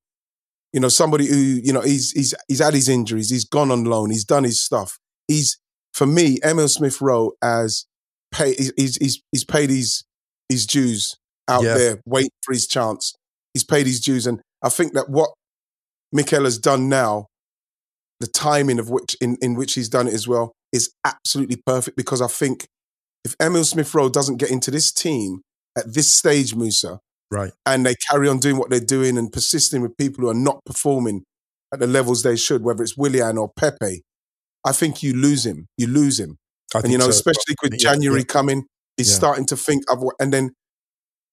you 0.74 0.82
know, 0.82 0.90
somebody 0.90 1.26
who 1.26 1.38
you 1.38 1.72
know 1.72 1.80
he's 1.82 2.12
he's 2.12 2.34
he's 2.50 2.60
had 2.60 2.74
his 2.74 2.90
injuries, 2.90 3.30
he's 3.30 3.46
gone 3.46 3.72
on 3.72 3.86
loan, 3.86 4.10
he's 4.12 4.26
done 4.26 4.44
his 4.44 4.62
stuff. 4.62 5.00
He's 5.30 5.58
for 5.94 6.06
me, 6.06 6.38
Emil 6.44 6.68
Smith 6.68 7.00
Rowe 7.00 7.32
as 7.42 7.86
pay 8.34 8.54
he's 8.56 8.74
he's 8.76 8.96
he's, 8.98 9.22
he's 9.32 9.46
paid 9.46 9.70
his 9.70 10.04
his 10.50 10.66
dues 10.68 11.16
out 11.48 11.64
Yeah. 11.64 11.76
there, 11.78 12.02
waiting 12.06 12.30
for 12.44 12.54
his 12.54 12.68
chance. 12.68 13.16
He's 13.54 13.64
paid 13.64 13.88
his 13.88 14.02
dues, 14.02 14.28
and 14.28 14.42
I 14.62 14.68
think 14.68 14.94
that 14.94 15.10
what 15.10 15.30
Mikel 16.12 16.44
has 16.44 16.58
done 16.58 16.90
now, 16.90 17.28
the 18.20 18.28
timing 18.28 18.80
of 18.80 18.90
which 18.90 19.16
in, 19.22 19.38
in 19.42 19.56
which 19.56 19.76
he's 19.76 19.88
done 19.90 20.10
it 20.10 20.14
as 20.14 20.28
well, 20.28 20.52
is 20.74 20.94
absolutely 21.06 21.62
perfect 21.66 21.96
because 21.96 22.22
I 22.22 22.28
think 22.28 22.68
if 23.24 23.34
Emil 23.42 23.64
Smith 23.64 23.94
Rowe 23.96 24.10
doesn't 24.10 24.38
get 24.38 24.52
into 24.52 24.72
this 24.72 24.92
team 24.92 25.42
at 25.78 25.94
this 25.94 26.14
stage, 26.14 26.56
Musa, 26.56 27.00
right. 27.32 27.52
and 27.66 27.86
they 27.86 27.96
carry 28.10 28.28
on 28.28 28.40
doing 28.40 28.58
what 28.58 28.70
they're 28.70 28.80
doing 28.80 29.18
and 29.18 29.32
persisting 29.32 29.82
with 29.82 29.96
people 29.98 30.24
who 30.24 30.30
are 30.30 30.34
not 30.34 30.60
performing 30.66 31.24
at 31.74 31.80
the 31.80 31.88
levels 31.88 32.24
they 32.24 32.36
should, 32.36 32.64
whether 32.64 32.84
it's 32.84 32.98
Willian 32.98 33.38
or 33.38 33.52
Pepe, 33.56 34.04
I 34.66 34.72
think 34.74 35.02
you 35.02 35.14
lose 35.14 35.46
him. 35.46 35.68
You 35.78 35.88
lose 35.88 36.20
him. 36.20 36.38
I 36.76 36.80
And 36.80 36.92
you 36.92 36.98
know, 36.98 37.06
so. 37.06 37.10
especially 37.12 37.56
with 37.64 37.74
Yeah, 37.74 37.92
January 37.92 38.20
yeah. 38.22 38.26
coming, 38.26 38.66
he's 38.98 39.10
Yeah. 39.10 39.16
starting 39.16 39.46
to 39.48 39.58
think 39.58 39.84
of 39.90 40.00
what, 40.02 40.16
and 40.20 40.34
then 40.34 40.52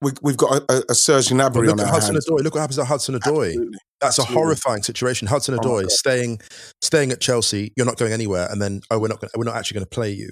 we, 0.01 0.12
we've 0.22 0.36
got 0.36 0.62
a, 0.70 0.84
a, 0.89 0.95
Serge 0.95 1.26
Gnabry 1.28 1.66
look 1.66 1.72
on 1.72 1.80
at 1.80 1.86
our 1.86 1.93
Hudson 1.95 2.14
hands. 2.14 2.28
Odoi. 2.28 2.43
Look 2.45 2.55
what 2.55 2.61
happens 2.61 2.78
at 2.78 2.86
Hudson. 2.86 3.16
Absolutely. 3.16 3.57
That's 4.01 4.18
Absolutely. 4.20 4.34
a 4.34 4.39
horrifying 4.39 4.82
situation. 4.84 5.26
Hudson 5.26 5.55
Oh 5.55 5.59
Odoi 5.59 5.82
God. 5.82 5.91
staying 5.91 6.41
staying 6.80 7.11
at 7.11 7.20
Chelsea. 7.20 7.72
You're 7.76 7.86
not 7.86 7.97
going 7.97 8.12
anywhere, 8.12 8.47
and 8.49 8.62
then 8.62 8.82
oh, 8.93 9.01
we're 9.01 9.09
not 9.09 9.20
gonna, 9.20 9.32
we're 9.36 9.45
not 9.45 9.57
actually 9.57 9.74
going 9.76 9.86
to 9.86 9.91
play 9.91 10.12
you. 10.12 10.30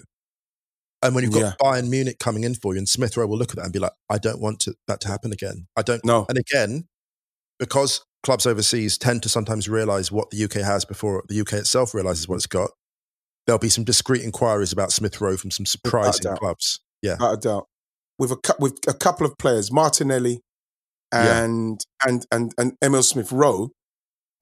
And 1.07 1.15
when 1.15 1.25
you've 1.25 1.33
got 1.33 1.41
Yeah. 1.41 1.53
Bayern 1.61 1.89
Munich 1.89 2.19
coming 2.19 2.45
in 2.45 2.55
for 2.55 2.75
you, 2.75 2.79
and 2.79 2.89
Smith 2.89 3.17
Rowe 3.17 3.27
will 3.27 3.39
look 3.39 3.51
at 3.51 3.57
that 3.57 3.65
and 3.65 3.73
be 3.73 3.79
like, 3.79 3.93
I 4.11 4.19
don't 4.19 4.41
want 4.41 4.61
to, 4.61 4.75
that 4.89 5.01
to 5.03 5.09
happen 5.09 5.33
again. 5.33 5.67
I 5.77 5.83
don't. 5.83 6.05
No. 6.05 6.27
And 6.29 6.39
again, 6.39 6.89
because 7.59 8.05
clubs 8.23 8.47
overseas 8.47 8.99
tend 8.99 9.23
to 9.23 9.29
sometimes 9.29 9.69
realize 9.69 10.11
what 10.11 10.31
the 10.31 10.45
UK 10.45 10.55
has 10.55 10.85
before 10.85 11.23
the 11.29 11.41
UK 11.41 11.55
itself 11.55 11.95
realizes 11.95 12.29
what 12.29 12.37
it's 12.37 12.47
got. 12.47 12.71
There'll 13.47 13.61
be 13.61 13.69
some 13.69 13.85
discreet 13.85 14.23
inquiries 14.23 14.73
about 14.73 14.91
Smith 14.91 15.21
Rowe 15.21 15.37
from 15.37 15.53
some 15.53 15.65
surprising 15.65 16.35
clubs. 16.37 16.81
Yeah, 17.03 17.13
without 17.13 17.33
a 17.35 17.37
doubt. 17.37 17.67
With 18.19 18.33
a 18.33 18.55
with 18.59 18.79
a 18.89 18.95
couple 18.95 19.27
of 19.27 19.39
players, 19.39 19.71
Martinelli 19.71 20.41
and 21.13 21.81
yeah. 22.05 22.11
and 22.11 22.27
and 22.33 22.53
and 22.59 22.73
Emil 22.83 23.05
Smith 23.05 23.31
Rowe, 23.31 23.71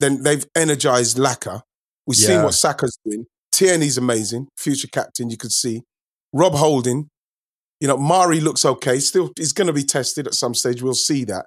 then 0.00 0.22
they've 0.22 0.46
energized 0.56 1.18
Laka. 1.18 1.60
We've 2.06 2.18
yeah. 2.18 2.26
seen 2.26 2.42
what 2.42 2.52
Saka's 2.54 2.98
doing. 3.04 3.26
Tierney's 3.52 3.98
amazing, 3.98 4.48
future 4.56 4.88
captain. 4.88 5.30
You 5.30 5.36
could 5.36 5.52
see 5.52 5.82
Rob 6.34 6.54
Holding. 6.54 7.08
You 7.80 7.88
know, 7.88 7.96
Mari 7.96 8.40
looks 8.40 8.64
okay. 8.64 8.98
Still, 8.98 9.30
he's 9.36 9.52
going 9.52 9.66
to 9.66 9.72
be 9.72 9.84
tested 9.84 10.26
at 10.26 10.34
some 10.34 10.54
stage. 10.54 10.82
We'll 10.82 10.94
see 10.94 11.24
that. 11.24 11.46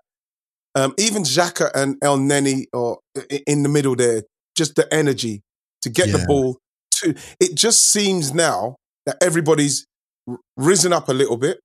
Um, 0.76 0.94
even 0.98 1.24
Xhaka 1.24 1.72
and 1.76 2.00
Elneny 2.02 2.66
are 2.74 2.98
in 3.46 3.64
the 3.64 3.70
middle 3.70 3.96
there, 3.96 4.24
just 4.56 4.76
the 4.76 4.92
energy 4.94 5.42
to 5.82 5.90
get 5.90 6.08
yeah. 6.08 6.18
the 6.18 6.26
ball 6.28 6.58
to. 7.02 7.16
It 7.40 7.56
just 7.56 7.90
seems 7.90 8.34
now 8.34 8.76
that 9.06 9.18
everybody's 9.22 9.86
risen 10.56 10.94
up 10.94 11.10
a 11.10 11.14
little 11.14 11.38
bit, 11.38 11.60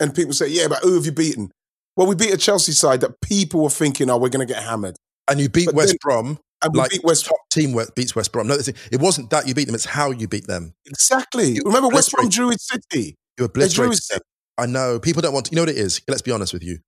and 0.00 0.14
people 0.14 0.32
say, 0.32 0.48
"Yeah, 0.48 0.66
but 0.68 0.80
who 0.82 0.94
have 0.94 1.06
you 1.06 1.12
beaten?" 1.12 1.52
Well, 1.96 2.08
we 2.08 2.14
beat 2.16 2.32
a 2.32 2.38
Chelsea 2.38 2.72
side 2.72 3.02
that 3.02 3.20
people 3.20 3.62
were 3.62 3.70
thinking, 3.70 4.10
"Oh, 4.10 4.16
we're 4.16 4.30
going 4.30 4.46
to 4.46 4.52
get 4.52 4.62
hammered," 4.62 4.96
and 5.28 5.38
you 5.38 5.48
beat 5.48 5.66
but 5.66 5.74
West 5.76 5.90
then, 5.90 5.98
Brom. 6.00 6.38
And 6.62 6.76
like 6.76 6.90
beat 6.90 7.04
West 7.04 7.26
top 7.26 7.38
team 7.50 7.74
beats 7.94 8.14
West 8.14 8.32
Brom. 8.32 8.46
No, 8.46 8.54
it 8.54 9.00
wasn't 9.00 9.30
that 9.30 9.48
you 9.48 9.54
beat 9.54 9.64
them; 9.64 9.74
it's 9.74 9.86
how 9.86 10.10
you 10.10 10.28
beat 10.28 10.46
them. 10.46 10.74
Exactly. 10.86 11.52
You 11.52 11.62
Remember, 11.64 11.88
West 11.88 12.12
Brom 12.12 12.28
drew 12.28 12.48
with 12.48 12.60
City. 12.60 13.16
You 13.38 13.46
obliterated 13.46 14.00
them. 14.10 14.20
I 14.58 14.66
know 14.66 15.00
people 15.00 15.22
don't 15.22 15.32
want. 15.32 15.46
To, 15.46 15.52
you 15.52 15.56
know 15.56 15.62
what 15.62 15.70
it 15.70 15.78
is? 15.78 16.02
Let's 16.06 16.22
be 16.22 16.32
honest 16.32 16.52
with 16.52 16.62
you. 16.62 16.78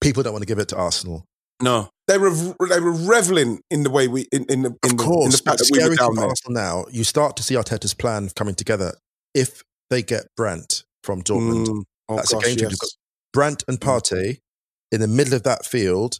People 0.00 0.22
don't 0.22 0.32
want 0.32 0.42
to 0.42 0.46
give 0.46 0.58
it 0.58 0.68
to 0.68 0.76
Arsenal. 0.76 1.26
No, 1.60 1.90
they 2.08 2.16
were 2.16 2.30
they 2.30 2.80
were 2.80 2.92
reveling 2.92 3.60
in 3.70 3.82
the 3.82 3.90
way 3.90 4.08
we 4.08 4.22
in, 4.32 4.46
in 4.48 4.62
the 4.62 4.70
in 4.82 4.92
of 4.92 4.96
course. 4.96 5.24
The, 5.24 5.24
in 5.24 5.30
the 5.30 5.38
fact 5.38 5.58
that 5.58 5.70
we 5.70 5.88
were 5.88 5.94
down 5.94 6.14
there. 6.14 6.26
Arsenal 6.26 6.54
now, 6.54 6.84
you 6.90 7.04
start 7.04 7.36
to 7.36 7.42
see 7.42 7.54
Arteta's 7.54 7.94
plan 7.94 8.30
coming 8.34 8.54
together. 8.54 8.94
If 9.34 9.62
they 9.90 10.02
get 10.02 10.26
Brandt 10.36 10.84
from 11.04 11.22
Dortmund, 11.22 11.66
mm, 11.66 11.82
oh 12.08 12.16
that's 12.16 12.32
gosh, 12.32 12.42
a 12.42 12.46
game 12.46 12.56
changer. 12.56 12.76
Yes. 12.80 12.96
Brandt 13.32 13.64
and 13.68 13.78
mm. 13.78 13.86
Partey 13.86 14.38
in 14.90 15.00
the 15.00 15.06
middle 15.06 15.34
of 15.34 15.42
that 15.42 15.64
field, 15.64 16.16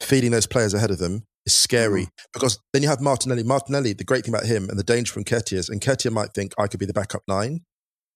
feeding 0.00 0.32
those 0.32 0.46
players 0.46 0.74
ahead 0.74 0.90
of 0.90 0.98
them 0.98 1.24
is 1.46 1.52
scary 1.52 2.04
mm. 2.04 2.10
because 2.32 2.58
then 2.72 2.82
you 2.82 2.88
have 2.88 3.00
Martinelli. 3.00 3.42
Martinelli, 3.42 3.92
the 3.92 4.04
great 4.04 4.24
thing 4.24 4.34
about 4.34 4.46
him 4.46 4.68
and 4.68 4.78
the 4.78 4.84
danger 4.84 5.12
from 5.12 5.24
Nketiah 5.24 5.58
is, 5.58 5.68
and 5.68 5.80
Nketiah 5.80 6.12
might 6.12 6.34
think 6.34 6.52
I 6.58 6.66
could 6.66 6.80
be 6.80 6.86
the 6.86 6.92
backup 6.92 7.22
nine, 7.28 7.60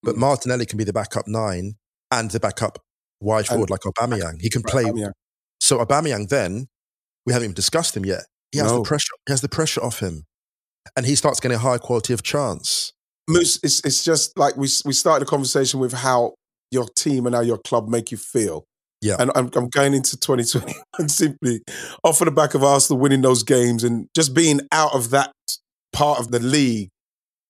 but 0.03 0.17
mm. 0.17 0.19
Martinelli 0.19 0.67
can 0.67 0.79
be 0.79 0.85
the 0.85 0.93
backup 0.93 1.27
nine 1.27 1.75
and 2.11 2.31
the 2.31 2.41
backup 2.41 2.79
wide 3.21 3.47
forward 3.47 3.71
like 3.71 3.81
Aubameyang. 3.81 4.41
He 4.41 4.51
can 4.51 4.63
play. 4.63 4.85
Aubameyang. 4.85 5.13
So 5.61 5.79
Aubameyang 5.79 6.29
then, 6.29 6.67
we 7.25 7.33
haven't 7.33 7.47
even 7.47 7.55
discussed 7.55 7.97
him 7.97 8.05
yet. 8.05 8.25
He 8.53 8.59
has 8.59 8.71
no. 8.71 8.79
the 8.79 8.85
pressure. 8.85 9.15
He 9.27 9.33
has 9.33 9.41
the 9.41 9.49
pressure 9.49 9.83
off 9.83 10.01
him, 10.01 10.25
and 10.97 11.07
he 11.07 11.15
starts 11.15 11.41
getting 11.41 11.57
a 11.57 11.61
high 11.61 11.79
quality 11.79 12.13
of 12.13 12.23
chance. 12.23 12.93
Moose, 13.29 13.59
it's 13.63 13.85
it's 13.85 14.05
just 14.05 14.39
like 14.39 14.57
we 14.57 14.69
we 14.85 14.93
started 14.93 15.27
a 15.27 15.29
conversation 15.29 15.81
with 15.81 15.93
how 15.93 16.35
your 16.71 16.87
team 16.97 17.27
and 17.27 17.35
how 17.35 17.41
your 17.41 17.59
club 17.59 17.89
make 17.89 18.11
you 18.11 18.17
feel. 18.17 18.65
Yeah. 19.03 19.17
And 19.19 19.31
I'm, 19.35 19.51
I'm 19.55 19.69
going 19.69 19.95
into 19.95 20.17
2020 20.17 20.75
and 20.99 21.11
simply 21.11 21.63
off 22.03 22.21
of 22.21 22.27
the 22.27 22.31
back 22.31 22.55
of 22.55 22.65
Arsenal 22.65 23.01
winning 23.01 23.23
those 23.23 23.43
games 23.43 23.85
and 23.85 24.09
just 24.15 24.35
being 24.35 24.61
out 24.73 24.95
of 24.95 25.11
that 25.11 25.33
part 25.93 26.19
of 26.19 26.31
the 26.31 26.41
league, 26.41 26.89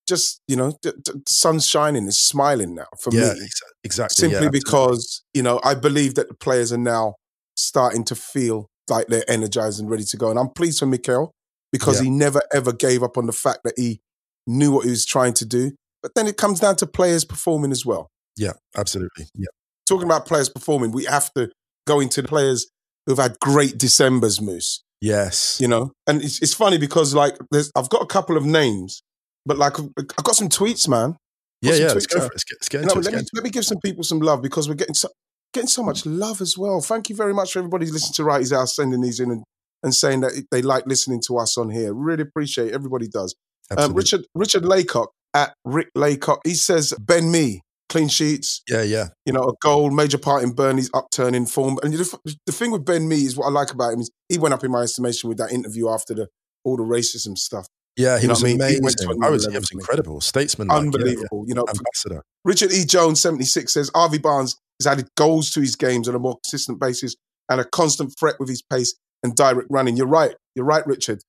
just, 0.09 0.41
you 0.49 0.57
know, 0.57 0.73
the, 0.83 0.93
the 1.05 1.23
sun's 1.29 1.67
shining, 1.67 2.07
it's 2.07 2.19
smiling 2.19 2.75
now 2.75 2.87
for 3.01 3.13
yeah, 3.13 3.33
me. 3.35 3.49
Exactly. 3.85 4.29
Simply 4.29 4.45
yeah, 4.45 4.51
because, 4.51 5.23
you 5.35 5.43
know, 5.43 5.61
I 5.65 5.75
believe 5.75 6.15
that 6.17 6.29
the 6.29 6.35
players 6.35 6.73
are 6.73 6.79
now 6.79 7.15
starting 7.57 8.05
to 8.05 8.15
feel 8.15 8.69
like 8.89 9.07
they're 9.09 9.29
energized 9.29 9.81
and 9.81 9.91
ready 9.91 10.05
to 10.05 10.17
go. 10.17 10.31
And 10.31 10.39
I'm 10.39 10.51
pleased 10.51 10.79
for 10.79 10.87
Mikel 10.87 11.33
because 11.73 12.01
yeah. 12.01 12.05
he 12.05 12.11
never 12.11 12.41
ever 12.53 12.73
gave 12.73 13.03
up 13.03 13.17
on 13.19 13.27
the 13.27 13.33
fact 13.33 13.61
that 13.65 13.75
he 13.77 14.01
knew 14.47 14.73
what 14.73 14.85
he 14.85 14.91
was 14.91 15.05
trying 15.05 15.35
to 15.35 15.45
do. 15.45 15.73
But 16.03 16.13
then 16.15 16.29
it 16.29 16.37
comes 16.37 16.61
down 16.61 16.77
to 16.77 16.87
players 16.87 17.25
performing 17.25 17.73
as 17.73 17.85
well. 17.85 18.09
Yeah, 18.37 18.53
absolutely. 18.77 19.27
Yeah 19.35 19.49
talking 19.89 20.05
about 20.05 20.27
players 20.27 20.49
performing, 20.49 20.93
we 20.93 21.05
have 21.05 21.33
to 21.35 21.51
go 21.87 22.01
into 22.01 22.23
the 22.23 22.29
players 22.29 22.69
who've 23.07 23.19
had 23.19 23.39
great 23.41 23.79
December's, 23.79 24.41
Moose. 24.41 24.83
Yes. 25.01 25.61
You 25.61 25.69
know, 25.69 25.93
and 26.07 26.23
it's, 26.23 26.43
it's 26.43 26.55
funny 26.55 26.79
because 26.79 27.15
like 27.15 27.37
there's, 27.51 27.71
I've 27.77 27.89
got 27.89 28.03
a 28.03 28.07
couple 28.07 28.37
of 28.37 28.45
names, 28.45 29.03
but 29.45 29.59
like 29.59 29.79
I've 29.79 30.25
got 30.25 30.37
some 30.37 30.49
tweets, 30.49 30.89
man. 30.89 31.17
Yeah, 31.63 31.75
yeah. 31.75 31.87
Let's 31.93 32.07
go 32.07 32.21
for 32.21 32.27
it. 32.27 32.33
Let's 32.33 32.45
get, 32.45 32.57
let's 32.61 32.69
get 32.69 32.83
into 32.83 32.95
you 32.95 33.01
know, 33.01 33.09
it. 33.09 33.13
Let 33.13 33.23
me, 33.23 33.29
let 33.35 33.45
me 33.45 33.51
give 33.51 33.65
some 33.65 33.81
people 33.81 34.05
some 34.05 34.21
love 34.21 34.43
because 34.43 34.69
we're 34.69 34.75
getting 34.75 34.95
so, 34.95 35.09
getting 35.53 35.69
so 35.69 35.83
much 35.83 36.05
love 36.05 36.41
as 36.41 36.57
well. 36.59 36.81
Thank 36.81 37.09
you 37.09 37.17
very 37.17 37.33
much 37.33 37.53
for 37.53 37.61
everybody 37.61 37.87
listening 37.87 38.15
to 38.15 38.25
Wrighty's 38.25 38.53
House, 38.53 38.77
sending 38.77 39.01
these 39.01 39.21
in 39.21 39.31
and, 39.31 39.45
and 39.83 39.95
saying 39.95 40.21
that 40.21 40.33
they 40.51 40.63
like 40.63 40.87
listening 40.87 41.23
to 41.29 41.39
us 41.39 41.57
on 41.57 41.71
here. 41.71 41.95
Really 41.95 42.23
appreciate 42.23 42.69
it. 42.69 42.75
Everybody 42.75 43.09
does. 43.09 43.35
Um, 43.77 43.95
Richard 43.95 44.25
Richard 44.35 44.65
Laycock 44.65 45.11
at 45.35 45.55
Rick 45.65 45.89
Laycock. 45.95 46.41
He 46.45 46.55
says 46.55 46.95
Ben 47.01 47.31
Mee 47.31 47.63
clean 47.97 48.09
sheets. 48.09 48.63
Yeah, 48.69 48.83
yeah. 48.83 49.09
You 49.25 49.33
know, 49.33 49.43
a 49.43 49.55
goal, 49.61 49.91
major 49.91 50.19
part 50.19 50.43
in 50.43 50.53
Burnley's 50.53 50.91
upturning 50.93 51.47
form. 51.47 51.79
And 51.83 51.95
the, 51.95 52.37
the 52.45 52.53
thing 52.53 52.71
with 52.71 52.85
Ben 52.85 53.09
Mee 53.09 53.25
is 53.25 53.37
what 53.37 53.47
I 53.47 53.51
like 53.51 53.71
about 53.71 53.95
him 53.95 54.01
is 54.01 54.11
he 54.29 54.39
went 54.39 54.53
up 54.53 54.65
in 54.65 54.71
my 54.71 54.83
estimation 54.83 55.29
with 55.29 55.39
that 55.39 55.51
interview 55.51 55.89
after 55.89 56.15
the 56.15 56.29
all 56.65 56.77
the 56.77 56.83
racism 56.83 57.39
stuff. 57.39 57.67
Yeah, 57.97 58.19
he 58.19 58.25
you 58.25 58.29
was 58.29 58.43
amazing. 58.43 58.83
He 58.83 59.07
I 59.23 59.31
was, 59.31 59.47
he 59.47 59.57
was 59.57 59.71
incredible. 59.73 60.21
Statesman. 60.21 60.71
Unbelievable. 60.71 61.23
Yeah, 61.33 61.39
yeah. 61.39 61.49
You 61.49 61.55
know, 61.55 61.65
ambassador. 61.69 62.23
Richard 62.45 62.73
E. 62.73 62.85
Jones, 62.85 63.23
76, 63.23 63.73
says 63.73 63.91
Harvey 63.95 64.19
Barnes 64.19 64.57
has 64.79 64.87
added 64.87 65.09
goals 65.17 65.51
to 65.53 65.61
his 65.61 65.77
games 65.77 66.07
on 66.07 66.15
a 66.15 66.19
more 66.19 66.37
consistent 66.45 66.79
basis 66.79 67.17
and 67.49 67.61
a 67.61 67.65
constant 67.65 68.13
threat 68.19 68.35
with 68.39 68.51
his 68.51 68.61
pace 68.61 68.95
and 69.23 69.35
direct 69.35 69.69
running. 69.71 69.97
You're 69.97 70.07
right. 70.07 70.35
You're 70.55 70.67
right, 70.67 70.87
Richard. 70.87 71.21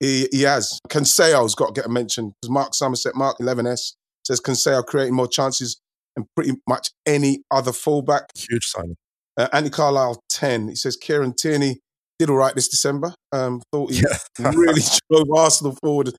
He, 0.00 0.28
he 0.30 0.42
has. 0.42 0.78
Cancelo's 0.90 1.54
got 1.54 1.74
to 1.74 1.80
get 1.80 1.86
a 1.86 1.88
mention 1.88 2.34
because 2.42 2.50
Mark 2.50 2.74
Somerset, 2.74 3.14
Mark 3.14 3.38
11S, 3.38 3.92
says 4.26 4.40
Cancelo 4.40 4.84
creating 4.84 5.14
more 5.14 5.28
chances 5.28 5.80
than 6.16 6.26
pretty 6.34 6.52
much 6.68 6.90
any 7.06 7.42
other 7.50 7.72
fullback. 7.72 8.30
Huge 8.36 8.64
signing. 8.64 8.96
Uh, 9.36 9.48
Andy 9.52 9.70
Carlisle, 9.70 10.22
10. 10.30 10.68
He 10.68 10.74
says 10.74 10.96
Kieran 10.96 11.34
Tierney 11.34 11.78
did 12.18 12.30
all 12.30 12.36
right 12.36 12.54
this 12.54 12.68
December. 12.68 13.14
Um, 13.32 13.62
thought 13.72 13.92
he 13.92 13.98
yeah. 13.98 14.50
really 14.54 14.80
drove 15.10 15.26
Arsenal 15.36 15.76
forward. 15.82 16.14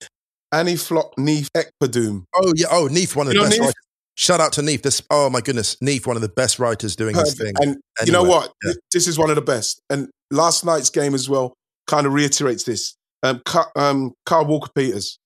Annie 0.51 0.75
Flock, 0.75 1.13
Neef 1.17 1.49
Ekpadum. 1.53 2.23
Oh, 2.35 2.53
yeah. 2.55 2.67
Oh, 2.71 2.87
Neef, 2.87 3.15
one 3.15 3.27
of 3.27 3.33
the 3.33 3.39
best 3.39 3.59
writers. 3.59 3.73
Shout 4.15 4.39
out 4.39 4.53
to 4.53 4.63
Neef. 4.63 4.81
This, 4.81 5.01
oh 5.11 5.29
my 5.29 5.41
goodness, 5.41 5.77
Neef, 5.79 6.07
one 6.07 6.15
of 6.15 6.23
the 6.23 6.29
best 6.29 6.57
writers 6.57 6.95
doing 6.95 7.13
Perfect. 7.13 7.37
this 7.37 7.47
thing. 7.47 7.53
And 7.61 7.77
you 8.05 8.11
know 8.11 8.23
what? 8.23 8.51
Yeah. 8.65 8.73
This 8.91 9.07
is 9.07 9.19
one 9.19 9.29
of 9.29 9.35
the 9.35 9.43
best. 9.43 9.79
And 9.91 10.09
last 10.31 10.65
night's 10.65 10.89
game 10.89 11.13
as 11.13 11.29
well 11.29 11.53
kind 11.85 12.07
of 12.07 12.13
reiterates 12.13 12.63
this. 12.63 12.95
Um, 13.21 13.41
um, 13.75 14.13
Kyle 14.25 14.45
Walker 14.45 14.71
Peters, 14.75 15.19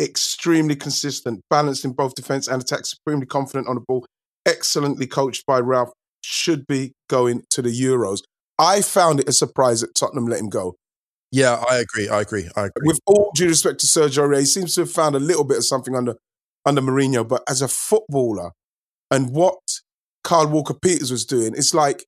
extremely 0.00 0.76
consistent, 0.76 1.42
balanced 1.50 1.84
in 1.84 1.92
both 1.92 2.14
defense 2.14 2.48
and 2.48 2.62
attack, 2.62 2.86
supremely 2.86 3.26
confident 3.26 3.68
on 3.68 3.76
the 3.76 3.82
ball, 3.86 4.06
excellently 4.46 5.06
coached 5.06 5.44
by 5.46 5.58
Ralph, 5.58 5.90
should 6.22 6.66
be 6.66 6.92
going 7.08 7.42
to 7.50 7.62
the 7.62 7.70
Euros. 7.70 8.20
I 8.58 8.82
found 8.82 9.20
it 9.20 9.28
a 9.28 9.32
surprise 9.32 9.80
that 9.80 9.94
Tottenham 9.94 10.26
let 10.26 10.40
him 10.40 10.48
go. 10.48 10.76
Yeah, 11.32 11.62
I 11.70 11.78
agree. 11.78 12.08
I 12.08 12.20
agree. 12.20 12.48
I 12.56 12.66
agree. 12.66 12.86
With 12.86 13.00
all 13.06 13.30
due 13.34 13.48
respect 13.48 13.80
to 13.80 13.86
Sergio 13.86 14.28
Rey, 14.28 14.40
he 14.40 14.46
seems 14.46 14.74
to 14.74 14.82
have 14.82 14.90
found 14.90 15.14
a 15.14 15.20
little 15.20 15.44
bit 15.44 15.58
of 15.58 15.64
something 15.64 15.94
under 15.94 16.16
under 16.66 16.82
Mourinho, 16.82 17.26
but 17.26 17.42
as 17.48 17.62
a 17.62 17.68
footballer 17.68 18.50
and 19.10 19.30
what 19.30 19.58
Carl 20.24 20.48
Walker 20.48 20.74
Peters 20.74 21.10
was 21.10 21.24
doing, 21.24 21.54
it's 21.56 21.72
like 21.72 22.04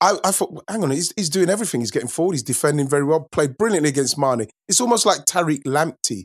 I, 0.00 0.16
I, 0.24 0.30
thought, 0.30 0.64
hang 0.68 0.82
on, 0.82 0.90
he's, 0.90 1.12
he's 1.14 1.28
doing 1.28 1.50
everything. 1.50 1.80
He's 1.80 1.90
getting 1.90 2.08
forward. 2.08 2.32
He's 2.32 2.42
defending 2.42 2.88
very 2.88 3.04
well. 3.04 3.28
Played 3.32 3.58
brilliantly 3.58 3.90
against 3.90 4.16
Mane. 4.16 4.46
It's 4.66 4.80
almost 4.80 5.04
like 5.04 5.26
Tariq 5.26 5.62
Lamptey 5.64 6.24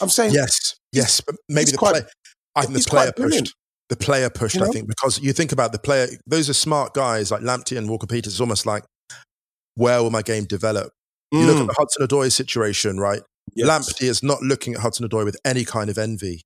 I'm 0.00 0.08
saying 0.08 0.32
yes, 0.34 0.74
yes, 0.92 1.20
but 1.20 1.36
maybe 1.48 1.70
the 1.70 1.76
quite, 1.76 1.92
play, 1.92 2.02
I 2.56 2.62
think 2.62 2.82
the 2.82 2.90
player 2.90 3.12
pushed. 3.12 3.54
The 3.90 3.96
player 3.96 4.30
pushed, 4.30 4.54
you 4.54 4.62
know? 4.62 4.68
I 4.68 4.70
think, 4.70 4.88
because 4.88 5.20
you 5.20 5.34
think 5.34 5.52
about 5.52 5.72
the 5.72 5.78
player. 5.78 6.08
Those 6.26 6.48
are 6.48 6.54
smart 6.54 6.94
guys 6.94 7.30
like 7.30 7.42
Lamptey 7.42 7.76
and 7.76 7.86
Walker 7.86 8.06
Peters. 8.06 8.32
It's 8.32 8.40
almost 8.40 8.64
like, 8.64 8.82
where 9.74 10.02
will 10.02 10.10
my 10.10 10.22
game 10.22 10.44
develop? 10.44 10.90
Mm. 11.34 11.40
You 11.40 11.46
look 11.46 11.56
at 11.56 11.62
mm. 11.64 11.66
the 11.66 11.74
Hudson 11.76 12.06
Odoi 12.06 12.32
situation, 12.32 12.98
right? 12.98 13.20
Yes. 13.54 13.68
Lamptey 13.68 14.04
is 14.04 14.22
not 14.22 14.40
looking 14.40 14.72
at 14.72 14.80
Hudson 14.80 15.06
Odoi 15.06 15.26
with 15.26 15.36
any 15.44 15.66
kind 15.66 15.90
of 15.90 15.98
envy, 15.98 16.40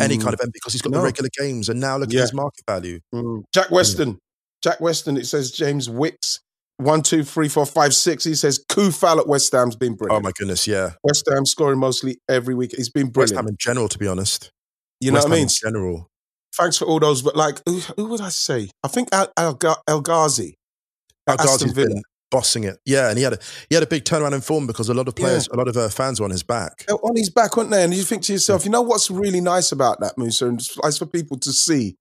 any 0.00 0.16
kind 0.16 0.30
mm. 0.30 0.34
of 0.34 0.40
envy, 0.42 0.52
because 0.54 0.72
he's 0.72 0.80
got 0.80 0.92
no. 0.92 0.98
the 0.98 1.04
regular 1.04 1.28
games 1.36 1.68
and 1.68 1.80
now 1.80 1.96
look 1.96 2.12
yeah. 2.12 2.20
at 2.20 2.22
his 2.22 2.32
market 2.32 2.62
value. 2.68 3.00
Mm. 3.12 3.42
Jack 3.52 3.72
Weston, 3.72 4.18
Jack 4.62 4.80
Weston. 4.80 5.16
It 5.16 5.26
says 5.26 5.50
James 5.50 5.90
Wicks 5.90 6.38
one, 6.78 7.02
two, 7.02 7.24
three, 7.24 7.48
four, 7.48 7.66
five, 7.66 7.94
six. 7.94 8.24
He 8.24 8.34
says 8.34 8.64
Coufal 8.68 9.18
at 9.18 9.28
West 9.28 9.52
Ham's 9.52 9.76
been 9.76 9.94
brilliant. 9.94 10.20
Oh 10.20 10.26
my 10.26 10.32
goodness, 10.38 10.66
yeah. 10.66 10.92
West 11.02 11.28
Ham 11.32 11.46
scoring 11.46 11.78
mostly 11.78 12.18
every 12.28 12.54
week. 12.54 12.74
He's 12.76 12.90
been 12.90 13.10
brilliant. 13.10 13.32
West 13.32 13.34
Ham 13.34 13.48
in 13.48 13.56
general, 13.58 13.88
to 13.88 13.98
be 13.98 14.06
honest. 14.06 14.50
You 15.00 15.10
know 15.10 15.16
West 15.16 15.28
what 15.28 15.34
I 15.34 15.38
mean? 15.38 15.48
general. 15.48 16.10
Thanks 16.56 16.78
for 16.78 16.84
all 16.84 17.00
those, 17.00 17.22
but 17.22 17.34
like, 17.34 17.60
who, 17.66 17.80
who 17.96 18.06
would 18.06 18.20
I 18.20 18.28
say? 18.28 18.70
I 18.82 18.88
think 18.88 19.08
El, 19.12 19.32
El, 19.36 19.58
El 19.88 20.00
Ghazi. 20.00 20.54
El 21.26 21.36
Ghazi's 21.36 21.72
been 21.72 22.02
bossing 22.30 22.64
it. 22.64 22.78
Yeah, 22.84 23.08
and 23.08 23.18
he 23.18 23.24
had 23.24 23.34
a 23.34 23.38
he 23.68 23.74
had 23.74 23.82
a 23.82 23.86
big 23.86 24.04
turnaround 24.04 24.34
in 24.34 24.40
form 24.40 24.66
because 24.66 24.88
a 24.88 24.94
lot 24.94 25.08
of 25.08 25.14
players, 25.14 25.48
yeah. 25.48 25.56
a 25.56 25.58
lot 25.58 25.68
of 25.68 25.76
uh, 25.76 25.88
fans 25.88 26.20
were 26.20 26.24
on 26.24 26.30
his 26.30 26.42
back. 26.42 26.84
They're 26.86 26.96
on 26.96 27.16
his 27.16 27.30
back, 27.30 27.56
weren't 27.56 27.70
they? 27.70 27.82
And 27.82 27.94
you 27.94 28.02
think 28.02 28.22
to 28.24 28.32
yourself, 28.32 28.64
you 28.64 28.70
know 28.70 28.82
what's 28.82 29.10
really 29.10 29.40
nice 29.40 29.72
about 29.72 30.00
that, 30.00 30.18
Musa, 30.18 30.46
and 30.46 30.58
it's 30.60 30.76
nice 30.82 30.98
for 30.98 31.06
people 31.06 31.38
to 31.38 31.52
see. 31.52 31.96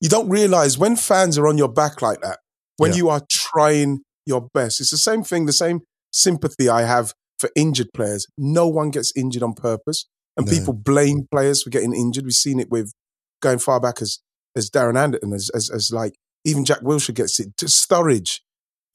You 0.00 0.08
don't 0.08 0.28
realize 0.28 0.78
when 0.78 0.96
fans 0.96 1.36
are 1.36 1.46
on 1.46 1.58
your 1.58 1.68
back 1.68 2.00
like 2.00 2.20
that, 2.22 2.38
when 2.76 2.92
yeah. 2.92 2.96
you 2.96 3.08
are 3.10 3.22
trying 3.30 4.00
your 4.26 4.48
best. 4.52 4.80
It's 4.80 4.90
the 4.90 4.96
same 4.98 5.22
thing, 5.22 5.46
the 5.46 5.52
same 5.52 5.80
sympathy 6.12 6.68
I 6.68 6.82
have 6.82 7.14
for 7.38 7.50
injured 7.56 7.88
players. 7.94 8.26
No 8.36 8.68
one 8.68 8.90
gets 8.90 9.12
injured 9.16 9.42
on 9.42 9.54
purpose, 9.54 10.06
and 10.36 10.46
No. 10.46 10.52
people 10.52 10.74
blame 10.74 11.26
players 11.30 11.62
for 11.62 11.70
getting 11.70 11.94
injured. 11.94 12.24
We've 12.24 12.32
seen 12.34 12.60
it 12.60 12.70
with 12.70 12.92
going 13.40 13.58
far 13.58 13.80
back 13.80 14.02
as 14.02 14.18
as 14.56 14.68
Darren 14.70 14.98
Anderton, 14.98 15.32
as 15.32 15.50
as, 15.54 15.70
as 15.70 15.90
like 15.92 16.14
even 16.44 16.64
Jack 16.64 16.80
Wilshere 16.80 17.14
gets 17.14 17.38
it. 17.40 17.56
To 17.58 17.66
Sturridge, 17.66 18.40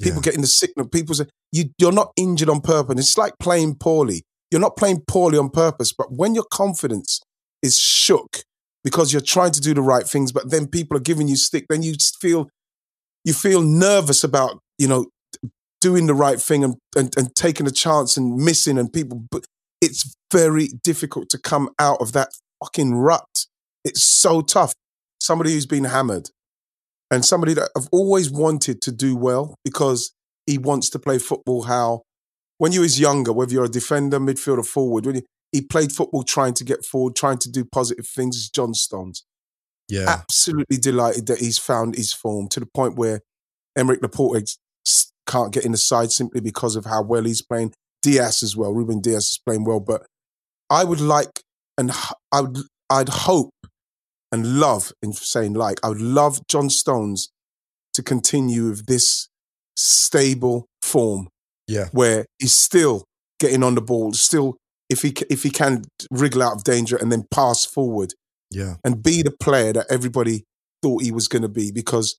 people 0.01 0.17
Yeah. 0.19 0.23
getting 0.23 0.41
the 0.41 0.47
sickness. 0.47 0.87
People 0.91 1.15
say 1.15 1.25
you 1.51 1.65
you're 1.77 1.91
not 1.91 2.11
injured 2.17 2.49
on 2.49 2.61
purpose. 2.61 2.99
It's 2.99 3.17
like 3.17 3.33
playing 3.39 3.75
poorly. 3.75 4.23
You're 4.51 4.61
not 4.61 4.77
playing 4.77 5.01
poorly 5.07 5.37
on 5.37 5.49
purpose, 5.49 5.91
but 5.97 6.07
when 6.11 6.35
your 6.35 6.45
confidence 6.51 7.19
is 7.63 7.77
shook 7.77 8.43
because 8.83 9.11
you're 9.11 9.21
trying 9.21 9.51
to 9.51 9.59
do 9.61 9.73
the 9.73 9.81
right 9.81 10.07
things, 10.07 10.31
but 10.31 10.51
then 10.51 10.67
people 10.67 10.95
are 10.95 11.01
giving 11.01 11.27
you 11.27 11.35
stick, 11.35 11.65
then 11.69 11.81
you 11.81 11.95
feel 12.21 12.47
you 13.23 13.33
feel 13.33 13.61
nervous 13.61 14.23
about 14.23 14.59
you 14.77 14.87
know 14.87 15.07
doing 15.85 16.07
the 16.07 16.15
right 16.15 16.41
thing 16.41 16.63
and, 16.63 16.77
and, 16.95 17.15
and 17.15 17.35
taking 17.35 17.67
a 17.67 17.71
chance 17.71 18.17
and 18.17 18.37
missing 18.37 18.79
and 18.79 18.91
people 18.91 19.23
but 19.29 19.45
it's 19.81 20.15
very 20.31 20.69
difficult 20.83 21.29
to 21.29 21.37
come 21.37 21.69
out 21.77 22.01
of 22.01 22.11
that 22.13 22.29
fucking 22.59 22.95
rut. 22.95 23.45
It's 23.83 24.03
so 24.03 24.41
tough. 24.41 24.73
Somebody 25.21 25.51
who's 25.51 25.67
been 25.67 25.83
hammered 25.83 26.31
and 27.11 27.23
somebody 27.23 27.53
that 27.53 27.69
i've 27.77 27.87
always 27.91 28.31
wanted 28.31 28.81
to 28.81 28.91
do 28.91 29.15
well 29.15 29.55
because 29.63 30.11
he 30.47 30.57
wants 30.57 30.89
to 30.89 30.97
play 30.97 31.19
football 31.19 31.63
how 31.63 32.01
when 32.57 32.71
you 32.71 32.81
was 32.81 32.99
younger 32.99 33.31
whether 33.31 33.53
you're 33.53 33.65
a 33.65 33.69
defender 33.69 34.19
midfielder 34.19 34.65
forward 34.65 35.05
when 35.05 35.17
you, 35.17 35.21
he 35.51 35.61
played 35.61 35.91
football 35.91 36.23
trying 36.23 36.55
to 36.55 36.63
get 36.63 36.83
forward 36.83 37.15
trying 37.15 37.37
to 37.37 37.49
do 37.49 37.63
positive 37.63 38.07
things 38.07 38.35
as 38.35 38.49
john 38.49 38.73
stones. 38.73 39.23
Yeah. 39.87 40.05
absolutely 40.07 40.77
delighted 40.77 41.27
that 41.27 41.37
he's 41.37 41.59
found 41.59 41.95
his 41.95 42.11
form 42.11 42.47
to 42.49 42.59
the 42.59 42.65
point 42.65 42.95
where 42.95 43.21
Aymeric 43.77 44.01
Laporte 44.01 44.57
can't 45.27 45.53
get 45.53 45.65
in 45.65 45.71
the 45.71 45.77
side 45.77 46.11
simply 46.11 46.41
because 46.41 46.75
of 46.75 46.85
how 46.85 47.01
well 47.03 47.23
he's 47.23 47.41
playing. 47.41 47.73
Dias 48.01 48.43
as 48.43 48.55
well, 48.55 48.71
Ruben 48.73 49.01
Dias 49.01 49.25
is 49.31 49.39
playing 49.45 49.63
well, 49.65 49.79
but 49.79 50.05
I 50.69 50.83
would 50.83 51.01
like 51.01 51.41
and 51.77 51.91
I 52.31 52.41
would 52.41 52.57
I'd 52.89 53.09
hope 53.09 53.51
and 54.31 54.59
love 54.59 54.91
in 55.01 55.13
saying 55.13 55.53
like 55.53 55.79
I 55.83 55.89
would 55.89 56.01
love 56.01 56.39
John 56.47 56.69
Stones 56.69 57.29
to 57.93 58.03
continue 58.03 58.69
with 58.69 58.85
this 58.85 59.27
stable 59.75 60.67
form 60.81 61.29
Yeah. 61.67 61.87
where 61.91 62.25
he's 62.39 62.55
still 62.55 63.05
getting 63.39 63.63
on 63.63 63.75
the 63.75 63.81
ball, 63.81 64.13
still 64.13 64.57
if 64.89 65.01
he 65.01 65.13
if 65.29 65.43
he 65.43 65.49
can 65.49 65.83
wriggle 66.11 66.43
out 66.43 66.53
of 66.57 66.63
danger 66.63 66.95
and 66.95 67.11
then 67.11 67.25
pass 67.31 67.65
forward 67.65 68.13
Yeah. 68.51 68.75
and 68.83 69.01
be 69.01 69.21
the 69.23 69.31
player 69.31 69.73
that 69.73 69.87
everybody 69.89 70.43
thought 70.83 71.01
he 71.03 71.11
was 71.11 71.27
going 71.27 71.41
to 71.41 71.49
be 71.49 71.71
because 71.71 72.17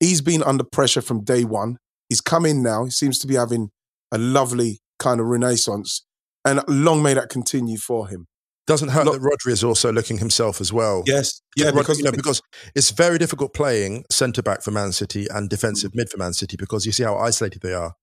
he's 0.00 0.20
been 0.22 0.42
under 0.42 0.64
pressure 0.64 1.02
from 1.02 1.24
day 1.24 1.44
one. 1.44 1.76
He's 2.08 2.20
come 2.20 2.46
in 2.46 2.62
now. 2.62 2.84
He 2.84 2.90
seems 2.90 3.18
to 3.20 3.26
be 3.26 3.34
having 3.34 3.70
a 4.12 4.18
lovely 4.18 4.80
kind 4.98 5.20
of 5.20 5.26
renaissance, 5.26 6.04
and 6.44 6.60
long 6.68 7.02
may 7.02 7.14
that 7.14 7.28
continue 7.28 7.78
for 7.78 8.08
him. 8.08 8.26
Doesn't 8.66 8.88
hurt 8.88 9.04
Look- 9.06 9.20
that 9.22 9.28
Rodri 9.28 9.52
is 9.52 9.62
also 9.62 9.92
looking 9.92 10.18
himself 10.18 10.60
as 10.60 10.72
well. 10.72 11.04
Yes, 11.06 11.40
yeah, 11.56 11.66
Rodri- 11.70 11.74
because 11.78 11.98
you 11.98 12.04
know, 12.04 12.10
because 12.12 12.42
it's 12.74 12.90
very 12.90 13.16
difficult 13.18 13.54
playing 13.54 14.04
centre 14.10 14.42
back 14.42 14.62
for 14.62 14.70
Man 14.72 14.90
City 14.92 15.26
and 15.30 15.48
defensive 15.48 15.92
Mm. 15.92 15.96
mid 15.96 16.10
for 16.10 16.18
Man 16.18 16.32
City 16.32 16.56
because 16.58 16.84
you 16.86 16.92
see 16.92 17.04
how 17.04 17.16
isolated 17.16 17.62
they 17.62 17.72
are. 17.74 17.94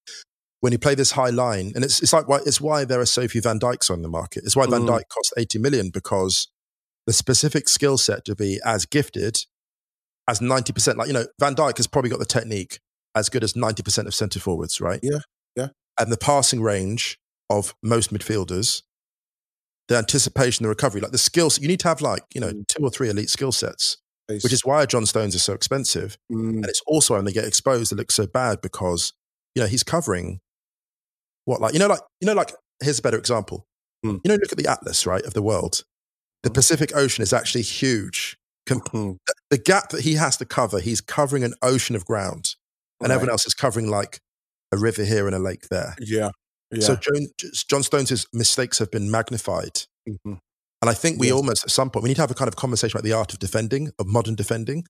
When 0.62 0.72
you 0.72 0.80
play 0.80 0.96
this 0.96 1.12
high 1.12 1.32
line, 1.32 1.74
and 1.76 1.84
it's 1.84 2.02
it's 2.02 2.14
like 2.14 2.30
why 2.30 2.40
it's 2.46 2.62
why 2.62 2.86
there 2.86 3.02
are 3.02 3.06
so 3.06 3.28
few 3.28 3.42
Van 3.42 3.60
Dijks 3.60 3.90
on 3.92 4.02
the 4.02 4.08
market. 4.10 4.44
It's 4.46 4.56
why 4.56 4.66
Van 4.66 4.84
Mm. 4.84 4.88
Dijk 4.90 5.04
costs 5.10 5.34
eighty 5.38 5.60
million 5.60 5.90
because 5.90 6.48
the 7.06 7.12
specific 7.12 7.68
skill 7.68 7.98
set 7.98 8.24
to 8.24 8.34
be 8.36 8.62
as 8.64 8.86
gifted 8.86 9.40
as 10.30 10.40
ninety 10.40 10.72
percent. 10.72 10.98
Like 10.98 11.08
you 11.08 11.14
know, 11.14 11.26
Van 11.42 11.56
Dijk 11.56 11.76
has 11.76 11.88
probably 11.88 12.10
got 12.10 12.20
the 12.20 12.26
technique 12.26 12.80
as 13.16 13.30
good 13.30 13.44
as 13.44 13.56
ninety 13.56 13.84
percent 13.84 14.08
of 14.08 14.16
centre 14.16 14.40
forwards, 14.40 14.80
right? 14.82 15.00
Yeah, 15.04 15.20
yeah. 15.56 15.68
And 16.00 16.12
the 16.12 16.18
passing 16.18 16.62
range 16.62 17.18
of 17.50 17.76
most 17.84 18.14
midfielders, 18.14 18.82
the 19.88 19.98
anticipation, 19.98 20.64
the 20.64 20.70
recovery, 20.70 21.02
like 21.02 21.12
the 21.12 21.18
skills. 21.18 21.60
You 21.60 21.68
need 21.68 21.80
to 21.82 21.88
have 21.88 22.02
like 22.02 22.24
you 22.34 22.42
know 22.42 22.52
Mm. 22.52 22.68
two 22.68 22.84
or 22.84 22.90
three 22.90 23.10
elite 23.10 23.30
skill 23.30 23.52
sets 23.52 23.98
which 24.30 24.54
is 24.54 24.64
why 24.64 24.86
John 24.86 25.06
Stones 25.06 25.36
is 25.36 25.44
so 25.44 25.52
expensive. 25.54 26.18
Mm, 26.32 26.56
And 26.56 26.66
it's 26.66 26.82
also 26.88 27.16
when 27.16 27.26
they 27.26 27.34
get 27.34 27.44
exposed, 27.46 27.92
it 27.92 27.96
looks 27.96 28.16
so 28.16 28.26
bad 28.26 28.62
because 28.62 29.12
you 29.54 29.62
know 29.62 29.68
he's 29.68 29.84
covering 29.84 30.40
what 31.46 31.60
like 31.62 31.74
you 31.74 31.80
know 31.80 31.88
like 31.88 32.00
you 32.22 32.26
know 32.26 32.34
like 32.34 32.54
here's 32.82 33.00
a 33.00 33.02
better 33.02 33.18
example. 33.18 33.66
Hmm. 34.04 34.18
You 34.24 34.30
know, 34.30 34.36
look 34.36 34.52
at 34.52 34.58
the 34.58 34.68
atlas 34.70 35.06
right 35.06 35.24
of 35.26 35.34
the 35.34 35.42
world. 35.42 35.84
The 36.44 36.50
Hmm. 36.50 36.54
Pacific 36.54 36.96
Ocean 36.96 37.22
is 37.22 37.34
actually 37.34 37.64
huge. 37.64 38.38
Com- 38.66 38.80
mm, 38.82 39.18
the 39.50 39.58
gap 39.58 39.90
that 39.90 40.02
he 40.02 40.14
has 40.16 40.38
to 40.38 40.46
cover, 40.46 40.80
he's 40.80 41.02
covering 41.02 41.44
an 41.44 41.54
ocean 41.62 41.96
of 41.98 42.06
ground, 42.06 42.53
and 43.04 43.10
right. 43.10 43.16
everyone 43.16 43.32
else 43.32 43.46
is 43.46 43.54
covering 43.54 43.90
like 43.90 44.20
a 44.72 44.78
river 44.78 45.04
here 45.04 45.28
and 45.28 45.36
a 45.36 45.40
lake 45.40 45.68
there. 45.70 45.96
Yeah, 46.00 46.32
yeah. 46.72 46.82
So 46.82 46.96
John, 46.96 47.28
John 47.70 47.84
Stones' 47.84 48.26
mistakes 48.34 48.80
have 48.80 48.90
been 48.92 49.12
magnified. 49.12 49.84
Mhm. 50.08 50.40
And 50.82 50.90
I 50.90 50.94
think 50.94 51.20
we 51.20 51.28
Yes. 51.28 51.36
almost, 51.36 51.64
at 51.64 51.72
some 51.72 51.90
point, 51.90 52.04
we 52.04 52.10
need 52.10 52.16
to 52.16 52.22
have 52.22 52.32
a 52.32 52.36
kind 52.36 52.50
of 52.50 52.56
conversation 52.58 52.98
about 52.98 53.04
the 53.06 53.14
art 53.14 53.32
of 53.34 53.40
defending, 53.40 53.92
of 54.00 54.08
modern 54.08 54.36
defending, 54.36 54.84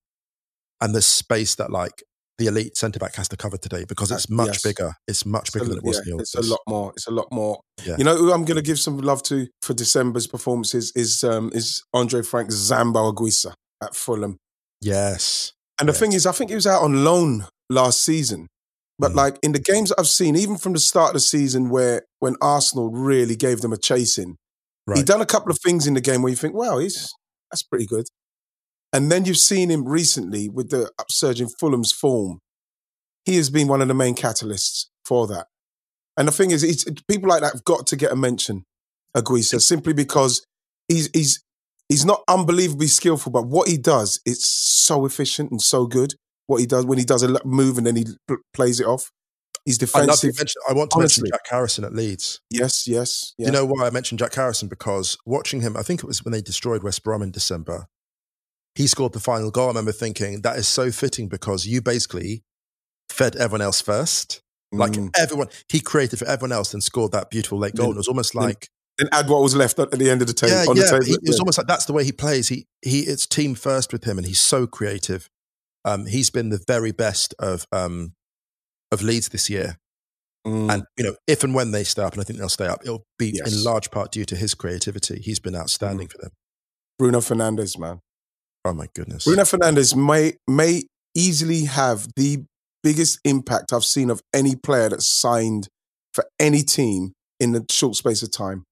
and 0.81 0.95
the 0.95 1.01
space 1.01 1.53
that 1.55 1.69
like 1.71 2.03
the 2.39 2.47
elite 2.47 2.75
centre 2.75 2.97
back 2.97 3.13
has 3.15 3.27
to 3.27 3.37
cover 3.37 3.57
today 3.57 3.85
because 3.85 4.09
it's 4.09 4.25
Uh, 4.29 4.33
much 4.33 4.47
yes. 4.47 4.61
bigger. 4.63 4.95
It's 5.07 5.23
much 5.23 5.53
bigger 5.53 5.65
than 5.65 5.77
it 5.77 5.83
was 5.83 5.97
yeah, 5.97 6.01
in 6.01 6.05
the 6.07 6.11
old 6.13 6.21
it's 6.21 6.33
a 6.33 6.41
lot 6.41 6.61
more. 6.67 6.91
It's 6.95 7.05
a 7.05 7.11
lot 7.11 7.27
more. 7.31 7.59
Yeah. 7.85 7.95
You 7.97 8.03
know 8.03 8.17
who 8.17 8.31
I'm 8.33 8.43
going 8.43 8.55
to 8.55 8.63
give 8.63 8.79
some 8.79 8.97
love 8.97 9.21
to 9.23 9.47
for 9.61 9.73
December's 9.75 10.25
performances 10.25 10.91
is 10.95 11.23
um, 11.23 11.51
is 11.53 11.83
Andre 11.93 12.23
Frank 12.23 12.49
Zambo 12.49 13.13
Anguissa 13.13 13.53
at 13.83 13.95
Fulham. 13.95 14.37
Yes. 14.81 15.53
And 15.79 15.87
the 15.87 15.93
Yes. 15.93 15.99
thing 15.99 16.13
is, 16.13 16.25
I 16.25 16.31
think 16.31 16.49
he 16.49 16.55
was 16.55 16.65
out 16.67 16.81
on 16.81 17.03
loan 17.03 17.45
last 17.73 18.03
season. 18.03 18.47
But 18.99 19.11
Mm. 19.11 19.15
like 19.15 19.39
in 19.43 19.51
the 19.53 19.59
games 19.59 19.91
I've 19.91 20.07
seen, 20.07 20.35
even 20.35 20.57
from 20.57 20.73
the 20.73 20.79
start 20.79 21.09
of 21.09 21.13
the 21.15 21.19
season, 21.19 21.69
where 21.69 22.03
when 22.19 22.35
Arsenal 22.41 22.89
really 22.91 23.35
gave 23.35 23.61
them 23.61 23.73
a 23.73 23.77
chasing, 23.77 24.37
he 24.87 24.91
Right. 24.99 25.05
done 25.05 25.21
a 25.21 25.25
couple 25.25 25.51
of 25.51 25.59
things 25.59 25.87
in 25.87 25.93
the 25.95 26.01
game 26.01 26.21
where 26.21 26.29
you 26.29 26.35
think, 26.37 26.53
wow, 26.53 26.77
he's 26.77 27.11
that's 27.51 27.63
pretty 27.63 27.85
good. 27.85 28.07
And 28.93 29.11
then 29.11 29.25
you've 29.25 29.37
seen 29.37 29.69
him 29.71 29.85
recently 29.85 30.49
with 30.49 30.69
the 30.69 30.91
upsurge 30.99 31.41
in 31.41 31.49
Fulham's 31.49 31.91
form. 31.91 32.39
He 33.25 33.37
has 33.37 33.49
been 33.49 33.67
one 33.67 33.81
of 33.81 33.87
the 33.87 33.93
main 33.93 34.15
catalysts 34.15 34.87
for 35.05 35.27
that. 35.27 35.47
And 36.17 36.27
the 36.27 36.31
thing 36.31 36.51
is, 36.51 36.63
it's, 36.63 36.85
people 37.07 37.29
like 37.29 37.41
that 37.41 37.53
have 37.53 37.63
got 37.63 37.87
to 37.87 37.95
get 37.95 38.11
a 38.11 38.15
mention, 38.15 38.65
Anguissa, 39.17 39.61
simply 39.61 39.93
because 39.93 40.45
he's 40.87 41.09
he's 41.13 41.43
he's 41.89 42.05
not 42.05 42.23
unbelievably 42.27 42.87
skillful, 42.87 43.31
but 43.31 43.47
what 43.47 43.67
he 43.67 43.77
does, 43.77 44.19
it's 44.25 44.47
so 44.47 45.05
efficient 45.05 45.49
and 45.51 45.61
so 45.61 45.87
good. 45.87 46.13
What 46.47 46.59
he 46.59 46.65
does 46.65 46.85
when 46.85 46.97
he 46.97 47.05
does 47.05 47.23
a 47.23 47.39
move 47.45 47.77
and 47.77 47.87
then 47.87 47.95
he 47.95 48.05
pl- 48.27 48.37
plays 48.53 48.79
it 48.79 48.85
off. 48.85 49.11
He's 49.65 49.77
I, 49.77 49.85
defensive. 49.85 50.33
to 50.35 50.39
mention, 50.41 50.61
I 50.69 50.73
want 50.73 50.91
to 50.91 50.97
Honestly. 50.97 51.21
mention 51.23 51.37
Jack 51.37 51.49
Harrison 51.49 51.83
at 51.85 51.93
Leeds. 51.93 52.41
Yes, 52.49 52.85
yes. 52.85 53.33
Do 53.39 53.45
You 53.45 53.51
know 53.51 53.65
why 53.65 53.87
I 53.87 53.91
mentioned 53.91 54.19
Jack 54.19 54.33
Harrison? 54.35 54.67
Because 54.67 55.17
watching 55.25 55.61
him, 55.61 55.77
I 55.77 55.83
think 55.83 56.01
it 56.03 56.05
was 56.05 56.23
when 56.25 56.33
they 56.33 56.41
destroyed 56.41 56.83
West 56.83 57.01
Brom 57.03 57.21
in 57.21 57.31
December, 57.31 57.85
he 58.75 58.87
scored 58.87 59.13
the 59.13 59.21
final 59.21 59.51
goal. 59.51 59.65
I 59.65 59.67
remember 59.69 59.93
thinking, 59.93 60.41
that 60.41 60.57
is 60.57 60.67
so 60.67 60.91
fitting 60.91 61.29
because 61.29 61.65
you 61.65 61.81
basically 61.81 62.43
fed 63.09 63.35
everyone 63.37 63.61
else 63.61 63.79
first. 63.79 64.41
Like 64.73 64.93
Mm. 64.93 65.11
everyone, 65.15 65.47
he 65.69 65.79
created 65.79 66.17
for 66.19 66.25
everyone 66.25 66.51
else 66.51 66.73
and 66.73 66.83
scored 66.83 67.11
that 67.13 67.29
beautiful 67.29 67.57
late 67.59 67.75
goal. 67.75 67.85
And 67.87 67.95
it 67.95 67.97
was 67.99 68.07
almost 68.07 68.33
then- 68.33 68.43
like, 68.43 68.67
and 68.99 69.07
add 69.13 69.29
what 69.29 69.41
was 69.41 69.55
left 69.55 69.79
at 69.79 69.91
the 69.91 70.09
end 70.09 70.21
of 70.21 70.27
the 70.27 70.33
table. 70.33 70.53
yeah, 70.55 70.65
on 70.67 70.75
yeah. 70.75 70.83
the 70.83 70.89
table. 70.89 71.05
he- 71.05 71.13
it 71.13 71.19
was 71.27 71.39
almost 71.39 71.57
like 71.57 71.67
that's 71.67 71.85
the 71.85 71.93
way 71.93 72.03
he 72.03 72.11
plays. 72.11 72.49
He, 72.49 72.65
he, 72.81 73.01
it's 73.01 73.25
team 73.27 73.55
first 73.55 73.93
with 73.93 74.03
him, 74.03 74.17
and 74.17 74.27
he's 74.27 74.41
so 74.41 74.67
creative. 74.67 75.29
Um, 75.85 76.05
he's 76.05 76.29
been 76.29 76.49
the 76.49 76.63
very 76.67 76.91
best 76.91 77.33
of 77.39 77.65
um, 77.71 78.13
of 78.91 79.01
Leeds 79.01 79.29
this 79.29 79.49
year. 79.49 79.77
Mm. 80.45 80.73
And 80.73 80.83
you 80.97 81.03
know, 81.05 81.15
if 81.27 81.43
and 81.43 81.55
when 81.55 81.71
they 81.71 81.83
stay 81.83 82.03
up, 82.03 82.13
and 82.13 82.21
I 82.21 82.25
think 82.25 82.39
they'll 82.39 82.49
stay 82.49 82.67
up, 82.67 82.81
it'll 82.83 83.05
be 83.17 83.31
Yes. 83.35 83.53
in 83.53 83.63
large 83.63 83.91
part 83.91 84.11
due 84.11 84.25
to 84.25 84.35
his 84.35 84.53
creativity. 84.53 85.21
He's 85.21 85.39
been 85.39 85.55
outstanding 85.55 86.07
for 86.07 86.17
them. 86.19 86.31
Bruno 86.99 87.19
Fernandes, 87.19 87.77
man. 87.77 87.99
Oh 88.65 88.73
my 88.73 88.87
goodness. 88.93 89.25
Bruno 89.25 89.43
Fernandes 89.43 89.95
may 89.95 90.33
may 90.47 90.83
easily 91.15 91.65
have 91.65 92.07
the 92.15 92.45
biggest 92.81 93.19
impact 93.23 93.71
I've 93.71 93.85
seen 93.85 94.09
of 94.09 94.21
any 94.33 94.55
player 94.55 94.89
that's 94.89 95.07
signed 95.07 95.69
for 96.13 96.25
any 96.39 96.63
team 96.63 97.13
in 97.39 97.55
a 97.55 97.61
short 97.69 97.95
space 97.95 98.21
of 98.23 98.31
time. 98.31 98.65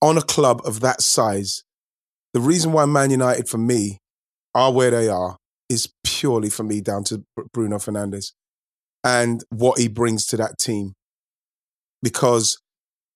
On 0.00 0.16
a 0.16 0.22
club 0.22 0.60
of 0.64 0.80
that 0.80 1.02
size, 1.02 1.64
the 2.32 2.40
reason 2.40 2.70
why 2.72 2.84
Man 2.84 3.10
United 3.10 3.48
for 3.48 3.58
me 3.58 3.98
are 4.54 4.72
where 4.72 4.90
they 4.92 5.08
are 5.08 5.36
is 5.68 5.92
purely 6.04 6.50
for 6.50 6.62
me 6.62 6.80
down 6.80 7.04
to 7.04 7.24
Bruno 7.52 7.76
Fernandes 7.76 8.32
and 9.04 9.44
what 9.50 9.78
he 9.78 9.88
brings 9.88 10.26
to 10.26 10.36
that 10.36 10.58
team. 10.58 10.94
Because 12.02 12.58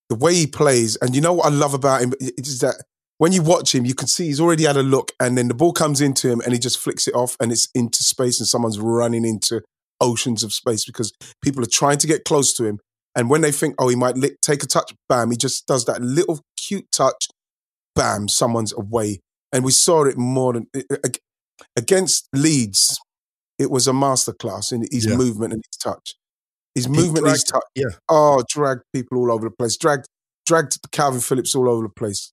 the 0.09 0.17
way 0.17 0.35
he 0.35 0.47
plays, 0.47 0.97
and 0.97 1.15
you 1.15 1.21
know 1.21 1.33
what 1.33 1.47
I 1.47 1.51
love 1.51 1.75
about 1.75 2.03
him 2.03 2.13
is 2.21 2.61
that 2.61 2.83
when 3.19 3.33
you 3.33 3.43
watch 3.43 3.75
him, 3.75 3.85
you 3.85 3.95
can 3.95 4.09
see 4.09 4.27
he's 4.27 4.41
already 4.41 4.65
had 4.65 4.77
a 4.77 4.83
look, 4.83 5.13
and 5.21 5.39
then 5.39 5.49
the 5.49 5.55
ball 5.55 5.73
comes 5.73 6.01
into 6.01 6.29
him, 6.29 6.41
and 6.41 6.53
he 6.53 6.59
just 6.59 6.79
flicks 6.79 7.07
it 7.07 7.15
off, 7.15 7.37
and 7.41 7.53
it's 7.53 7.69
into 7.75 8.03
space, 8.03 8.41
and 8.41 8.49
someone's 8.49 8.81
running 8.81 9.25
into 9.25 9.63
oceans 10.01 10.43
of 10.43 10.53
space 10.53 10.85
because 10.85 11.13
people 11.41 11.63
are 11.63 11.71
trying 11.71 11.99
to 11.99 12.09
get 12.09 12.25
close 12.25 12.53
to 12.55 12.65
him. 12.65 12.81
And 13.15 13.31
when 13.31 13.43
they 13.43 13.53
think, 13.53 13.77
oh, 13.79 13.89
he 13.89 13.95
might 13.95 14.17
lick, 14.17 14.41
take 14.41 14.63
a 14.63 14.67
touch, 14.67 14.93
bam, 15.09 15.31
he 15.31 15.37
just 15.37 15.67
does 15.67 15.85
that 15.85 16.03
little 16.03 16.41
cute 16.57 16.91
touch, 16.91 17.29
bam, 17.95 18.29
someone's 18.29 18.73
away. 18.73 19.21
And 19.53 19.65
we 19.65 19.71
saw 19.71 20.05
it 20.05 20.19
more 20.19 20.55
than 20.55 20.67
against 21.77 22.29
Leeds. 22.33 22.99
It 23.59 23.71
was 23.71 23.87
a 23.87 23.93
masterclass 23.93 24.73
in 24.73 24.87
his 24.91 25.07
Yeah. 25.07 25.17
movement 25.17 25.53
and 25.53 25.63
his 25.71 25.77
touch. 25.77 26.15
His 26.75 26.89
movement, 26.89 27.25
dragged, 27.25 27.35
his 27.37 27.45
touch. 27.45 27.63
Yeah. 27.75 27.91
Oh, 28.09 28.43
dragged 28.49 28.83
people 28.93 29.19
all 29.19 29.31
over 29.31 29.49
the 29.49 29.55
place. 29.55 29.77
Dragged, 29.77 30.07
dragged 30.47 30.79
Kalvin 30.91 31.23
Phillips 31.23 31.55
all 31.55 31.69
over 31.69 31.83
the 31.85 31.93
place. 31.93 32.33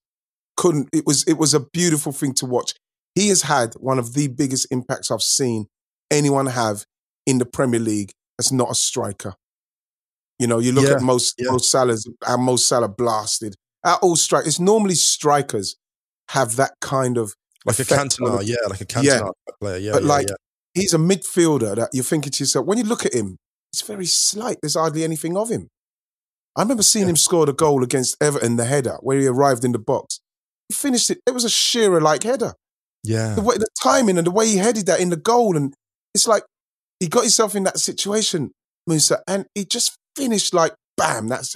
Couldn't. 0.58 0.90
It 0.94 1.06
was. 1.06 1.24
It 1.26 1.38
was 1.38 1.54
a 1.54 1.60
beautiful 1.60 2.12
thing 2.12 2.34
to 2.36 2.46
watch. 2.46 2.74
He 3.16 3.30
has 3.30 3.44
had 3.44 3.74
one 3.76 4.00
of 4.00 4.14
the 4.14 4.28
biggest 4.28 4.68
impacts 4.72 5.12
I've 5.12 5.22
seen 5.22 5.68
anyone 6.12 6.48
have 6.48 6.86
in 7.26 7.38
the 7.38 7.46
Premier 7.46 7.80
League 7.80 8.12
that's 8.38 8.52
not 8.52 8.72
a 8.72 8.76
striker. 8.76 9.36
You 10.38 10.48
know, 10.48 10.60
you 10.60 10.72
look 10.72 10.86
Yeah, 10.88 10.96
at 10.96 11.02
most 11.02 11.36
yeah. 11.38 11.52
most 11.52 11.70
Salah's, 11.70 12.08
our 12.26 12.38
most 12.38 12.68
Salah 12.68 12.88
blasted. 12.88 13.56
At 13.86 14.00
all 14.02 14.16
strike. 14.16 14.46
It's 14.48 14.60
normally 14.60 14.96
strikers 14.96 15.76
have 16.30 16.56
that 16.58 16.74
kind 16.82 17.18
of 17.18 17.36
Like 17.66 17.80
a 17.80 17.84
Cantona, 17.84 18.42
yeah, 18.46 18.56
like 18.70 18.82
a 18.82 19.04
Yeah. 19.04 19.22
Player. 19.60 19.78
Yeah, 19.78 19.92
But 19.94 20.04
yeah, 20.04 20.08
like- 20.10 20.30
yeah. 20.30 20.36
he's 20.74 20.94
a 20.94 20.98
midfielder 20.98 21.76
that 21.76 21.90
you're 21.94 22.04
thinking 22.04 22.32
to 22.32 22.44
yourself, 22.44 22.66
when 22.66 22.78
you 22.78 22.84
look 22.86 23.06
at 23.06 23.14
him, 23.14 23.38
it's 23.74 23.82
very 23.82 24.06
slight. 24.06 24.58
There's 24.62 24.76
hardly 24.76 25.04
anything 25.04 25.36
of 25.38 25.50
him. 25.50 25.68
I 26.56 26.62
remember 26.64 26.84
seeing 26.84 27.08
him 27.08 27.16
score 27.16 27.46
the 27.46 27.54
goal 27.54 27.84
against 27.84 28.16
Everton, 28.22 28.56
the 28.56 28.66
header, 28.66 28.98
where 29.02 29.18
he 29.20 29.28
arrived 29.28 29.64
in 29.64 29.72
the 29.72 29.80
box. 29.80 30.20
He 30.68 30.74
finished 30.74 31.10
it. 31.10 31.20
It 31.28 31.34
was 31.34 31.44
a 31.44 31.50
Shearer 31.50 32.02
like 32.02 32.24
header. 32.24 32.54
yeah. 33.04 33.36
The, 33.36 33.42
way, 33.42 33.58
the 33.58 33.68
timing 33.82 34.18
and 34.18 34.26
the 34.28 34.32
way 34.32 34.48
he 34.48 34.58
headed 34.58 34.86
that 34.88 35.00
in 35.00 35.10
the 35.10 35.16
goal. 35.18 35.56
And 35.56 35.74
it's 36.14 36.28
like 36.28 36.44
he 37.00 37.08
got 37.08 37.22
himself 37.22 37.56
in 37.56 37.64
that 37.64 37.80
situation, 37.80 38.52
Musa, 38.88 39.22
and 39.28 39.46
he 39.56 39.66
just 39.66 39.96
finished 40.16 40.54
like, 40.54 40.74
bam, 40.98 41.28
that's 41.28 41.56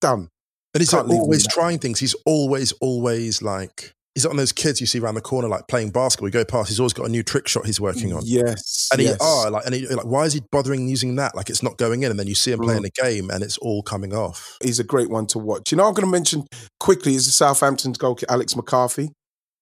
done. 0.00 0.28
And 0.72 0.80
he's 0.80 0.92
like 0.92 1.08
always 1.08 1.46
trying 1.46 1.78
things. 1.78 2.00
He's 2.00 2.14
always, 2.26 2.72
always 2.80 3.40
like 3.42 3.92
he's 4.14 4.26
on 4.26 4.36
those 4.36 4.52
kids 4.52 4.80
you 4.80 4.86
see 4.86 4.98
around 4.98 5.14
the 5.14 5.20
corner 5.20 5.48
like 5.48 5.68
playing 5.68 5.90
basketball. 5.90 6.28
You 6.28 6.32
go 6.32 6.44
past, 6.44 6.68
he's 6.68 6.80
always 6.80 6.92
got 6.92 7.06
a 7.06 7.08
new 7.08 7.22
trick 7.22 7.48
shot 7.48 7.66
he's 7.66 7.80
working 7.80 8.12
on. 8.12 8.22
Yes. 8.24 8.88
And 8.92 9.00
yes. 9.00 9.12
he 9.12 9.16
oh 9.20 9.48
like 9.50 9.66
and 9.66 9.74
he, 9.74 9.86
like 9.86 10.06
why 10.06 10.24
is 10.24 10.32
he 10.32 10.40
bothering 10.50 10.88
using 10.88 11.16
that? 11.16 11.34
Like 11.34 11.50
it's 11.50 11.62
not 11.62 11.76
going 11.76 12.02
in, 12.02 12.10
and 12.10 12.18
then 12.18 12.26
you 12.26 12.34
see 12.34 12.52
him 12.52 12.60
Mm. 12.60 12.64
playing 12.64 12.84
a 12.84 13.02
game 13.02 13.30
and 13.30 13.42
it's 13.42 13.58
all 13.58 13.82
coming 13.82 14.14
off. 14.14 14.56
He's 14.62 14.78
a 14.78 14.84
great 14.84 15.10
one 15.10 15.26
to 15.28 15.38
watch. 15.38 15.70
You 15.72 15.76
know, 15.76 15.86
I'm 15.86 15.94
going 15.94 16.06
to 16.06 16.10
mention 16.10 16.44
quickly 16.80 17.14
is 17.14 17.26
the 17.26 17.32
Southampton's 17.32 17.98
goalkeeper, 17.98 18.32
Alex 18.32 18.56
McCarthy. 18.56 19.10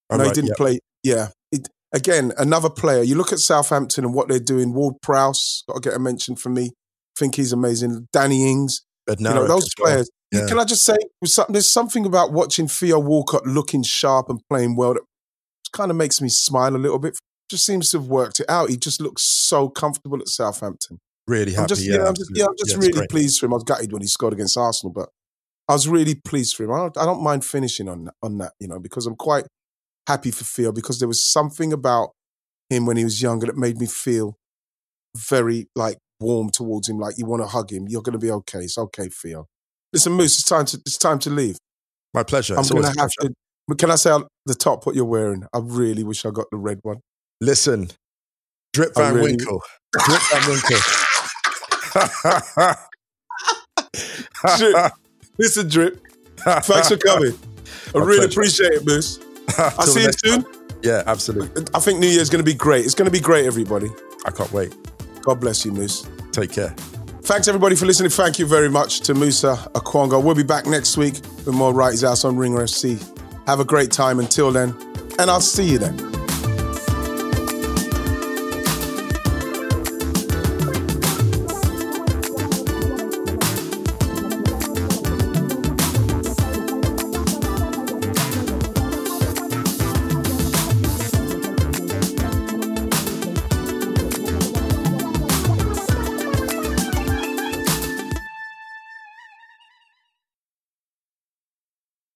Oh, 0.09 0.17
no, 0.17 0.23
right, 0.23 0.27
he 0.27 0.33
didn't 0.33 0.49
yeah. 0.49 0.55
play. 0.57 0.79
Yeah. 1.03 1.27
It, 1.51 1.67
again, 1.93 2.31
another 2.37 2.69
player. 2.69 3.01
You 3.03 3.15
look 3.15 3.33
at 3.33 3.39
Southampton 3.39 4.05
and 4.05 4.13
what 4.13 4.27
they're 4.27 4.39
doing. 4.39 4.73
Ward 4.73 4.95
Prowse, 5.01 5.63
got 5.67 5.81
to 5.81 5.89
get 5.89 5.95
a 5.95 5.99
mention 5.99 6.35
from 6.35 6.53
me. 6.53 6.71
think 7.17 7.35
he's 7.35 7.51
amazing. 7.51 8.07
Danny 8.13 8.49
Ings. 8.49 8.81
But 9.05 9.19
You 9.19 9.25
now 9.25 9.33
know, 9.35 9.47
those 9.47 9.67
players. 9.77 10.09
Yeah. 10.33 10.47
Can 10.47 10.59
I 10.59 10.65
just 10.65 10.83
say, 10.83 10.97
there's 11.49 11.71
something 11.71 12.05
about 12.05 12.33
watching 12.33 12.67
Theo 12.67 12.99
Walcott 12.99 13.45
looking 13.45 13.83
sharp 13.83 14.29
and 14.29 14.41
playing 14.49 14.75
well 14.75 14.95
that 14.95 15.03
kind 15.71 15.91
of 15.91 15.97
makes 15.97 16.19
me 16.21 16.29
smile 16.29 16.75
a 16.75 16.77
little 16.77 16.99
bit. 16.99 17.17
Just 17.49 17.65
seems 17.65 17.91
to 17.91 17.99
have 17.99 18.07
worked 18.07 18.39
it 18.39 18.49
out. 18.49 18.69
He 18.69 18.77
just 18.77 18.99
looks 18.99 19.23
so 19.23 19.69
comfortable 19.69 20.19
at 20.19 20.27
Southampton. 20.27 20.99
really 21.27 21.51
happy. 21.51 21.61
I'm 21.61 21.67
just, 21.67 21.85
yeah, 21.85 21.97
know, 21.97 22.05
I'm 22.05 22.15
just, 22.15 22.31
yeah, 22.33 22.45
I'm 22.45 22.55
just 22.57 22.71
Yeah, 22.71 22.87
really 22.87 23.07
pleased 23.07 23.39
for 23.39 23.45
him. 23.45 23.53
I 23.53 23.55
was 23.55 23.63
gutted 23.63 23.91
when 23.91 24.01
he 24.01 24.07
scored 24.07 24.33
against 24.33 24.57
Arsenal, 24.57 24.93
but 24.93 25.09
I 25.67 25.73
was 25.73 25.87
really 25.87 26.15
pleased 26.15 26.55
for 26.55 26.63
him. 26.63 26.71
I 26.71 26.77
don't, 26.77 26.97
I 26.97 27.05
don't 27.05 27.23
mind 27.23 27.45
finishing 27.45 27.87
on 27.87 28.05
that, 28.05 28.15
on 28.21 28.37
that, 28.39 28.53
you 28.59 28.67
know, 28.67 28.79
because 28.79 29.05
I'm 29.05 29.15
quite 29.15 29.45
happy 30.07 30.31
for 30.31 30.43
Theo 30.43 30.71
because 30.71 30.99
there 30.99 31.07
was 31.07 31.25
something 31.25 31.71
about 31.71 32.09
him 32.69 32.85
when 32.85 32.97
he 32.97 33.03
was 33.03 33.21
younger 33.21 33.47
that 33.47 33.57
made 33.57 33.77
me 33.77 33.85
feel 33.85 34.35
very 35.15 35.67
like 35.75 35.97
warm 36.19 36.49
towards 36.49 36.89
him. 36.89 36.97
Like 36.99 37.17
you 37.17 37.25
want 37.25 37.41
to 37.41 37.47
hug 37.47 37.71
him. 37.71 37.87
You're 37.87 38.01
going 38.01 38.13
to 38.13 38.19
be 38.19 38.31
okay. 38.31 38.59
It's 38.59 38.77
okay, 38.77 39.09
Theo. 39.09 39.47
Listen, 39.93 40.13
Moose, 40.13 40.39
it's 40.39 40.47
time 40.49 40.65
to 40.65 40.77
it's 40.85 40.97
time 40.97 41.19
to 41.19 41.29
leave. 41.29 41.57
My 42.13 42.23
pleasure. 42.23 42.55
I'm 42.57 42.67
going 42.67 42.83
to 42.83 42.93
have 42.99 43.09
to. 43.21 43.33
Can 43.77 43.91
I 43.91 43.95
say 43.95 44.11
the 44.45 44.55
top 44.55 44.85
what 44.85 44.95
you're 44.95 45.05
wearing? 45.05 45.45
I 45.53 45.59
really 45.61 46.03
wish 46.03 46.25
I 46.25 46.31
got 46.31 46.47
the 46.51 46.57
red 46.57 46.79
one. 46.83 46.97
Listen, 47.41 47.89
Drip 48.73 48.93
Van 48.95 49.13
really- 49.15 49.31
Winkle. 49.37 49.61
Drip 49.93 50.21
Van 50.31 50.49
Winkle. 50.49 50.77
Drip. 54.57 54.91
Listen, 55.37 55.69
Drip. 55.69 56.01
Thanks 56.37 56.89
for 56.89 56.97
coming. 56.97 57.33
I 57.95 57.99
My 57.99 58.05
really 58.05 58.27
pleasure. 58.27 58.39
appreciate 58.39 58.71
it, 58.73 58.85
Moose. 58.85 59.19
I'll 59.57 59.81
see 59.83 60.01
you 60.01 60.05
next 60.07 60.21
time. 60.21 60.41
soon. 60.43 60.53
Yeah, 60.83 61.03
absolutely. 61.05 61.63
I 61.73 61.79
think 61.79 61.99
New 61.99 62.07
Year's 62.07 62.29
going 62.29 62.43
to 62.43 62.49
be 62.49 62.53
great. 62.55 62.85
It's 62.85 62.95
going 62.95 63.05
to 63.05 63.11
be 63.11 63.19
great, 63.21 63.45
everybody. 63.45 63.89
I 64.25 64.31
can't 64.31 64.51
wait. 64.51 64.75
God 65.21 65.39
bless 65.39 65.63
you, 65.65 65.71
Moose. 65.71 66.05
Take 66.31 66.51
care. 66.51 66.75
Thanks, 67.25 67.47
everybody, 67.47 67.77
for 67.77 67.85
listening. 67.85 68.09
Thank 68.09 68.37
you 68.37 68.45
very 68.45 68.69
much 68.69 68.99
to 69.01 69.13
Musa 69.13 69.55
Okwonga. 69.75 70.21
We'll 70.21 70.35
be 70.35 70.43
back 70.43 70.65
next 70.65 70.97
week 70.97 71.13
with 71.45 71.55
more 71.55 71.71
Wrighty's 71.71 72.01
House 72.01 72.25
on 72.25 72.35
Ringer 72.35 72.59
FC. 72.59 73.01
Have 73.47 73.61
a 73.61 73.65
great 73.65 73.91
time 73.91 74.19
until 74.19 74.51
then, 74.51 74.75
and 75.17 75.31
I'll 75.31 75.39
see 75.39 75.71
you 75.71 75.77
then. 75.77 76.22